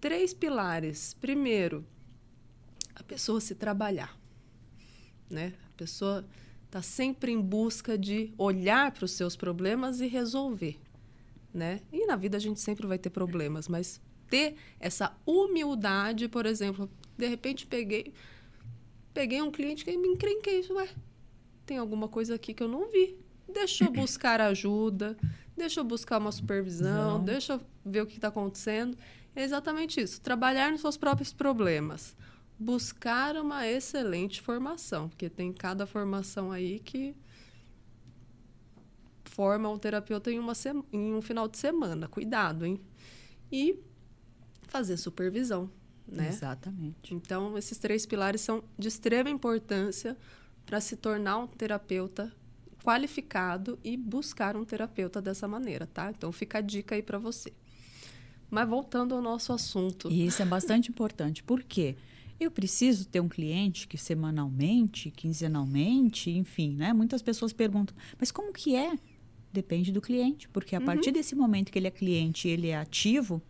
três 0.00 0.34
pilares. 0.34 1.14
Primeiro, 1.14 1.84
a 2.94 3.02
pessoa 3.02 3.40
se 3.40 3.54
trabalhar. 3.54 4.18
Né? 5.30 5.54
A 5.66 5.76
pessoa 5.76 6.26
está 6.68 6.82
sempre 6.82 7.32
em 7.32 7.40
busca 7.40 7.96
de 7.96 8.32
olhar 8.36 8.92
para 8.92 9.04
os 9.04 9.12
seus 9.12 9.34
problemas 9.34 10.00
e 10.00 10.06
resolver, 10.06 10.78
né? 11.52 11.80
E 11.90 12.06
na 12.06 12.14
vida 12.14 12.36
a 12.36 12.40
gente 12.40 12.60
sempre 12.60 12.86
vai 12.86 12.98
ter 12.98 13.08
problemas, 13.08 13.68
mas 13.68 14.00
ter 14.28 14.56
essa 14.78 15.16
humildade, 15.24 16.28
por 16.28 16.44
exemplo, 16.44 16.90
de 17.16 17.26
repente 17.26 17.66
peguei 17.66 18.12
peguei 19.12 19.42
um 19.42 19.50
cliente 19.50 19.84
que 19.84 19.96
me 19.96 20.08
encrenquei, 20.08 20.64
ué, 20.70 20.88
tem 21.66 21.78
alguma 21.78 22.08
coisa 22.08 22.34
aqui 22.34 22.54
que 22.54 22.62
eu 22.62 22.68
não 22.68 22.90
vi. 22.90 23.16
Deixa 23.48 23.84
eu 23.84 23.92
buscar 23.92 24.40
ajuda, 24.40 25.16
deixa 25.56 25.80
eu 25.80 25.84
buscar 25.84 26.18
uma 26.18 26.32
supervisão, 26.32 27.18
Não. 27.18 27.24
deixa 27.24 27.54
eu 27.54 27.60
ver 27.84 28.02
o 28.02 28.06
que 28.06 28.16
está 28.16 28.28
acontecendo. 28.28 28.96
É 29.34 29.42
exatamente 29.42 30.00
isso, 30.00 30.20
trabalhar 30.20 30.70
nos 30.70 30.80
seus 30.80 30.96
próprios 30.96 31.32
problemas 31.32 32.16
buscar 32.58 33.36
uma 33.36 33.66
excelente 33.66 34.42
formação, 34.42 35.08
porque 35.08 35.30
tem 35.30 35.52
cada 35.52 35.86
formação 35.86 36.50
aí 36.50 36.80
que 36.80 37.14
forma 39.24 39.68
um 39.68 39.78
terapeuta 39.78 40.32
em, 40.32 40.38
uma 40.38 40.54
em 40.92 41.14
um 41.14 41.22
final 41.22 41.46
de 41.46 41.56
semana. 41.56 42.08
Cuidado, 42.08 42.66
hein? 42.66 42.80
E 43.52 43.78
fazer 44.66 44.96
supervisão, 44.96 45.70
né? 46.10 46.28
Exatamente. 46.28 47.14
Então, 47.14 47.56
esses 47.58 47.78
três 47.78 48.06
pilares 48.06 48.40
são 48.40 48.62
de 48.78 48.88
extrema 48.88 49.30
importância 49.30 50.16
para 50.64 50.80
se 50.80 50.96
tornar 50.96 51.38
um 51.38 51.46
terapeuta 51.46 52.32
qualificado 52.82 53.78
e 53.84 53.96
buscar 53.96 54.56
um 54.56 54.64
terapeuta 54.64 55.20
dessa 55.20 55.46
maneira, 55.46 55.86
tá? 55.86 56.10
Então, 56.10 56.32
fica 56.32 56.58
a 56.58 56.60
dica 56.60 56.94
aí 56.94 57.02
para 57.02 57.18
você. 57.18 57.52
Mas 58.50 58.68
voltando 58.68 59.14
ao 59.14 59.20
nosso 59.20 59.52
assunto. 59.52 60.10
E 60.10 60.26
isso 60.26 60.40
é 60.40 60.44
bastante 60.44 60.90
importante. 60.90 61.42
Por 61.42 61.62
quê? 61.62 61.96
Eu 62.40 62.50
preciso 62.50 63.06
ter 63.06 63.20
um 63.20 63.28
cliente 63.28 63.88
que 63.88 63.98
semanalmente, 63.98 65.10
quinzenalmente, 65.10 66.30
enfim, 66.30 66.74
né? 66.76 66.92
Muitas 66.92 67.20
pessoas 67.20 67.52
perguntam, 67.52 67.96
mas 68.18 68.30
como 68.30 68.52
que 68.52 68.76
é? 68.76 68.96
Depende 69.52 69.90
do 69.90 70.00
cliente, 70.00 70.48
porque 70.48 70.76
a 70.76 70.80
partir 70.80 71.10
desse 71.10 71.34
momento 71.34 71.72
que 71.72 71.78
ele 71.78 71.88
é 71.88 71.90
cliente, 71.90 72.48
ele 72.48 72.68
é 72.68 72.76
ativo, 72.76 73.42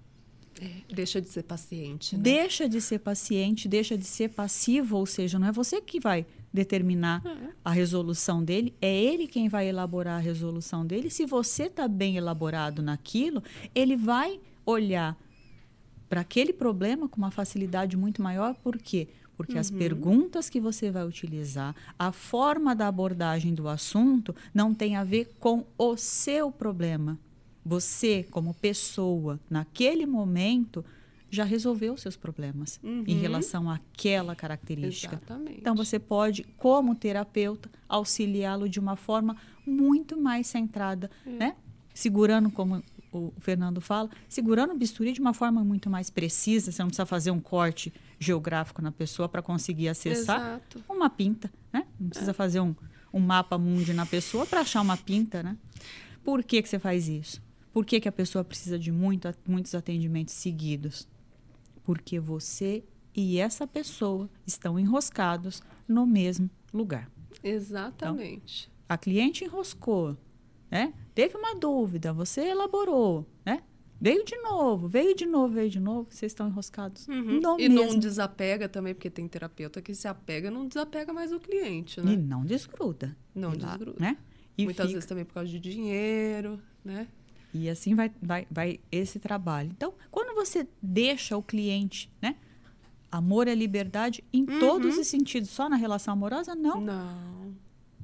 Deixa 0.93 1.21
de 1.21 1.29
ser 1.29 1.43
paciente, 1.43 2.17
né? 2.17 2.23
deixa 2.23 2.69
de 2.69 2.81
ser 2.81 2.99
paciente, 2.99 3.69
deixa 3.69 3.97
de 3.97 4.05
ser 4.05 4.31
passivo, 4.31 4.97
ou 4.97 5.07
seja, 5.07 5.39
não 5.39 5.47
é 5.49 5.53
você 5.53 5.81
que 5.81 6.01
vai 6.01 6.27
determinar 6.53 7.23
É. 7.25 7.51
a 7.65 7.71
resolução 7.73 8.43
dele, 8.43 8.75
é 8.81 8.95
ele 8.95 9.27
quem 9.27 9.49
vai 9.49 9.69
elaborar 9.69 10.17
a 10.17 10.21
resolução 10.23 10.85
dele. 10.87 11.11
Se 11.11 11.27
você 11.27 11.65
está 11.65 11.87
bem 11.87 12.17
elaborado 12.17 12.83
naquilo, 12.83 13.43
ele 13.75 13.97
vai 13.97 14.41
olhar 14.65 15.17
para 16.09 16.23
aquele 16.23 16.53
problema 16.53 17.09
com 17.09 17.19
uma 17.19 17.31
facilidade 17.31 17.97
muito 17.97 18.23
maior, 18.23 18.55
por 18.55 18.79
quê? 18.79 19.09
Porque 19.37 19.57
as 19.57 19.71
perguntas 19.71 20.51
que 20.51 20.59
você 20.59 20.91
vai 20.91 21.07
utilizar, 21.07 21.73
a 21.97 22.11
forma 22.11 22.75
da 22.75 22.89
abordagem 22.89 23.55
do 23.55 23.69
assunto 23.69 24.35
não 24.53 24.75
tem 24.75 24.97
a 24.97 25.05
ver 25.05 25.31
com 25.39 25.65
o 25.77 25.97
seu 25.97 26.51
problema. 26.51 27.17
Você, 27.69 28.23
como 28.31 28.55
pessoa, 28.55 29.39
naquele 29.51 30.07
momento, 30.07 30.83
já 31.31 31.45
resolveu 31.45 31.93
os 31.93 32.01
seus 32.01 32.17
problemas 32.17 32.81
em 32.83 32.89
Uhum. 33.15 33.21
relação 33.21 33.71
àquela 33.71 34.35
característica. 34.35 35.17
Exatamente. 35.17 35.59
Então 35.61 35.77
você 35.77 35.99
pode, 35.99 36.45
como 36.57 36.95
terapeuta, 36.95 37.69
auxiliá-lo 37.87 38.67
de 38.71 38.81
uma 38.81 38.97
forma 38.97 39.37
muito 39.67 40.19
mais 40.19 40.47
centrada, 40.47 41.11
né? 41.27 41.55
Segurando, 41.93 42.51
como 42.51 42.83
o 43.13 43.33
Fernando 43.39 43.81
fala, 43.83 44.09
segurando 44.29 44.73
o 44.73 44.77
bisturi 44.79 45.13
de 45.13 45.21
uma 45.21 45.35
forma 45.35 45.63
muito 45.63 45.91
mais 45.91 46.09
precisa. 46.09 46.73
Você 46.73 46.81
não 46.81 46.89
precisa 46.89 47.05
fazer 47.05 47.31
um 47.31 47.41
corte 47.41 47.93
geográfico 48.19 48.81
na 48.81 48.91
pessoa 48.91 49.29
para 49.29 49.43
conseguir 49.43 49.89
acessar 49.91 50.41
Exato. 50.41 50.83
uma 50.89 51.11
pinta, 51.11 51.53
né? 51.71 51.87
Não 52.01 52.09
precisa 52.09 52.33
fazer 52.33 52.61
um, 52.61 52.75
um 53.13 53.21
mapa 53.21 53.59
mundi 53.59 53.93
na 53.93 54.07
pessoa 54.07 54.47
para 54.47 54.61
achar 54.63 54.81
uma 54.81 54.97
pinta, 54.97 55.43
né? 55.43 55.55
Por 56.25 56.43
que, 56.43 56.63
que 56.63 56.69
você 56.69 56.79
faz 56.79 57.09
isso? 57.09 57.47
Por 57.73 57.85
que, 57.85 58.01
que 58.01 58.09
a 58.09 58.13
pessoa 58.13 58.43
precisa 58.45 58.79
de 58.79 58.91
muito, 58.91 59.29
muitos 59.47 59.75
atendimentos 59.75 60.35
seguidos? 60.35 61.07
Porque 61.85 62.19
você 62.19 62.83
e 63.15 63.39
essa 63.39 63.67
pessoa 63.67 64.29
estão 64.47 64.79
enroscados 64.79 65.63
no 65.87 66.07
mesmo 66.07 66.49
lugar. 66.73 67.11
Exatamente. 67.43 68.71
A 68.89 68.97
cliente 68.97 69.45
enroscou, 69.45 70.17
né? 70.71 70.93
Teve 71.15 71.37
uma 71.37 71.55
dúvida, 71.55 72.13
você 72.13 72.43
elaborou, 72.43 73.27
né? 73.45 73.63
Veio 74.01 74.25
de 74.25 74.37
novo, 74.39 74.87
veio 74.87 75.15
de 75.15 75.27
novo, 75.27 75.55
veio 75.55 75.69
de 75.71 75.81
novo, 75.81 76.07
vocês 76.11 76.31
estão 76.31 76.47
enroscados 76.49 77.09
Uhum. 77.09 77.41
no 77.41 77.59
E 77.61 77.69
mesmo 77.69 77.93
não 77.93 77.99
desapega 77.99 78.69
também, 78.69 78.95
porque 78.95 79.11
tem 79.11 79.27
terapeuta 79.27 79.83
que 79.83 79.93
se 79.95 80.07
apega 80.07 80.51
não 80.51 80.69
desapega 80.69 81.13
mais 81.13 81.33
o 81.33 81.41
cliente, 81.41 82.01
né? 82.01 82.13
e 82.13 82.17
não 82.17 82.45
desgruda. 82.45 83.17
Não 83.35 83.53
E 83.55 83.59
lá, 83.59 83.69
desgruda. 83.77 83.99
né? 84.01 84.17
E 84.57 84.65
Muitas 84.65 84.87
fica- 84.87 84.95
vezes 84.95 85.09
também 85.09 85.25
por 85.25 85.35
causa 85.35 85.51
de 85.51 85.59
dinheiro, 85.59 86.61
né? 86.85 87.09
E 87.55 87.69
assim 87.69 87.95
vai, 87.95 88.11
vai, 88.21 88.47
vai 88.51 88.81
esse 88.93 89.19
trabalho. 89.19 89.71
Então, 89.75 89.95
quando 90.11 90.35
você 90.35 90.67
deixa 90.83 91.37
o 91.37 91.43
cliente, 91.43 92.11
né? 92.21 92.37
Amor 93.11 93.49
é 93.49 93.55
liberdade 93.55 94.23
em 94.33 94.43
Uhum. 94.43 94.59
todos 94.61 94.99
os 94.99 95.07
sentidos, 95.07 95.49
só 95.49 95.69
na 95.69 95.77
relação 95.77 96.13
amorosa? 96.13 96.55
Não. 96.55 96.81
Não. 96.81 97.55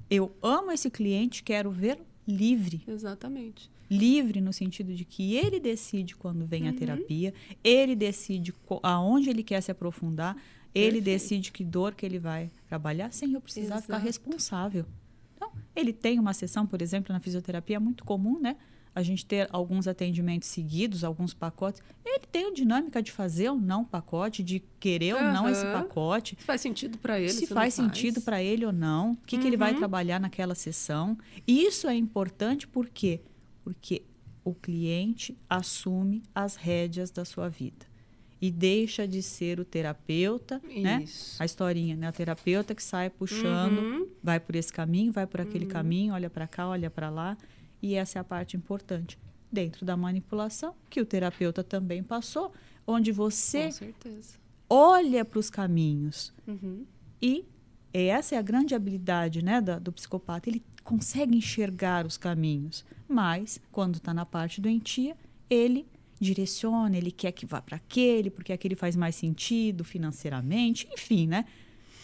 Eu 0.09 0.35
amo 0.43 0.73
esse 0.73 0.91
cliente, 0.91 1.43
quero 1.43 1.71
ver 1.71 1.99
livre. 2.27 2.83
Exatamente. 2.87 3.71
Livre 3.91 4.41
no 4.41 4.51
sentido 4.53 4.95
de 4.95 5.05
que 5.05 5.35
ele 5.35 5.61
decide 5.61 6.17
quando 6.17 6.47
vem 6.47 6.63
Uhum. 6.63 6.71
a 6.71 6.73
terapia, 6.73 7.35
ele 7.63 7.95
decide 7.95 8.55
aonde 8.83 9.29
ele 9.29 9.43
quer 9.43 9.61
se 9.61 9.71
aprofundar, 9.71 10.37
ele 10.75 11.03
Perfeito. 11.03 11.05
decide 11.05 11.53
que 11.53 11.63
dor 11.63 11.95
que 11.95 12.05
ele 12.07 12.19
vai 12.19 12.51
trabalhar 12.67 13.13
sem 13.13 13.33
eu 13.35 13.41
precisar 13.43 13.83
ficar 13.83 13.97
Exato. 13.97 14.07
responsável. 14.07 14.87
Então, 15.37 15.53
ele 15.77 15.93
tem 15.93 16.19
uma 16.19 16.33
sessão, 16.33 16.67
por 16.67 16.81
exemplo, 16.81 17.13
na 17.13 17.21
fisioterapia, 17.21 17.77
é 17.77 17.79
muito 17.79 18.05
comum, 18.05 18.41
né? 18.41 18.57
A 18.95 19.03
gente 19.03 19.27
ter 19.27 19.49
alguns 19.51 19.89
atendimentos 19.89 20.49
seguidos, 20.49 21.03
alguns 21.03 21.35
pacotes. 21.35 21.83
Ele 22.05 22.21
tem 22.31 22.47
a 22.47 22.53
dinâmica 22.53 23.03
de 23.03 23.11
fazer 23.11 23.49
ou 23.51 23.57
não 23.59 23.83
o 23.83 23.85
pacote, 23.87 24.43
de 24.43 24.63
querer 24.79 25.15
ou 25.17 25.23
não 25.25 25.49
esse 25.49 25.67
pacote 25.67 26.37
Se 26.39 26.45
faz 26.45 26.61
sentido 26.61 26.97
para 26.99 27.19
ele. 27.19 27.29
se 27.31 27.41
não 27.43 27.49
faz 27.49 27.75
sentido 27.75 28.21
para 28.21 28.43
ele 28.43 28.65
ou 28.65 28.73
não, 28.73 29.13
o 29.13 29.17
que, 29.27 29.37
que 29.39 29.47
ele 29.49 29.57
vai 29.57 29.73
Uhum. 29.73 29.79
trabalhar 29.79 30.21
naquela 30.21 30.55
sessão. 30.55 31.19
E 31.47 31.65
isso 31.65 31.89
é 31.89 31.95
importante 31.97 32.69
por 32.69 32.89
quê? 32.89 33.21
Porque 33.65 34.03
o 34.45 34.55
cliente 34.55 35.37
assume 35.51 36.23
as 36.35 36.55
rédeas 36.55 37.11
da 37.11 37.25
sua 37.25 37.49
vida 37.49 37.87
e 38.41 38.51
deixa 38.51 39.09
de 39.09 39.23
ser 39.23 39.59
o 39.59 39.65
terapeuta, 39.65 40.61
né? 40.83 41.01
Isso. 41.03 41.43
A 41.43 41.47
historinha, 41.47 41.97
né? 41.97 42.11
O 42.11 42.13
terapeuta 42.13 42.75
que 42.75 42.83
sai 42.83 43.09
puxando, 43.09 43.79
Uhum. 43.79 44.07
vai 44.23 44.39
por 44.39 44.55
esse 44.55 44.71
caminho, 44.73 45.11
vai 45.11 45.27
por 45.27 45.41
aquele 45.41 45.65
caminho, 45.65 46.13
olha 46.13 46.29
para 46.29 46.47
cá, 46.47 46.69
olha 46.69 46.91
para 46.91 47.09
lá. 47.09 47.37
E 47.85 47.95
essa 47.97 48.19
é 48.19 48.21
a 48.21 48.25
parte 48.25 48.57
importante 48.57 49.19
dentro 49.53 49.85
da 49.85 49.95
manipulação 49.95 50.75
que 50.89 51.01
o 51.03 51.05
terapeuta 51.07 51.63
também 51.63 52.03
passou, 52.03 52.51
onde 52.87 53.13
você 53.13 53.69
olha 54.71 55.23
para 55.23 55.39
os 55.39 55.51
caminhos 55.51 56.33
Uhum. 56.49 56.87
e 57.21 57.45
essa 57.93 58.35
é 58.35 58.39
a 58.39 58.43
grande 58.43 58.75
habilidade 58.75 59.45
né, 59.45 59.61
da- 59.61 59.79
do 59.79 59.93
psicopata. 59.93 60.49
Ele 60.49 60.63
consegue 60.83 61.37
enxergar 61.37 62.07
os 62.07 62.17
caminhos, 62.17 62.85
mas 63.07 63.61
quando 63.71 63.97
está 63.97 64.13
na 64.15 64.25
parte 64.27 64.61
doentia, 64.63 65.15
ele 65.49 65.87
direciona, 66.19 66.97
ele 66.97 67.11
quer 67.13 67.33
que 67.33 67.45
vá 67.45 67.61
para 67.61 67.77
aquele, 67.77 68.31
porque 68.31 68.53
aquele 68.53 68.75
faz 68.75 68.97
mais 68.97 69.15
sentido 69.15 69.85
financeiramente, 69.85 70.89
enfim, 70.91 71.27
né? 71.27 71.45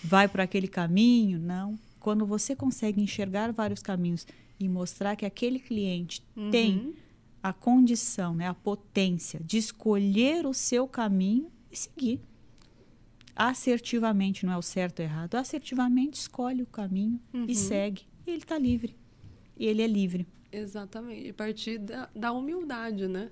Vai 0.05 0.29
para 0.29 0.43
aquele 0.45 0.69
caminho, 0.69 1.39
não. 1.39 1.79
Quando 1.99 2.25
você 2.27 2.55
consegue 2.55 3.01
enxergar 3.03 3.51
vários 3.53 3.81
caminhos 3.83 4.27
e 4.61 4.69
mostrar 4.69 5.17
que 5.17 5.25
aquele 5.27 5.59
cliente 5.59 6.23
tem 6.53 6.77
Uhum. 6.79 6.95
a 7.43 7.53
condição, 7.53 8.35
né, 8.35 8.47
a 8.47 8.55
potência 8.55 9.41
de 9.43 9.57
escolher 9.59 10.47
o 10.47 10.53
seu 10.55 10.87
caminho 10.87 11.51
e 11.73 11.77
seguir. 11.77 12.21
Assertivamente, 13.35 14.45
não 14.45 14.53
é 14.53 14.57
o 14.59 14.63
certo 14.63 15.01
ou 15.01 15.05
errado, 15.07 15.35
assertivamente 15.37 16.21
escolhe 16.21 16.63
o 16.63 16.67
caminho 16.67 17.19
Uhum. 17.33 17.47
e 17.49 17.55
segue. 17.55 18.03
E 18.27 18.31
ele 18.31 18.43
está 18.43 18.59
livre. 18.59 18.95
E 19.57 19.67
ele 19.67 19.81
é 19.83 19.87
livre. 19.87 20.27
Exatamente. 20.53 21.29
E 21.29 21.33
partir 21.33 21.79
da, 21.79 22.11
da 22.15 22.33
humildade, 22.33 23.07
né? 23.09 23.31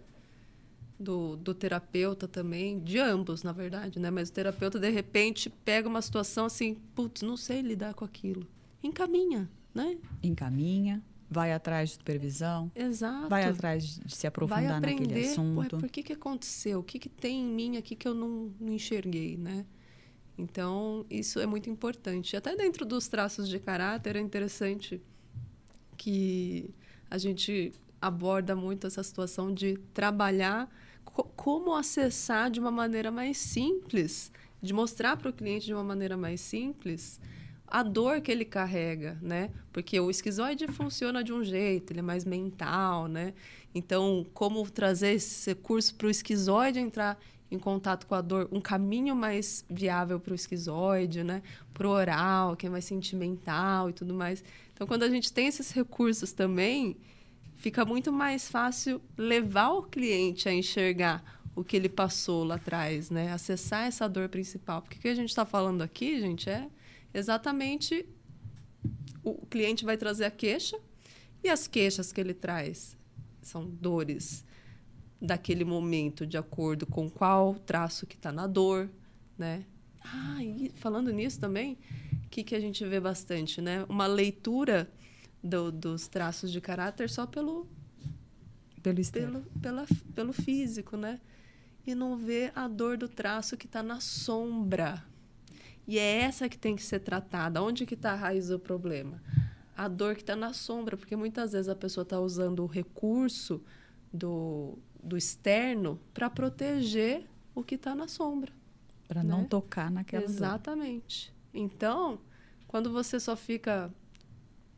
Do, 0.99 1.37
do 1.37 1.55
terapeuta 1.55 2.27
também, 2.27 2.81
de 2.81 2.99
ambos, 2.99 3.43
na 3.45 3.53
verdade, 3.53 4.01
né? 4.01 4.11
Mas 4.11 4.31
o 4.31 4.33
terapeuta, 4.33 4.81
de 4.81 4.91
repente, 4.91 5.49
pega 5.51 5.89
uma 5.89 6.03
situação 6.03 6.47
assim, 6.47 6.75
putz, 6.95 7.23
não 7.23 7.37
sei 7.37 7.61
lidar 7.61 7.95
com 7.95 8.05
aquilo. 8.05 8.47
Encaminha, 8.83 9.49
né? 9.75 9.97
Encaminha, 10.23 11.03
vai 11.31 11.53
atrás 11.53 11.91
de 11.91 11.95
supervisão, 11.97 12.71
Exato. 12.75 13.29
vai 13.29 13.45
atrás 13.45 13.85
de 13.85 14.15
se 14.15 14.27
aprofundar 14.27 14.81
naquele 14.81 14.95
aprender, 15.05 15.21
ué, 15.27 15.31
assunto. 15.33 15.77
por 15.79 15.89
que, 15.91 16.03
que 16.03 16.13
aconteceu? 16.15 16.81
O 16.81 16.83
que, 16.83 16.99
que 16.99 17.09
tem 17.09 17.41
em 17.43 17.47
mim 17.53 17.77
aqui 17.77 17.95
que 17.95 18.09
eu 18.09 18.15
não, 18.15 18.53
não 18.59 18.73
enxerguei, 18.73 19.37
né? 19.37 19.67
Então, 20.37 21.05
isso 21.11 21.41
é 21.41 21.47
muito 21.47 21.69
importante. 21.69 22.37
Até 22.37 22.55
dentro 22.57 22.87
dos 22.87 23.09
traços 23.09 23.49
de 23.49 23.59
caráter 23.59 24.17
é 24.17 24.21
interessante 24.21 25.01
que 25.97 26.71
a 27.11 27.19
gente 27.19 27.73
aborda 28.01 28.55
muito 28.55 28.87
essa 28.87 29.03
situação 29.03 29.53
de 29.53 29.77
trabalhar 29.93 30.71
co- 31.05 31.25
como 31.37 31.75
acessar 31.75 32.51
de 32.51 32.61
uma 32.61 32.71
maneira 32.71 33.11
mais 33.11 33.37
simples, 33.39 34.31
de 34.63 34.73
mostrar 34.73 35.17
para 35.17 35.29
o 35.31 35.33
cliente 35.33 35.67
de 35.67 35.75
uma 35.75 35.83
maneira 35.85 36.17
mais 36.17 36.41
simples 36.41 37.21
a 37.71 37.83
dor 37.83 38.21
que 38.21 38.31
ele 38.31 38.45
carrega, 38.45 39.19
né? 39.21 39.51
Porque 39.73 39.99
o 40.01 40.11
esquizoide 40.11 40.67
funciona 40.69 41.23
de 41.23 41.33
um 41.33 41.45
jeito, 41.45 41.93
ele 41.93 42.01
é 42.01 42.03
mais 42.03 42.25
mental, 42.25 43.07
né? 43.07 43.35
Então, 43.75 44.27
como 44.33 44.69
trazer 44.71 45.15
esse 45.15 45.51
recurso 45.51 45.95
para 45.95 46.07
o 46.07 46.11
esquizoide 46.11 46.79
entrar 46.79 47.19
em 47.51 47.59
contato 47.59 48.07
com 48.07 48.15
a 48.15 48.21
dor, 48.21 48.49
um 48.53 48.61
caminho 48.61 49.15
mais 49.15 49.65
viável 49.69 50.19
para 50.21 50.33
o 50.33 50.35
esquizoide, 50.35 51.23
né? 51.23 51.43
Para 51.73 51.87
o 51.87 51.91
oral, 51.91 52.57
que 52.57 52.67
é 52.67 52.71
mais 52.71 52.85
sentimental 52.85 53.91
e 53.91 53.93
tudo 53.93 54.13
mais. 54.15 54.43
Então, 54.75 54.87
quando 54.87 55.03
a 55.03 55.11
gente 55.11 55.33
tem 55.33 55.47
esses 55.47 55.71
recursos 55.71 56.33
também, 56.33 56.97
fica 57.57 57.85
muito 57.85 58.13
mais 58.13 58.49
fácil 58.49 59.01
levar 59.17 59.71
o 59.71 59.83
cliente 59.83 60.49
a 60.49 60.53
enxergar 60.53 61.23
o 61.55 61.65
que 61.65 61.77
ele 61.77 61.89
passou 61.89 62.45
lá 62.45 62.55
atrás, 62.55 63.11
né? 63.11 63.33
Acessar 63.33 63.87
essa 63.87 64.09
dor 64.09 64.29
principal. 64.29 64.81
Porque 64.81 64.99
o 64.99 65.01
que 65.01 65.09
a 65.09 65.15
gente 65.15 65.31
está 65.31 65.45
falando 65.45 65.83
aqui, 65.83 66.21
gente, 66.21 66.49
é 66.49 66.69
exatamente 67.19 68.07
o 69.23 69.47
cliente 69.47 69.85
vai 69.85 69.97
trazer 69.97 70.25
a 70.25 70.31
queixa 70.31 70.79
e 71.43 71.49
as 71.49 71.67
queixas 71.67 72.13
que 72.13 72.21
ele 72.21 72.35
traz 72.35 72.97
são 73.43 73.69
dores 73.69 74.45
daquele 75.21 75.65
momento, 75.65 76.27
de 76.27 76.37
acordo 76.37 76.87
com 76.87 77.11
qual 77.11 77.55
traço 77.55 78.07
que 78.07 78.17
está 78.17 78.31
na 78.33 78.47
dor, 78.47 78.89
né? 79.37 79.65
Ah, 80.03 80.43
e 80.43 80.71
falando 80.77 81.13
nisso 81.13 81.41
também, 81.41 81.77
o 82.25 82.29
que, 82.29 82.45
que 82.45 82.55
a 82.55 82.61
gente 82.61 82.85
vê 82.85 83.01
bastante, 83.01 83.61
né? 83.61 83.85
Uma 83.89 84.07
leitura 84.07 84.91
do- 85.43 85.73
dos 85.73 86.07
traços 86.09 86.53
de 86.53 86.61
caráter 86.61 87.11
só 87.11 87.27
pelo, 87.27 87.67
Pelo 88.83 89.01
pelo, 89.13 89.43
pela, 89.61 89.87
pelo 90.15 90.33
físico, 90.33 90.97
né? 90.97 91.21
E 91.87 91.95
não 91.95 92.17
vê 92.17 92.53
a 92.55 92.69
dor 92.69 92.97
do 92.97 93.09
traço 93.09 93.57
que 93.57 93.67
está 93.67 93.83
na 93.83 93.99
sombra. 94.01 95.05
E 95.89 95.99
é 95.99 96.21
essa 96.21 96.51
que 96.51 96.59
tem 96.59 96.77
que 96.77 96.83
ser 96.83 97.01
tratada. 97.01 97.63
Onde 97.63 97.87
que 97.87 97.95
está 97.95 98.13
a 98.13 98.15
raiz 98.15 98.49
do 98.49 98.59
problema? 98.59 99.23
A 99.75 99.89
dor 99.89 100.15
que 100.15 100.21
está 100.21 100.37
na 100.37 100.53
sombra, 100.53 100.99
porque 100.99 101.17
muitas 101.17 101.53
vezes 101.53 101.67
a 101.67 101.75
pessoa 101.75 102.03
está 102.03 102.21
usando 102.21 102.63
o 102.63 102.67
recurso 102.67 103.63
do, 104.13 104.79
do 105.03 105.17
externo 105.17 105.99
para 106.13 106.29
proteger 106.29 107.27
o 107.55 107.65
que 107.65 107.77
está 107.77 107.95
na 107.95 108.07
sombra. 108.07 108.53
Para 109.09 109.25
não 109.25 109.41
né? 109.41 109.47
tocar 109.49 109.91
naquela 109.91 110.27
dor. 110.27 110.31
Exatamente. 110.31 111.33
Então, 111.55 112.21
quando 112.67 112.93
você 112.93 113.19
só 113.19 113.35
fica 113.35 113.91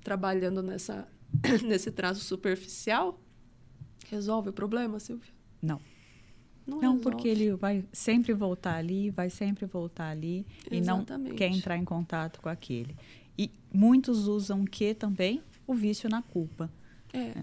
trabalhando 0.05 0.63
nessa, 0.63 1.09
nesse 1.67 1.91
traço 1.91 2.21
superficial, 2.21 3.21
resolve 4.09 4.51
o 4.51 4.53
problema, 4.53 5.01
Silvia? 5.01 5.33
Não. 5.61 5.81
Não, 6.71 6.81
Não, 6.81 6.95
resolve. 6.95 7.03
porque 7.03 7.29
ele 7.29 7.53
vai 7.55 7.85
sempre 7.93 8.33
voltar 8.33 8.77
ali, 8.77 9.11
vai 9.11 9.29
sempre 9.29 9.67
voltar 9.67 10.09
ali 10.11 10.47
e 10.71 10.81
não 10.81 10.97
Exatamente. 10.99 11.35
quer 11.37 11.49
entrar 11.51 11.77
em 11.77 11.85
contato 11.85 12.41
com 12.41 12.49
aquele. 12.49 12.97
E 13.37 13.51
muitos 13.73 14.27
usam 14.29 14.63
o 14.63 14.65
que 14.65 14.95
também? 14.95 15.43
O 15.67 15.75
vício 15.75 16.09
na 16.09 16.23
culpa. 16.23 16.71
É, 17.13 17.43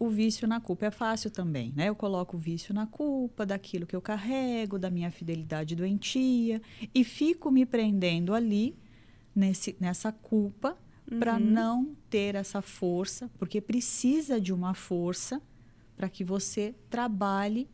O 0.00 0.08
vício 0.08 0.46
na 0.46 0.60
culpa 0.60 0.86
é 0.86 0.90
fácil 0.92 1.28
também, 1.30 1.72
né? 1.74 1.88
Eu 1.88 1.94
coloco 1.96 2.36
o 2.36 2.38
vício 2.38 2.72
na 2.72 2.86
culpa 2.86 3.44
daquilo 3.44 3.84
que 3.86 3.96
eu 3.96 4.00
carrego, 4.00 4.78
da 4.78 4.90
minha 4.90 5.10
fidelidade 5.10 5.74
doentia 5.74 6.62
e 6.94 7.02
fico 7.02 7.50
me 7.50 7.66
prendendo 7.66 8.32
ali 8.32 8.76
nesse, 9.34 9.74
nessa 9.80 10.12
culpa 10.12 10.76
para 11.18 11.34
Uhum. 11.34 11.40
não 11.40 11.96
ter 12.10 12.34
essa 12.36 12.60
força, 12.62 13.28
porque 13.38 13.60
precisa 13.60 14.40
de 14.40 14.52
uma 14.52 14.72
força 14.74 15.40
para 15.96 16.08
que 16.08 16.22
você 16.22 16.74
trabalhe 16.90 17.66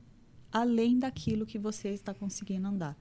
além 0.54 0.98
daquilo 1.00 1.44
que 1.44 1.58
você 1.58 1.88
está 1.88 2.14
conseguindo 2.14 2.68
andar. 2.68 2.96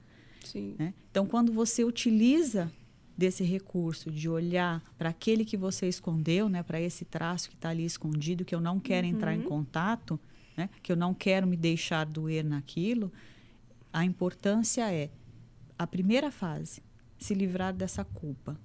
né? 0.78 0.94
Então, 1.12 1.26
quando 1.28 1.54
você 1.54 1.84
utiliza 1.84 2.72
desse 3.16 3.44
recurso 3.44 4.10
de 4.10 4.28
olhar 4.28 4.82
para 4.98 5.10
aquele 5.10 5.46
que 5.46 5.56
você 5.56 5.88
escondeu, 5.88 6.50
né, 6.50 6.64
para 6.64 6.82
esse 6.82 7.06
traço 7.06 7.48
que 7.48 7.56
está 7.56 7.70
ali 7.70 7.86
escondido, 7.86 8.44
que 8.44 8.56
eu 8.56 8.60
não 8.60 8.80
quero 8.80 9.06
entrar 9.06 9.36
em 9.36 9.40
Uhum. 9.42 9.44
contato, 9.46 10.20
né, 10.58 10.68
que 10.82 10.92
eu 10.92 10.96
não 10.96 11.14
quero 11.14 11.46
me 11.46 11.56
deixar 11.56 12.06
doer 12.08 12.44
naquilo, 12.44 13.12
a 13.94 14.04
importância 14.04 14.92
é 14.92 15.12
a 15.78 15.86
primeira 15.86 16.32
fase, 16.32 16.82
se 17.20 17.36
livrar 17.36 17.72
dessa 17.72 18.04
culpa, 18.04 18.60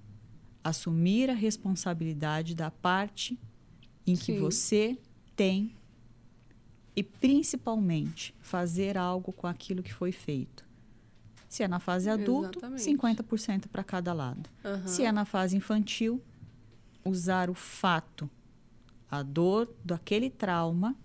assumir 0.65 1.29
a 1.29 1.35
responsabilidade 1.35 2.55
da 2.55 2.71
parte 2.71 3.39
em 4.07 4.17
que 4.17 4.33
Sim. 4.33 4.39
você 4.39 4.99
tem 5.37 5.73
e 6.99 7.03
principalmente 7.05 8.35
fazer 8.41 8.99
algo 8.99 9.33
com 9.33 9.47
aquilo 9.47 9.85
que 9.85 9.95
foi 9.95 10.11
feito. 10.11 10.67
Se 11.49 11.63
é 11.63 11.69
na 11.69 11.79
fase 11.79 12.11
adulto, 12.11 12.59
Exatamente. 12.59 12.83
50% 12.83 13.69
para 13.69 13.85
cada 13.85 14.13
lado. 14.13 14.51
Aham. 14.65 14.85
Se 14.85 15.05
é 15.05 15.13
na 15.13 15.25
fase 15.25 15.57
infantil, 15.57 16.21
usar 17.05 17.49
o 17.51 17.55
fato, 17.55 18.29
a 19.09 19.23
dor 19.23 19.73
daquele 19.85 20.29
trauma 20.29 20.97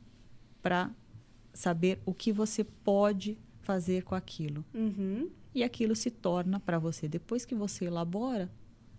para 0.63 0.89
saber 1.53 2.01
o 2.07 2.11
que 2.11 2.31
você 2.31 2.63
pode 2.63 3.37
fazer 3.61 4.01
com 4.01 4.15
aquilo. 4.15 4.65
Uhum. 4.73 5.29
E 5.53 5.63
aquilo 5.63 5.95
se 5.95 6.09
torna 6.09 6.59
para 6.59 6.79
você, 6.79 7.07
depois 7.07 7.45
que 7.45 7.53
você 7.53 7.85
elabora, 7.85 8.51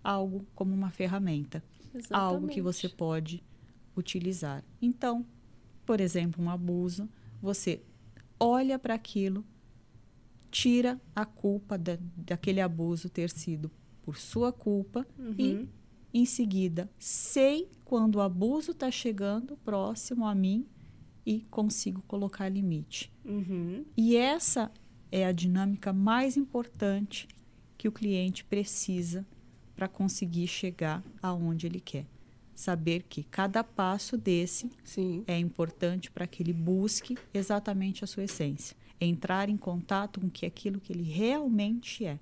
algo 0.05 0.47
como 0.55 0.73
uma 0.73 0.91
ferramenta, 0.91 1.61
Exatamente. 1.93 2.13
algo 2.13 2.47
que 2.47 2.63
você 2.63 2.89
pode 2.89 3.43
utilizar. 3.97 4.63
Então, 4.81 5.27
por 5.85 6.01
exemplo, 6.01 6.43
um 6.43 6.51
abuso, 6.51 7.09
você 7.41 7.83
olha 8.39 8.79
para 8.79 8.95
aquilo, 8.95 9.45
tira 10.51 11.01
a 11.15 11.25
culpa 11.25 11.77
da, 11.77 11.99
daquele 12.17 12.61
abuso 12.61 13.09
ter 13.09 13.31
sido 13.31 13.71
por 14.03 14.17
sua 14.17 14.53
culpa 14.53 15.07
Uhum. 15.19 15.35
e, 15.39 15.69
em 16.13 16.25
seguida, 16.25 16.91
sei 16.99 17.69
quando 17.85 18.17
o 18.17 18.21
abuso 18.21 18.71
está 18.71 18.91
chegando 18.91 19.57
próximo 19.59 20.27
a 20.27 20.35
mim 20.35 20.67
e 21.27 21.41
consigo 21.51 22.03
colocar 22.03 22.49
limite. 22.49 23.13
Uhum. 23.25 23.85
E 23.97 24.17
essa 24.17 24.71
é 25.11 25.25
a 25.27 25.33
dinâmica 25.33 25.93
mais 25.93 26.37
importante 26.37 27.27
que 27.77 27.89
o 27.89 27.93
cliente 27.93 28.45
precisa 28.45 29.27
para 29.75 29.89
conseguir 29.89 30.47
chegar 30.47 31.03
aonde 31.21 31.67
ele 31.67 31.81
quer. 31.81 32.07
Saber 32.55 33.03
que 33.09 33.23
cada 33.25 33.65
passo 33.65 34.17
desse 34.17 34.71
Sim. 34.85 35.25
é 35.27 35.37
importante 35.39 36.11
para 36.11 36.27
que 36.27 36.43
ele 36.43 36.53
busque 36.53 37.19
exatamente 37.33 38.05
a 38.05 38.07
sua 38.07 38.25
essência, 38.25 38.77
entrar 39.01 39.49
em 39.49 39.57
contato 39.57 40.21
com 40.21 40.31
que 40.31 40.47
aquilo 40.47 40.81
que 40.81 40.93
ele 40.93 41.03
realmente 41.03 42.05
é. 42.07 42.19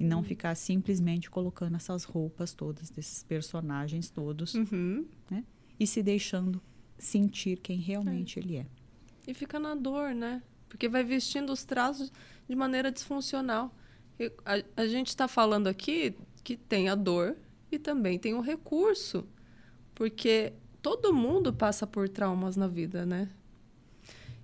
E 0.00 0.04
não 0.04 0.22
ficar 0.22 0.54
simplesmente 0.56 1.30
colocando 1.30 1.76
essas 1.76 2.04
roupas 2.04 2.52
todas 2.52 2.90
desses 2.90 3.22
personagens 3.22 4.10
todos 4.10 4.54
Uhum. 4.54 5.06
e 5.78 5.86
se 5.86 6.02
deixando 6.02 6.60
sentir 6.98 7.58
quem 7.58 7.78
realmente 7.78 8.38
ele 8.38 8.56
é. 8.56 8.66
E 9.28 9.34
fica 9.34 9.58
na 9.58 9.74
dor, 9.74 10.14
né? 10.14 10.42
Porque 10.68 10.88
vai 10.88 11.04
vestindo 11.04 11.52
os 11.52 11.64
traços 11.64 12.10
de 12.48 12.56
maneira 12.56 12.90
disfuncional. 12.90 13.72
A, 14.44 14.82
a 14.82 14.86
gente 14.86 15.08
está 15.08 15.28
falando 15.28 15.66
aqui 15.66 16.14
que 16.42 16.56
tem 16.56 16.88
a 16.88 16.94
dor 16.94 17.36
e 17.76 17.78
também 17.78 18.18
tem 18.18 18.34
o 18.34 18.40
recurso. 18.40 19.26
Porque 19.94 20.52
todo 20.82 21.12
mundo 21.12 21.52
passa 21.52 21.86
por 21.86 22.08
traumas 22.08 22.56
na 22.56 22.66
vida, 22.68 23.06
né? 23.06 23.28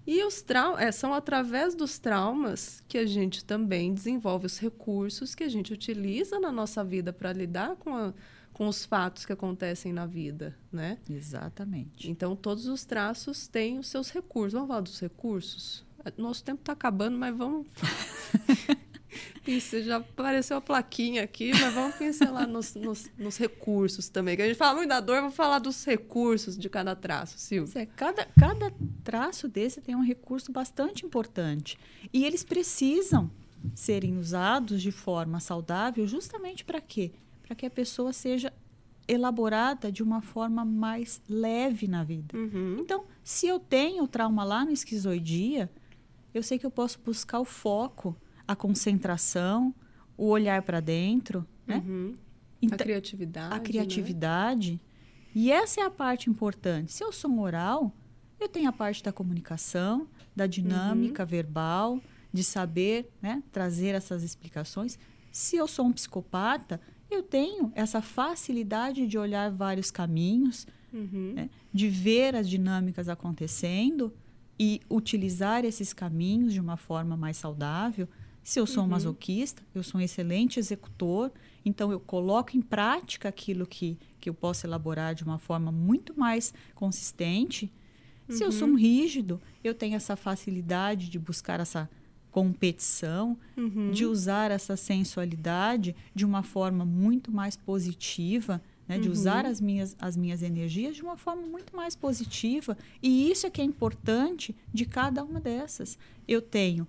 E 0.06 0.24
os 0.24 0.40
trau 0.40 0.78
é, 0.78 0.90
são 0.90 1.12
através 1.12 1.74
dos 1.74 1.98
traumas 1.98 2.82
que 2.88 2.96
a 2.96 3.04
gente 3.04 3.44
também 3.44 3.92
desenvolve 3.92 4.46
os 4.46 4.58
recursos 4.58 5.34
que 5.34 5.44
a 5.44 5.48
gente 5.48 5.72
utiliza 5.72 6.40
na 6.40 6.50
nossa 6.50 6.82
vida 6.82 7.12
para 7.12 7.30
lidar 7.32 7.76
com, 7.76 7.94
a- 7.94 8.14
com 8.54 8.66
os 8.68 8.86
fatos 8.86 9.26
que 9.26 9.32
acontecem 9.34 9.92
na 9.92 10.06
vida, 10.06 10.56
né? 10.72 10.96
Exatamente. 11.10 12.10
Então, 12.10 12.34
todos 12.34 12.66
os 12.66 12.84
traços 12.86 13.46
têm 13.48 13.78
os 13.78 13.88
seus 13.88 14.10
recursos. 14.10 14.54
Vamos 14.54 14.68
falar 14.68 14.80
dos 14.80 14.98
recursos? 14.98 15.84
Nosso 16.16 16.42
tempo 16.42 16.60
está 16.62 16.72
acabando, 16.72 17.18
mas 17.18 17.36
vamos. 17.36 17.66
Isso, 19.46 19.82
já 19.82 19.96
apareceu 19.96 20.56
a 20.56 20.60
plaquinha 20.60 21.22
aqui, 21.22 21.50
mas 21.52 21.72
vamos 21.72 21.96
pincelar 21.96 22.46
nos, 22.46 22.74
nos, 22.74 23.10
nos 23.16 23.36
recursos 23.36 24.08
também. 24.08 24.36
Que 24.36 24.42
a 24.42 24.46
gente 24.46 24.56
fala 24.56 24.76
muito 24.76 24.88
da 24.88 25.00
dor, 25.00 25.20
vamos 25.20 25.34
falar 25.34 25.58
dos 25.58 25.84
recursos 25.84 26.56
de 26.58 26.68
cada 26.68 26.94
traço, 26.94 27.38
Silvia. 27.38 27.82
É, 27.82 27.86
cada, 27.86 28.26
cada 28.38 28.72
traço 29.02 29.48
desse 29.48 29.80
tem 29.80 29.94
um 29.94 30.02
recurso 30.02 30.52
bastante 30.52 31.06
importante. 31.06 31.78
E 32.12 32.24
eles 32.24 32.44
precisam 32.44 33.30
serem 33.74 34.18
usados 34.18 34.82
de 34.82 34.92
forma 34.92 35.40
saudável 35.40 36.06
justamente 36.06 36.64
para 36.64 36.80
quê? 36.80 37.12
Para 37.42 37.56
que 37.56 37.66
a 37.66 37.70
pessoa 37.70 38.12
seja 38.12 38.52
elaborada 39.06 39.90
de 39.90 40.02
uma 40.02 40.20
forma 40.20 40.64
mais 40.64 41.22
leve 41.28 41.88
na 41.88 42.04
vida. 42.04 42.36
Uhum. 42.36 42.76
Então, 42.78 43.04
se 43.24 43.46
eu 43.46 43.58
tenho 43.58 44.06
trauma 44.06 44.44
lá 44.44 44.64
no 44.64 44.70
esquizoidia, 44.70 45.70
eu 46.34 46.42
sei 46.42 46.58
que 46.58 46.66
eu 46.66 46.70
posso 46.70 47.00
buscar 47.00 47.40
o 47.40 47.44
foco, 47.44 48.14
a 48.48 48.56
concentração, 48.56 49.74
o 50.16 50.26
olhar 50.28 50.62
para 50.62 50.80
dentro, 50.80 51.46
né? 51.66 51.82
Uhum. 51.86 52.14
a 52.16 52.66
Então, 52.66 52.78
criatividade. 52.78 53.54
a 53.54 53.58
né? 53.58 53.64
criatividade. 53.64 54.80
E 55.34 55.52
essa 55.52 55.80
é 55.80 55.84
a 55.84 55.90
parte 55.90 56.28
importante. 56.30 56.92
Se 56.92 57.04
eu 57.04 57.12
sou 57.12 57.30
um 57.30 57.40
oral, 57.40 57.94
eu 58.40 58.48
tenho 58.48 58.68
a 58.68 58.72
parte 58.72 59.02
da 59.04 59.12
comunicação, 59.12 60.08
da 60.34 60.46
dinâmica 60.46 61.22
Uhum. 61.22 61.28
verbal, 61.28 62.00
de 62.32 62.42
saber 62.42 63.10
né, 63.22 63.42
trazer 63.52 63.94
essas 63.94 64.22
explicações. 64.22 64.98
Se 65.30 65.56
eu 65.56 65.68
sou 65.68 65.86
um 65.86 65.92
psicopata, 65.92 66.80
eu 67.10 67.22
tenho 67.22 67.70
essa 67.74 68.00
facilidade 68.02 69.06
de 69.06 69.18
olhar 69.18 69.50
vários 69.50 69.90
caminhos, 69.90 70.66
Uhum. 70.92 71.34
né, 71.34 71.50
de 71.72 71.88
ver 71.88 72.34
as 72.34 72.48
dinâmicas 72.48 73.08
acontecendo 73.08 74.12
e 74.58 74.80
utilizar 74.90 75.64
esses 75.64 75.92
caminhos 75.92 76.52
de 76.52 76.60
uma 76.60 76.76
forma 76.76 77.16
mais 77.16 77.36
saudável. 77.36 78.08
Se 78.48 78.58
eu 78.58 78.66
sou 78.66 78.82
um 78.82 78.86
Uhum. 78.86 78.92
masoquista, 78.92 79.62
eu 79.74 79.82
sou 79.82 80.00
um 80.00 80.02
excelente 80.02 80.58
executor, 80.58 81.30
então 81.66 81.92
eu 81.92 82.00
coloco 82.00 82.56
em 82.56 82.62
prática 82.62 83.28
aquilo 83.28 83.66
que, 83.66 83.98
que 84.18 84.30
eu 84.30 84.32
posso 84.32 84.66
elaborar 84.66 85.14
de 85.14 85.22
uma 85.22 85.38
forma 85.38 85.70
muito 85.70 86.18
mais 86.18 86.54
consistente. 86.74 87.70
Se 88.26 88.42
eu 88.42 88.50
sou 88.50 88.66
um 88.68 88.74
rígido, 88.74 89.38
eu 89.62 89.74
tenho 89.74 89.96
essa 89.96 90.16
facilidade 90.16 91.10
de 91.10 91.18
buscar 91.18 91.60
essa 91.60 91.90
competição, 92.30 93.36
Uhum. 93.54 93.90
de 93.90 94.06
usar 94.06 94.50
essa 94.50 94.78
sensualidade 94.78 95.94
de 96.14 96.24
uma 96.24 96.42
forma 96.42 96.86
muito 96.86 97.30
mais 97.30 97.54
positiva, 97.54 98.62
né? 98.88 98.98
de 98.98 99.08
Uhum. 99.08 99.12
usar 99.12 99.44
as 99.44 99.60
minhas, 99.60 99.94
as 100.00 100.16
minhas 100.16 100.42
energias 100.42 100.96
de 100.96 101.02
uma 101.02 101.18
forma 101.18 101.42
muito 101.42 101.76
mais 101.76 101.94
positiva. 101.94 102.78
E 103.02 103.30
isso 103.30 103.46
é 103.46 103.50
que 103.50 103.60
é 103.60 103.64
importante 103.64 104.56
de 104.72 104.86
cada 104.86 105.22
uma 105.22 105.38
dessas. 105.38 105.98
Eu 106.26 106.40
tenho 106.40 106.88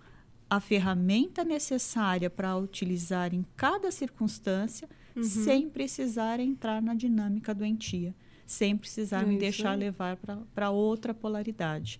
a 0.50 0.60
ferramenta 0.60 1.44
necessária 1.44 2.30
para 2.30 2.56
utilizar 2.58 3.34
em 3.34 3.46
cada 3.56 3.92
circunstância, 3.92 4.90
Uhum. 5.16 5.24
sem 5.24 5.70
precisar 5.70 6.40
entrar 6.40 6.82
na 6.82 6.94
dinâmica 6.94 7.54
doentia, 7.54 8.16
sem 8.46 8.78
precisar 8.78 9.24
É 9.24 9.26
me 9.26 9.32
isso 9.34 9.40
deixar 9.40 9.78
levar 9.78 10.18
para 10.56 10.70
outra 10.70 11.14
polaridade. 11.14 12.00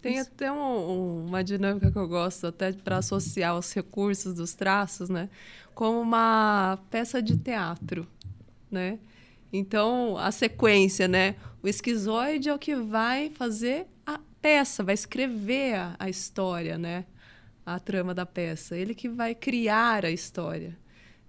Tem 0.00 0.18
Isso. 0.18 0.30
até 0.30 0.52
um- 0.52 1.26
uma 1.26 1.42
dinâmica 1.42 1.90
que 1.90 1.98
eu 1.98 2.06
gosto, 2.06 2.46
até 2.46 2.72
para 2.72 2.98
associar 2.98 3.58
os 3.58 3.72
recursos 3.72 4.34
dos 4.34 4.54
traços, 4.54 5.08
né? 5.08 5.28
Como 5.74 6.00
uma 6.00 6.78
peça 6.90 7.20
de 7.20 7.36
teatro, 7.36 8.06
né? 8.70 8.98
Então, 9.52 10.16
a 10.16 10.30
sequência, 10.30 11.08
né? 11.08 11.34
O 11.62 11.66
esquizoide 11.68 12.48
é 12.48 12.54
o 12.54 12.58
que 12.58 12.76
vai 12.76 13.30
fazer 13.30 13.86
a 14.04 14.20
peça, 14.40 14.84
vai 14.84 14.94
escrever 14.94 15.74
a, 15.74 15.96
a 15.98 16.08
história, 16.08 16.78
né? 16.78 17.04
A 17.66 17.78
trama 17.78 18.14
da 18.14 18.24
peça. 18.24 18.76
Ele 18.76 18.94
que 18.94 19.08
vai 19.08 19.34
criar 19.34 20.06
a 20.06 20.10
história. 20.10 20.78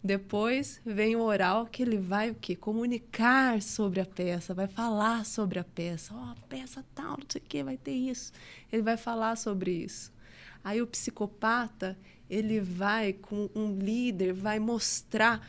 Depois 0.04 0.80
vem 0.86 1.16
o 1.16 1.22
oral 1.22 1.66
que 1.66 1.82
ele 1.82 1.98
vai 1.98 2.30
o 2.30 2.36
quê? 2.36 2.56
Comunicar 2.56 3.62
sobre 3.62 4.00
a 4.00 4.06
peça, 4.06 4.54
vai 4.54 4.68
falar 4.68 5.26
sobre 5.26 5.60
a 5.60 5.64
peça. 5.64 6.14
Ó, 6.14 6.32
a 6.32 6.36
peça 6.48 6.86
tal, 6.94 7.18
não 7.18 7.26
sei 7.28 7.42
o 7.42 7.44
quê, 7.44 7.64
vai 7.64 7.76
ter 7.76 7.92
isso. 7.92 8.32
Ele 8.72 8.84
vai 8.84 8.96
falar 8.96 9.36
sobre 9.36 9.72
isso. 9.72 10.14
Aí 10.64 10.82
o 10.82 10.88
psicopata, 10.88 11.98
ele 12.30 12.60
vai 12.60 13.14
com 13.14 13.50
um 13.56 13.78
líder, 13.78 14.34
vai 14.34 14.60
mostrar 14.60 15.46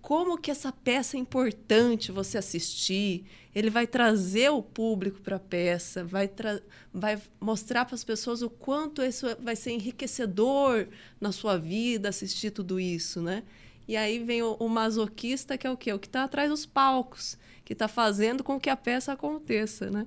como 0.00 0.38
que 0.38 0.50
essa 0.50 0.72
peça 0.72 1.16
é 1.16 1.20
importante 1.20 2.10
você 2.10 2.38
assistir. 2.38 3.24
Ele 3.54 3.68
vai 3.68 3.86
trazer 3.86 4.50
o 4.50 4.62
público 4.62 5.20
para 5.20 5.36
a 5.36 5.40
peça, 5.40 6.04
vai, 6.04 6.28
tra- 6.28 6.62
vai 6.92 7.20
mostrar 7.40 7.84
para 7.84 7.94
as 7.94 8.04
pessoas 8.04 8.42
o 8.42 8.48
quanto 8.50 9.02
isso 9.02 9.26
vai 9.40 9.56
ser 9.56 9.72
enriquecedor 9.72 10.86
na 11.20 11.32
sua 11.32 11.56
vida 11.58 12.08
assistir 12.08 12.50
tudo 12.50 12.78
isso, 12.80 13.20
né? 13.20 13.42
E 13.88 13.96
aí 13.96 14.18
vem 14.20 14.42
o, 14.42 14.54
o 14.54 14.68
masoquista, 14.68 15.58
que 15.58 15.66
é 15.66 15.70
o 15.70 15.76
quê? 15.76 15.92
O 15.92 15.98
que 15.98 16.06
está 16.06 16.24
atrás 16.24 16.48
dos 16.48 16.64
palcos, 16.64 17.36
que 17.64 17.72
está 17.72 17.88
fazendo 17.88 18.44
com 18.44 18.58
que 18.58 18.70
a 18.70 18.76
peça 18.76 19.12
aconteça, 19.12 19.90
né? 19.90 20.06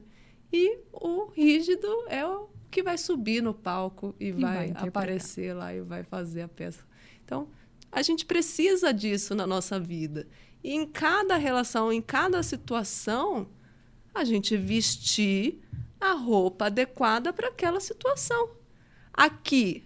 E 0.51 0.79
o 0.91 1.25
rígido 1.35 1.87
é 2.07 2.25
o 2.25 2.47
que 2.71 2.81
vai 2.81 2.97
subir 2.97 3.43
no 3.43 3.53
palco 3.53 4.15
e, 4.19 4.27
E 4.27 4.31
vai, 4.31 4.71
vai 4.71 4.87
aparecer 4.87 5.53
lá 5.53 5.73
e 5.73 5.81
vai 5.81 6.03
fazer 6.03 6.43
a 6.43 6.47
peça. 6.47 6.83
Então, 7.25 7.47
a 7.93 8.01
gente 8.01 8.25
precisa 8.25 8.91
disso 8.91 9.35
na 9.35 9.45
nossa 9.45 9.79
vida. 9.79 10.27
E 10.63 10.73
em 10.73 10.85
cada 10.85 11.37
relação, 11.37 11.93
em 11.93 12.01
cada 12.01 12.41
situação, 12.41 13.47
a 14.13 14.23
gente 14.23 14.57
vestir 14.57 15.61
a 16.01 16.13
roupa 16.13 16.65
adequada 16.65 17.31
para 17.31 17.49
aquela 17.49 17.79
situação. 17.79 18.49
Aqui, 19.13 19.83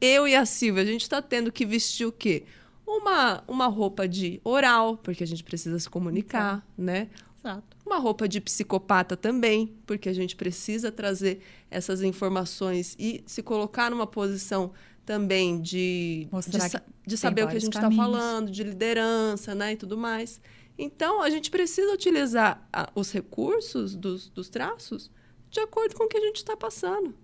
eu 0.00 0.28
e 0.28 0.36
a 0.36 0.44
Silvia, 0.44 0.82
a 0.82 0.86
gente 0.86 1.02
está 1.02 1.22
tendo 1.22 1.50
que 1.50 1.64
vestir 1.64 2.06
o 2.06 2.12
quê? 2.12 2.44
Uma, 2.86 3.42
uma 3.48 3.66
roupa 3.66 4.06
de 4.06 4.40
oral, 4.44 4.98
porque 4.98 5.24
a 5.24 5.26
gente 5.26 5.42
precisa 5.42 5.78
se 5.78 5.88
comunicar, 5.88 6.66
né? 6.76 7.08
Exato. 7.38 7.76
Uma 7.86 7.98
roupa 7.98 8.28
de 8.28 8.40
psicopata 8.40 9.16
também, 9.16 9.74
porque 9.86 10.08
a 10.08 10.12
gente 10.12 10.36
precisa 10.36 10.92
trazer 10.92 11.40
essas 11.70 12.02
informações 12.02 12.94
e 12.98 13.22
se 13.26 13.42
colocar 13.42 13.90
numa 13.90 14.06
posição 14.06 14.72
também 15.08 15.58
de, 15.62 16.26
de, 16.26 16.28
Mostrar 16.30 16.82
de 17.06 17.16
saber 17.16 17.44
o 17.44 17.48
que 17.48 17.56
a 17.56 17.60
gente 17.60 17.74
está 17.74 17.90
falando, 17.90 18.50
de 18.50 18.62
liderança, 18.62 19.54
né, 19.54 19.72
e 19.72 19.76
tudo 19.76 19.96
mais. 19.96 20.38
Então, 20.76 21.22
a 21.22 21.30
gente 21.30 21.50
precisa 21.50 21.90
utilizar 21.94 22.68
a- 22.70 22.90
os 22.94 23.10
recursos 23.10 23.96
dos, 23.96 24.28
dos 24.28 24.50
traços 24.50 25.10
de 25.50 25.60
acordo 25.60 25.94
com 25.96 26.04
o 26.04 26.08
que 26.08 26.18
a 26.18 26.20
gente 26.20 26.36
está 26.36 26.54
passando, 26.54 27.14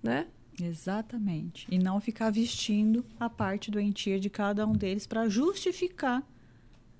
né? 0.00 0.28
Exatamente. 0.62 1.66
E 1.68 1.78
não 1.78 2.00
ficar 2.00 2.30
vestindo 2.30 3.04
a 3.18 3.28
parte 3.28 3.70
doentia 3.72 4.20
de 4.20 4.30
cada 4.30 4.64
um 4.66 4.72
deles 4.72 5.04
para 5.06 5.28
justificar 5.28 6.22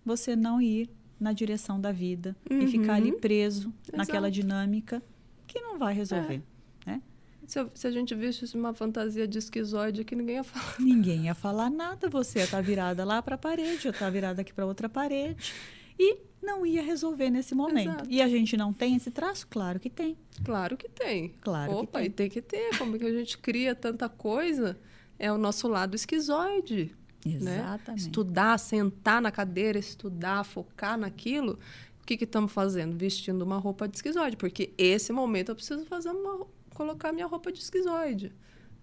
você 0.05 0.34
não 0.34 0.61
ir 0.61 0.90
na 1.20 1.32
direção 1.32 1.80
da 1.80 1.93
vida 1.93 2.34
Uhum. 2.51 2.59
e 2.62 2.66
ficar 2.66 2.95
ali 2.95 3.12
preso 3.12 3.72
naquela 3.93 4.26
Exato. 4.28 4.40
dinâmica 4.43 5.01
que 5.47 5.61
não 5.61 5.78
vai 5.78 5.95
resolver. 5.95 6.38
né? 6.38 6.43
Se, 7.47 7.66
se 7.74 7.86
a 7.86 7.90
gente 7.90 8.14
visse 8.14 8.57
uma 8.57 8.72
fantasia 8.72 9.26
de 9.26 9.38
esquizoide 9.38 10.05
que 10.05 10.14
ninguém 10.14 10.36
ia 10.36 10.45
falar. 10.45 10.76
Ninguém 10.78 11.24
ia 11.26 11.34
falar 11.34 11.70
nada, 11.70 12.09
você 12.09 12.38
ia 12.38 12.45
estar 12.45 12.61
virada 12.62 13.05
lá 13.05 13.20
para 13.20 13.34
a 13.34 13.38
parede, 13.38 13.86
eu 13.86 13.93
estar 13.93 14.11
virada 14.11 14.43
aqui 14.43 14.53
para 14.53 14.64
outra 14.64 14.88
parede 14.88 15.53
e 15.99 16.18
não 16.43 16.66
ia 16.66 16.82
resolver 16.82 17.30
nesse 17.30 17.55
momento. 17.55 17.90
Exato. 17.90 18.11
E 18.11 18.20
a 18.20 18.28
gente 18.28 18.57
não 18.57 18.72
tem 18.72 18.97
esse 18.97 19.11
traço? 19.11 19.47
Claro 19.49 19.78
que 19.78 19.88
tem. 19.88 20.16
Claro 20.45 20.76
que 20.76 20.88
tem. 20.88 21.34
Claro 21.40 21.70
que 21.70 21.78
Opa, 21.78 21.99
tem. 21.99 22.07
e 22.09 22.11
tem 22.11 22.28
que 22.30 22.43
ter. 22.43 22.76
Como 22.78 22.99
que 22.99 23.05
a 23.05 23.12
gente 23.12 23.38
cria 23.38 23.74
tanta 23.74 24.09
coisa? 24.09 24.78
É 25.18 25.30
o 25.30 25.38
nosso 25.38 25.68
lado 25.68 25.95
esquizoide. 25.95 26.95
né? 27.24 27.59
Exatamente. 27.59 28.01
Estudar, 28.03 28.59
sentar 28.59 29.22
na 29.22 29.30
cadeira, 29.30 29.78
estudar, 29.78 30.45
focar 30.45 30.99
naquilo. 30.99 31.59
O 32.03 32.05
que 32.05 32.16
que 32.16 32.24
estamos 32.24 32.51
fazendo? 32.51 32.97
Vestindo 32.97 33.43
uma 33.43 33.59
roupa 33.59 33.86
de 33.86 33.97
esquizoide. 33.97 34.36
Porque 34.36 34.72
esse 34.76 35.12
momento 35.12 35.51
eu 35.51 35.55
preciso 35.55 35.84
fazer 35.84 36.11
uma, 36.11 36.45
colocar 36.72 37.12
minha 37.12 37.26
roupa 37.26 37.52
de 37.52 37.58
esquizoide. 37.60 38.32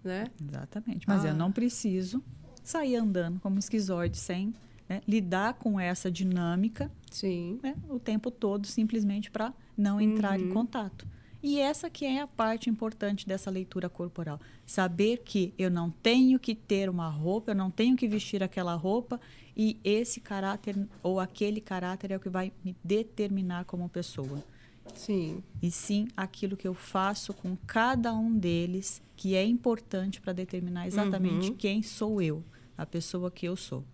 Né? 0.02 0.28
Exatamente. 0.40 1.06
Mas 1.06 1.24
Ah. 1.24 1.28
eu 1.28 1.34
não 1.34 1.52
preciso 1.52 2.22
sair 2.62 2.96
andando 2.96 3.38
como 3.40 3.58
esquizoide 3.58 4.16
sem 4.16 4.54
né, 4.88 5.02
lidar 5.06 5.54
com 5.54 5.78
essa 5.78 6.10
dinâmica 6.10 6.90
Sim. 7.10 7.60
né, 7.62 7.76
o 7.88 7.98
tempo 8.00 8.30
todo, 8.30 8.66
simplesmente 8.66 9.30
para 9.30 9.52
não 9.76 10.00
entrar 10.00 10.38
em 10.40 10.44
Uhum. 10.48 10.52
contato. 10.54 11.06
E 11.42 11.58
essa 11.58 11.88
que 11.88 12.04
é 12.04 12.20
a 12.20 12.26
parte 12.26 12.68
importante 12.68 13.26
dessa 13.26 13.50
leitura 13.50 13.88
corporal. 13.88 14.38
Saber 14.66 15.18
que 15.24 15.54
eu 15.56 15.70
não 15.70 15.90
tenho 15.90 16.38
que 16.38 16.54
ter 16.54 16.90
uma 16.90 17.08
roupa, 17.08 17.52
eu 17.52 17.54
não 17.54 17.70
tenho 17.70 17.96
que 17.96 18.06
vestir 18.08 18.42
aquela 18.42 18.74
roupa 18.74 19.18
e 19.56 19.78
esse 19.84 20.20
caráter 20.20 20.76
ou 21.02 21.18
aquele 21.20 21.60
caráter 21.60 22.10
é 22.10 22.16
o 22.16 22.20
que 22.20 22.28
vai 22.28 22.52
me 22.64 22.76
determinar 22.84 23.64
como 23.64 23.88
pessoa. 23.88 24.42
Sim. 24.98 25.42
E 25.62 25.70
sim 25.70 26.08
aquilo 26.16 26.56
que 26.56 26.66
eu 26.66 26.74
faço 26.74 27.32
com 27.34 27.56
cada 27.66 28.12
um 28.14 28.36
deles, 28.36 29.02
que 29.16 29.34
é 29.34 29.44
importante 29.44 30.20
para 30.20 30.32
determinar 30.32 30.86
exatamente 30.86 31.50
Uhum. 31.50 31.56
quem 31.56 31.82
sou 31.82 32.20
eu, 32.22 32.42
a 32.76 32.86
pessoa 32.86 33.30
que 33.30 33.46
eu 33.46 33.56
sou. 33.56 33.84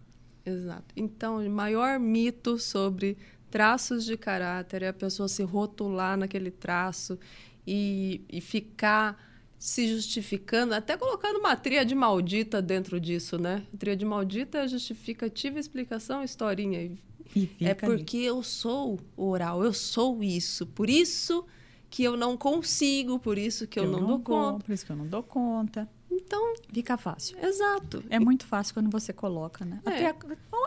Exato. 0.45 0.95
Então, 0.97 1.45
o 1.45 1.51
maior 1.51 1.99
mito 1.99 2.59
sobre 2.59 3.17
traços 3.51 4.05
de 4.05 4.17
caráter 4.17 4.83
é 4.83 4.89
a 4.89 4.93
pessoa 4.93 5.29
se 5.29 5.43
rotular 5.43 6.17
naquele 6.17 6.51
traço 6.51 7.19
e, 7.67 8.21
e 8.31 8.41
ficar 8.41 9.21
se 9.59 9.89
justificando, 9.89 10.75
até 10.75 10.97
colocando 10.97 11.39
uma 11.39 11.57
tríade 11.57 11.95
maldita 11.95 12.61
dentro 12.61 13.01
disso, 13.01 13.39
né? 13.39 13.65
Tríade 13.79 14.05
maldita 14.05 14.59
é 14.59 14.69
justificativa, 14.69 15.59
explicação, 15.59 16.23
historinha. 16.23 16.83
E 16.83 16.99
E 17.37 17.51
é 17.61 17.71
ali. 17.71 17.75
porque 17.77 18.17
eu 18.17 18.43
sou 18.43 18.99
oral, 19.17 19.63
eu 19.63 19.73
sou 19.73 20.23
isso. 20.23 20.67
Por 20.67 20.89
isso 20.89 21.45
que 21.91 22.03
eu 22.03 22.17
não 22.17 22.37
consigo, 22.37 23.19
por 23.19 23.37
isso 23.39 23.67
que 23.67 23.79
eu, 23.79 23.85
não, 23.87 23.99
dou 24.01 24.09
vou, 24.09 24.21
conta. 24.21 24.65
Por 24.65 24.73
isso 24.73 24.85
que 24.87 24.91
eu 24.93 24.97
não 24.97 25.07
dou 25.07 25.23
conta. 25.23 25.89
Então, 26.11 26.55
Fica 26.73 26.97
fácil. 26.97 27.37
exato. 27.45 28.03
É 28.09 28.19
muito 28.19 28.47
fácil 28.47 28.73
quando 28.75 28.91
você 28.91 29.13
coloca, 29.13 29.65
né? 29.65 29.81
É. 29.85 29.91
Até 29.91 30.07
a- 30.11 30.17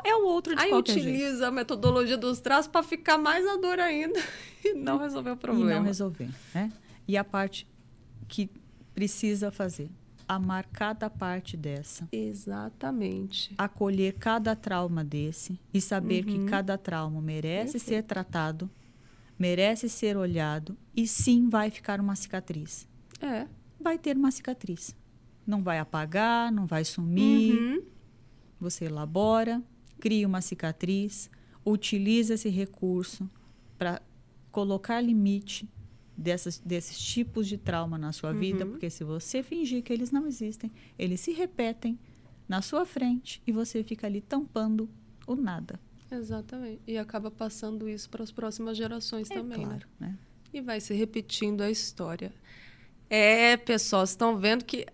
é 0.05 0.15
o 0.15 0.25
outro 0.27 0.55
de 0.55 0.61
Aí 0.61 0.69
qualquer 0.69 0.93
jeito. 0.93 1.07
utiliza 1.07 1.47
a 1.47 1.51
metodologia 1.51 2.17
dos 2.17 2.39
traços 2.39 2.71
para 2.71 2.83
ficar 2.83 3.17
mais 3.17 3.43
na 3.43 3.57
dor 3.57 3.79
ainda 3.79 4.19
e 4.63 4.73
não 4.73 4.97
resolver 4.99 5.31
o 5.31 5.33
E 5.33 5.37
problema. 5.37 5.75
não 5.79 5.83
resolver, 5.83 6.29
né? 6.53 6.71
E 7.07 7.17
a 7.17 7.23
parte 7.23 7.67
que 8.27 8.49
precisa 8.93 9.49
fazer, 9.51 9.89
amar 10.29 10.65
cada 10.71 11.09
parte 11.09 11.57
dessa, 11.57 12.07
Exatamente. 12.11 13.51
acolher 13.57 14.13
cada 14.13 14.55
trauma 14.55 15.03
desse 15.03 15.59
e 15.73 15.81
saber 15.81 16.23
Uhum. 16.25 16.45
que 16.45 16.45
cada 16.51 16.77
trauma 16.77 17.19
merece 17.19 17.73
Perfeito. 17.73 17.85
ser 17.87 18.03
tratado, 18.03 18.69
merece 19.39 19.89
ser 19.89 20.15
olhado 20.15 20.77
e 20.95 21.07
sim 21.07 21.49
vai 21.49 21.71
ficar 21.71 21.99
uma 21.99 22.15
cicatriz. 22.15 22.87
É. 23.19 23.47
Vai 23.81 23.97
ter 23.97 24.15
uma 24.15 24.29
cicatriz. 24.29 24.95
Não 25.47 25.63
vai 25.63 25.79
apagar, 25.79 26.51
não 26.51 26.67
vai 26.67 26.85
sumir. 26.85 27.53
Uhum. 27.55 27.81
Você 28.59 28.85
elabora, 28.85 29.63
cria 29.99 30.27
uma 30.27 30.41
cicatriz, 30.41 31.29
utiliza 31.65 32.35
esse 32.35 32.49
recurso 32.49 33.27
para 33.79 33.99
colocar 34.51 35.01
limite 35.01 35.67
dessas, 36.19 36.57
desses 36.59 36.99
tipos 36.99 37.47
de 37.47 37.57
trauma 37.57 37.97
na 37.97 38.11
sua 38.11 38.33
vida, 38.33 38.65
Uhum. 38.65 38.71
porque 38.71 38.89
se 38.89 39.03
você 39.03 39.41
fingir 39.41 39.81
que 39.81 39.93
eles 39.93 40.11
não 40.11 40.27
existem, 40.27 40.71
eles 40.97 41.19
se 41.21 41.31
repetem 41.31 41.97
na 42.47 42.61
sua 42.61 42.85
frente 42.85 43.41
e 43.47 43.51
você 43.51 43.83
fica 43.83 44.05
ali 44.07 44.19
tampando 44.21 44.89
o 45.25 45.35
nada. 45.35 45.79
Exatamente. 46.11 46.81
E 46.87 46.97
acaba 46.97 47.29
passando 47.31 47.87
isso 47.87 48.09
para 48.09 48.23
as 48.23 48.31
próximas 48.31 48.75
gerações 48.75 49.29
É 49.31 49.35
também, 49.35 49.59
né? 49.59 49.65
claro, 49.65 49.87
né? 49.99 50.17
E 50.53 50.59
vai 50.61 50.79
se 50.81 50.93
repetindo 50.93 51.61
a 51.61 51.69
história. 51.69 52.33
É, 53.09 53.55
pessoal, 53.57 54.01
vocês 54.01 54.11
estão 54.11 54.37
vendo 54.37 54.65
que 54.65 54.85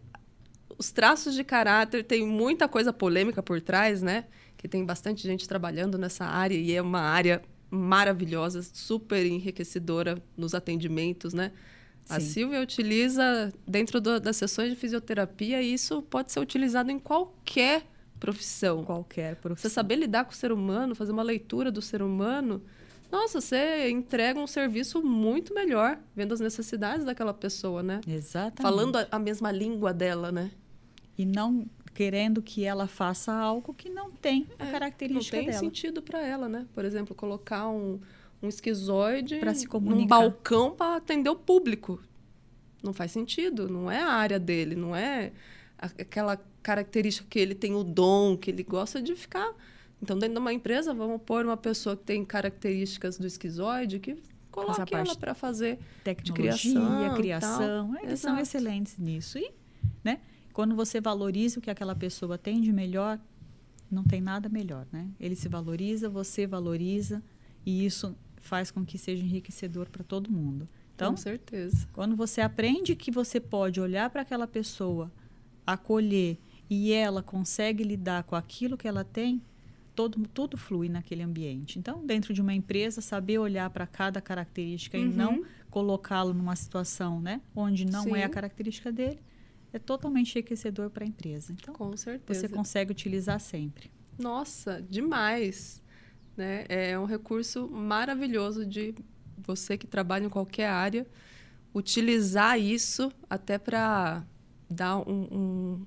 os 0.77 0.91
traços 0.91 1.33
de 1.33 1.43
caráter 1.43 2.03
tem 2.03 2.27
muita 2.27 2.67
coisa 2.67 2.91
polêmica 2.91 3.41
por 3.41 3.61
trás, 3.61 4.01
né? 4.01 4.25
Que 4.57 4.67
tem 4.67 4.85
bastante 4.85 5.23
gente 5.23 5.47
trabalhando 5.47 5.97
nessa 5.97 6.25
área 6.25 6.55
e 6.55 6.73
é 6.73 6.81
uma 6.81 6.99
área 6.99 7.41
maravilhosa, 7.69 8.61
super 8.63 9.25
enriquecedora 9.25 10.21
nos 10.37 10.53
atendimentos, 10.53 11.33
né? 11.33 11.51
A 12.07 12.19
Sim. 12.19 12.27
Silvia 12.27 12.61
utiliza 12.61 13.51
dentro 13.67 13.99
do- 13.99 14.19
das 14.19 14.37
sessões 14.37 14.69
de 14.69 14.75
fisioterapia 14.75 15.61
e 15.61 15.73
isso 15.73 16.01
pode 16.03 16.31
ser 16.31 16.39
utilizado 16.39 16.91
em 16.91 16.99
qualquer 16.99 17.83
profissão. 18.19 18.83
Qualquer 18.83 19.35
Você 19.35 19.41
profissão. 19.41 19.71
saber 19.71 19.95
lidar 19.95 20.25
com 20.25 20.31
o 20.31 20.35
ser 20.35 20.51
humano, 20.51 20.93
fazer 20.95 21.11
uma 21.11 21.23
leitura 21.23 21.71
do 21.71 21.81
ser 21.81 22.01
humano, 22.01 22.61
nossa, 23.11 23.39
você 23.41 23.89
entrega 23.89 24.39
um 24.39 24.47
serviço 24.47 25.01
muito 25.03 25.53
melhor, 25.53 25.97
vendo 26.15 26.33
as 26.33 26.39
necessidades 26.39 27.05
daquela 27.05 27.33
pessoa, 27.33 27.81
né? 27.81 28.01
Exatamente. 28.07 28.61
Falando 28.61 28.97
a, 28.97 29.07
a 29.11 29.19
mesma 29.19 29.51
língua 29.51 29.93
dela, 29.93 30.31
né? 30.31 30.51
E 31.17 31.25
não 31.25 31.65
querendo 31.93 32.41
que 32.41 32.65
ela 32.65 32.87
faça 32.87 33.33
algo 33.33 33.73
que 33.73 33.89
não 33.89 34.11
tem 34.11 34.45
a 34.59 34.63
É, 34.63 34.65
Não 34.65 34.71
característica 34.71 35.37
tem 35.37 35.45
dela. 35.47 35.59
sentido 35.59 36.01
para 36.01 36.21
ela, 36.21 36.49
né? 36.49 36.67
Por 36.73 36.83
exemplo, 36.83 37.15
colocar 37.15 37.69
um, 37.69 37.99
um 38.43 38.49
esquizoide 38.49 39.37
Pra 39.37 39.53
se 39.53 39.65
num 39.79 40.05
balcão 40.05 40.71
para 40.71 40.97
atender 40.97 41.29
o 41.29 41.35
público. 41.35 42.01
Não 42.83 42.91
faz 42.93 43.11
sentido, 43.11 43.69
não 43.69 43.89
é 43.89 44.01
a 44.01 44.09
área 44.11 44.37
dele, 44.37 44.75
não 44.75 44.95
é 44.95 45.31
aquela 45.77 46.37
característica 46.61 47.27
que 47.29 47.39
ele 47.39 47.55
tem 47.55 47.73
o 47.73 47.83
dom, 47.83 48.37
que 48.37 48.51
ele 48.51 48.63
gosta 48.63 49.01
de 49.01 49.15
ficar. 49.15 49.53
Então, 50.01 50.19
dentro 50.19 50.33
de 50.35 50.39
uma 50.39 50.51
empresa, 50.53 50.93
vamos 50.93 51.21
pôr 51.21 51.45
uma 51.45 51.57
pessoa 51.57 51.95
que 51.95 52.03
tem 52.03 52.23
características 52.25 53.17
do 53.17 53.25
esquizoide 53.25 53.99
que 53.99 54.17
coloque 54.51 54.93
ela 54.93 55.15
para 55.15 55.33
fazer 55.33 55.79
tecnologia, 56.03 56.51
criação, 57.15 57.15
criação, 57.15 57.95
eles 58.03 58.19
são 58.19 58.31
Exato. 58.37 58.41
excelentes 58.41 58.97
nisso. 58.97 59.37
E, 59.37 59.51
né, 60.03 60.19
quando 60.55 60.73
você 60.73 61.01
valoriza 61.01 61.59
o 61.59 61.61
que 61.61 61.69
aquela 61.69 61.93
pessoa 61.93 62.37
tem 62.37 62.61
de 62.61 62.71
melhor, 62.71 63.19
não 63.91 64.05
tem 64.05 64.21
nada 64.21 64.47
melhor, 64.47 64.87
né? 64.89 65.09
Ele 65.19 65.35
se 65.35 65.49
valoriza, 65.49 66.07
você 66.07 66.47
valoriza, 66.47 67.21
e 67.65 67.85
isso 67.85 68.15
faz 68.37 68.71
com 68.71 68.85
que 68.85 68.97
seja 68.97 69.21
enriquecedor 69.21 69.89
para 69.89 70.01
todo 70.01 70.31
mundo. 70.31 70.65
Então, 70.95 71.11
com 71.11 71.17
certeza. 71.17 71.85
quando 71.91 72.15
você 72.15 72.39
aprende 72.39 72.95
que 72.95 73.11
você 73.11 73.37
pode 73.37 73.81
olhar 73.81 74.09
para 74.09 74.21
aquela 74.21 74.47
pessoa, 74.47 75.11
acolher, 75.67 76.37
e 76.69 76.93
ela 76.93 77.21
consegue 77.21 77.83
lidar 77.83 78.23
com 78.23 78.37
aquilo 78.37 78.77
que 78.77 78.87
ela 78.87 79.03
tem, 79.03 79.41
todo, 79.93 80.25
tudo 80.33 80.55
flui 80.55 80.87
naquele 80.87 81.21
ambiente. 81.21 81.77
Então, 81.77 82.05
dentro 82.05 82.33
de 82.33 82.39
uma 82.39 82.53
empresa, 82.53 83.01
saber 83.01 83.39
olhar 83.39 83.69
para 83.71 83.85
cada 83.85 84.21
característica 84.21 84.97
e 84.97 85.03
Uhum. 85.03 85.11
não 85.13 85.43
colocá-lo 85.69 86.33
numa 86.33 86.55
situação 86.55 87.19
né, 87.19 87.41
onde 87.53 87.83
não 87.83 88.15
é 88.15 88.23
a 88.23 88.27
Sim. 88.27 88.33
característica 88.33 88.89
dele, 88.89 89.19
é 89.75 89.79
totalmente 89.79 90.31
enriquecedor 90.31 90.89
para 90.89 91.03
a 91.03 91.07
empresa. 91.07 91.51
Então, 91.51 91.73
Com 91.73 91.95
certeza. 91.97 92.39
você 92.39 92.47
consegue 92.47 92.91
utilizar 92.91 93.39
sempre. 93.41 93.91
Nossa, 94.17 94.81
demais. 94.89 95.83
Né? 96.37 96.65
É 96.69 96.97
um 96.97 97.03
recurso 97.03 97.67
maravilhoso 97.67 98.65
de 98.65 98.95
você 99.37 99.77
que 99.77 99.85
trabalha 99.85 100.25
em 100.25 100.29
qualquer 100.29 100.69
área 100.69 101.05
utilizar 101.73 102.57
isso 102.57 103.11
até 103.29 103.57
para 103.57 104.25
dar 104.69 104.97
um, 104.99 105.27
um, 105.29 105.85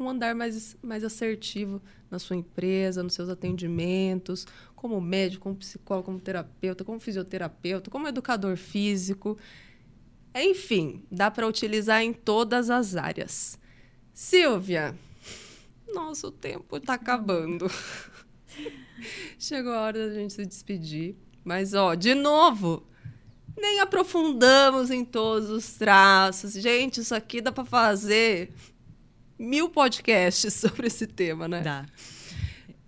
um 0.00 0.08
andar 0.08 0.34
mais, 0.34 0.76
mais 0.82 1.04
assertivo 1.04 1.80
na 2.10 2.18
sua 2.18 2.34
empresa, 2.34 3.04
nos 3.04 3.14
seus 3.14 3.28
atendimentos, 3.28 4.48
como 4.74 5.00
médico, 5.00 5.44
como 5.44 5.54
psicólogo, 5.54 6.06
como 6.06 6.18
terapeuta, 6.18 6.84
como 6.84 6.98
fisioterapeuta, 6.98 7.88
como 7.88 8.08
educador 8.08 8.56
físico. 8.56 9.38
Enfim, 10.42 11.04
dá 11.10 11.30
para 11.30 11.46
utilizar 11.46 12.02
em 12.02 12.12
todas 12.12 12.68
as 12.68 12.94
áreas. 12.94 13.58
Silvia, 14.12 14.94
nosso 15.92 16.30
tempo 16.30 16.76
está 16.76 16.94
acabando. 16.94 17.70
Chegou 19.38 19.72
a 19.72 19.80
hora 19.80 20.08
da 20.08 20.14
gente 20.14 20.34
se 20.34 20.44
despedir. 20.44 21.16
Mas, 21.44 21.74
ó, 21.74 21.94
de 21.94 22.14
novo, 22.14 22.86
nem 23.56 23.80
aprofundamos 23.80 24.90
em 24.90 25.04
todos 25.04 25.48
os 25.48 25.72
traços. 25.72 26.52
Gente, 26.54 27.00
isso 27.00 27.14
aqui 27.14 27.40
dá 27.40 27.52
para 27.52 27.64
fazer 27.64 28.52
mil 29.38 29.70
podcasts 29.70 30.52
sobre 30.54 30.88
esse 30.88 31.06
tema, 31.06 31.46
né? 31.46 31.60
Dá. 31.62 31.86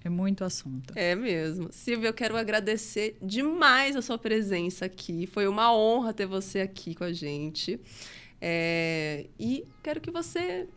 É 0.05 0.09
muito 0.09 0.45
assunto. 0.45 0.93
É 0.97 1.15
mesmo. 1.15 1.69
Silvia, 1.73 2.09
eu 2.09 2.15
quero 2.15 2.37
agradecer 2.37 3.17
demais 3.21 3.97
a 3.97 4.03
sua 4.03 4.17
presença 4.17 4.85
aqui. 4.85 5.27
Foi 5.27 5.49
uma 5.49 5.75
honra 5.75 6.13
ter 6.13 6.27
você 6.27 6.61
aqui 6.61 6.95
com 6.95 7.05
a 7.05 7.13
gente. 7.13 7.81
É... 8.41 9.27
E 9.39 9.65
quero 9.83 10.01
que 10.01 10.11
você 10.11 10.69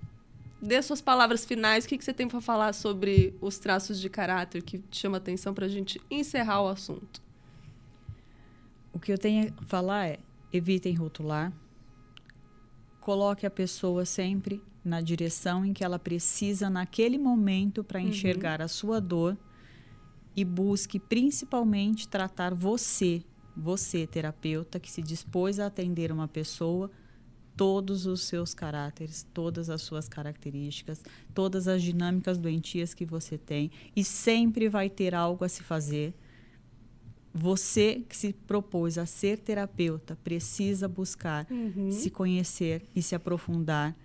dê 0.62 0.82
suas 0.82 1.02
palavras 1.02 1.46
finais. 1.46 1.86
O 1.86 1.88
que, 1.88 1.98
que 1.98 2.04
você 2.04 2.14
tem 2.14 2.28
para 2.28 2.42
falar 2.42 2.74
sobre 2.74 3.36
os 3.40 3.58
traços 3.58 4.00
de 4.00 4.10
caráter 4.10 4.62
que 4.62 4.84
chama 4.92 5.18
atenção 5.18 5.54
para 5.54 5.66
a 5.66 5.70
gente 5.70 6.02
encerrar 6.10 6.62
o 6.64 6.68
assunto? 6.68 7.22
O 8.94 9.00
que 9.00 9.12
eu 9.12 9.18
tenho 9.18 9.54
a 9.58 9.66
falar 9.66 10.08
é: 10.08 10.20
evitem 10.52 10.94
rotular, 10.94 11.54
coloque 13.00 13.46
a 13.46 13.52
pessoa 13.52 14.06
sempre 14.06 14.62
na 14.84 15.02
direção 15.02 15.66
em 15.66 15.74
que 15.74 15.84
ela 15.84 16.00
precisa 16.00 16.70
naquele 16.70 17.18
momento 17.18 17.84
para 17.84 18.00
uhum. 18.00 18.08
enxergar 18.08 18.60
uhum. 18.60 18.66
a 18.66 18.68
sua 18.68 19.00
dor 19.00 19.38
e 20.36 20.44
busque 20.44 21.00
principalmente 21.00 22.08
tratar 22.08 22.54
você, 22.54 23.24
você 23.56 24.08
terapeuta 24.08 24.80
que 24.80 24.92
se 24.92 25.02
dispôs 25.02 25.60
a 25.60 25.68
atender 25.68 26.12
uma 26.12 26.28
pessoa, 26.28 26.90
todos 27.56 28.06
os 28.06 28.22
seus 28.22 28.54
caráteres, 28.54 29.28
todas 29.34 29.70
as 29.70 29.82
suas 29.82 30.08
características, 30.08 31.04
todas 31.34 31.68
as 31.68 31.84
dinâmicas 31.84 32.38
doentias 32.38 32.94
que 32.94 33.06
você 33.06 33.38
tem 33.38 33.70
e 33.96 34.04
sempre 34.04 34.70
vai 34.70 34.90
ter 34.90 35.14
algo 35.14 35.44
a 35.44 35.50
se 35.50 35.62
fazer 35.62 36.16
você 37.34 38.04
que 38.08 38.16
se 38.16 38.34
propôs 38.34 38.98
a 38.98 39.06
ser 39.06 39.38
terapeuta 39.40 40.18
precisa 40.24 40.88
buscar 40.88 41.48
uhum. 41.50 41.92
se 41.92 42.10
conhecer 42.10 42.84
e 42.96 43.02
se 43.02 43.16
aprofundar 43.16 43.96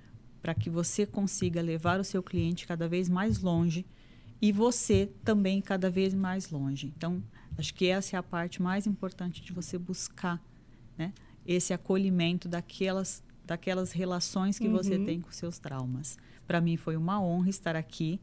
para 0.47 0.55
que 0.55 0.71
você 0.71 1.05
consiga 1.05 1.61
levar 1.61 1.99
o 1.99 2.05
seu 2.05 2.23
cliente 2.23 2.69
cada 2.69 2.87
vez 2.87 3.09
mais 3.09 3.41
longe 3.41 3.85
e 4.41 4.53
você 4.53 5.11
também 5.25 5.61
cada 5.61 5.91
vez 5.91 6.15
mais 6.15 6.51
longe. 6.51 6.93
Então, 6.97 7.21
acho 7.59 7.75
que 7.75 7.87
essa 7.87 8.15
é 8.15 8.17
a 8.17 8.23
parte 8.23 8.63
mais 8.63 8.87
importante 8.87 9.43
de 9.43 9.53
você 9.53 9.77
buscar, 9.77 10.41
né? 10.97 11.13
Esse 11.45 11.75
acolhimento 11.75 12.49
daquelas 12.49 13.25
daquelas 13.45 13.91
relações 13.91 14.57
que 14.57 14.69
uhum. 14.69 14.75
você 14.75 14.97
tem 15.01 15.21
com 15.21 15.33
seus 15.33 15.59
traumas. 15.59 16.17
Para 16.47 16.61
mim 16.61 16.77
foi 16.77 16.97
uma 16.97 17.21
honra 17.21 17.51
estar 17.51 17.75
aqui, 17.75 18.21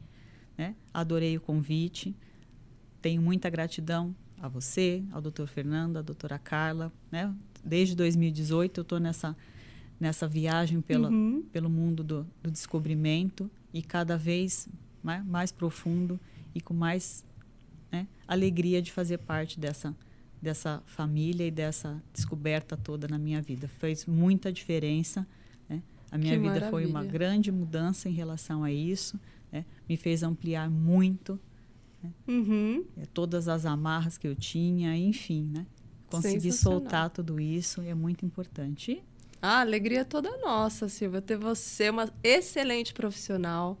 né? 0.56 0.74
Adorei 0.94 1.36
o 1.36 1.42
convite. 1.42 2.16
Tenho 3.02 3.20
muita 3.20 3.50
gratidão 3.50 4.16
a 4.40 4.48
você, 4.48 5.04
ao 5.12 5.20
doutor 5.20 5.46
Fernando, 5.46 5.98
à 5.98 6.02
doutora 6.02 6.38
Carla. 6.38 6.90
Né? 7.12 7.34
Desde 7.62 7.94
2018 7.94 8.80
eu 8.80 8.82
estou 8.82 8.98
nessa, 8.98 9.36
nessa 9.98 10.26
viagem 10.26 10.80
pela, 10.80 11.08
uhum. 11.08 11.42
pelo 11.52 11.70
mundo 11.70 12.02
do, 12.02 12.26
do, 12.42 12.50
descobrimento 12.50 13.50
e 13.72 13.82
cada 13.82 14.16
vez 14.16 14.68
mais, 15.02 15.24
mais 15.24 15.52
profundo 15.52 16.18
e 16.54 16.60
com 16.60 16.74
mais 16.74 17.24
né, 17.90 18.06
alegria 18.26 18.82
de 18.82 18.92
fazer 18.92 19.18
parte 19.18 19.58
dessa, 19.58 19.94
dessa 20.42 20.82
família 20.86 21.46
e 21.46 21.50
dessa 21.50 22.02
descoberta 22.12 22.76
toda 22.76 23.06
na 23.08 23.18
minha 23.18 23.40
vida. 23.40 23.68
Fez 23.68 24.06
muita 24.06 24.52
diferença. 24.52 25.26
Né? 25.68 25.82
A 26.10 26.18
minha 26.18 26.32
que 26.32 26.38
vida 26.38 26.54
maravilha. 26.54 26.70
foi 26.70 26.86
uma 26.86 27.04
grande 27.04 27.50
mudança 27.52 28.08
em 28.08 28.12
relação 28.12 28.64
a 28.64 28.72
isso. 28.72 29.18
Né? 29.50 29.64
Me 29.88 29.96
fez 29.96 30.22
ampliar 30.22 30.68
muito 30.68 31.38
né? 32.04 32.12
Uhum. 32.28 32.84
É, 32.98 33.06
todas 33.06 33.48
as 33.48 33.64
amarras 33.64 34.18
que 34.18 34.28
eu 34.28 34.34
tinha, 34.34 34.96
enfim, 34.96 35.50
né? 35.52 35.66
Conseguir 36.10 36.52
soltar 36.52 37.10
tudo 37.10 37.40
isso 37.40 37.80
é 37.80 37.94
muito 37.94 38.24
importante. 38.24 39.02
A 39.44 39.60
alegria 39.60 40.00
é 40.00 40.04
toda 40.04 40.38
nossa, 40.38 40.88
Silvia, 40.88 41.20
ter 41.20 41.36
você, 41.36 41.90
uma 41.90 42.10
excelente 42.22 42.94
profissional, 42.94 43.78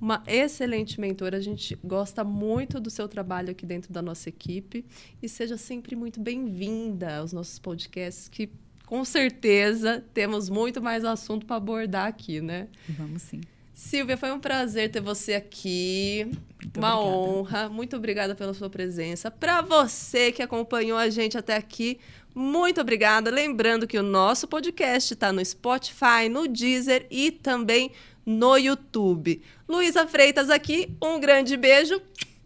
uma 0.00 0.20
excelente 0.26 1.00
mentora. 1.00 1.36
A 1.36 1.40
gente 1.40 1.78
gosta 1.84 2.24
muito 2.24 2.80
do 2.80 2.90
seu 2.90 3.06
trabalho 3.06 3.52
aqui 3.52 3.64
dentro 3.64 3.92
da 3.92 4.02
nossa 4.02 4.28
equipe 4.28 4.84
e 5.22 5.28
seja 5.28 5.56
sempre 5.56 5.94
muito 5.94 6.18
bem-vinda 6.18 7.18
aos 7.18 7.32
nossos 7.32 7.56
podcasts, 7.60 8.28
que 8.28 8.50
com 8.84 9.04
certeza 9.04 10.04
temos 10.12 10.50
muito 10.50 10.82
mais 10.82 11.04
assunto 11.04 11.46
para 11.46 11.54
abordar 11.54 12.08
aqui, 12.08 12.40
né? 12.40 12.66
Vamos 12.88 13.22
sim. 13.22 13.40
Silvia, 13.72 14.16
foi 14.16 14.32
um 14.32 14.40
prazer 14.40 14.90
ter 14.90 15.00
você 15.00 15.34
aqui. 15.34 16.24
Muito 16.60 16.78
Uma 16.78 16.98
obrigada. 16.98 17.28
honra. 17.28 17.68
Muito 17.68 17.94
obrigada 17.94 18.34
pela 18.34 18.54
sua 18.54 18.70
presença. 18.70 19.30
Para 19.30 19.60
você 19.60 20.32
que 20.32 20.42
acompanhou 20.42 20.98
a 20.98 21.08
gente 21.10 21.38
até 21.38 21.54
aqui, 21.54 22.00
muito 22.36 22.82
obrigada. 22.82 23.30
Lembrando 23.30 23.86
que 23.86 23.98
o 23.98 24.02
nosso 24.02 24.46
podcast 24.46 25.14
está 25.14 25.32
no 25.32 25.42
Spotify, 25.42 26.28
no 26.30 26.46
Deezer 26.46 27.06
e 27.10 27.30
também 27.30 27.90
no 28.26 28.58
YouTube. 28.58 29.42
Luísa 29.66 30.06
Freitas 30.06 30.50
aqui, 30.50 30.94
um 31.02 31.18
grande 31.18 31.56
beijo 31.56 31.98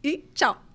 e 0.05 0.24
tchau! 0.32 0.70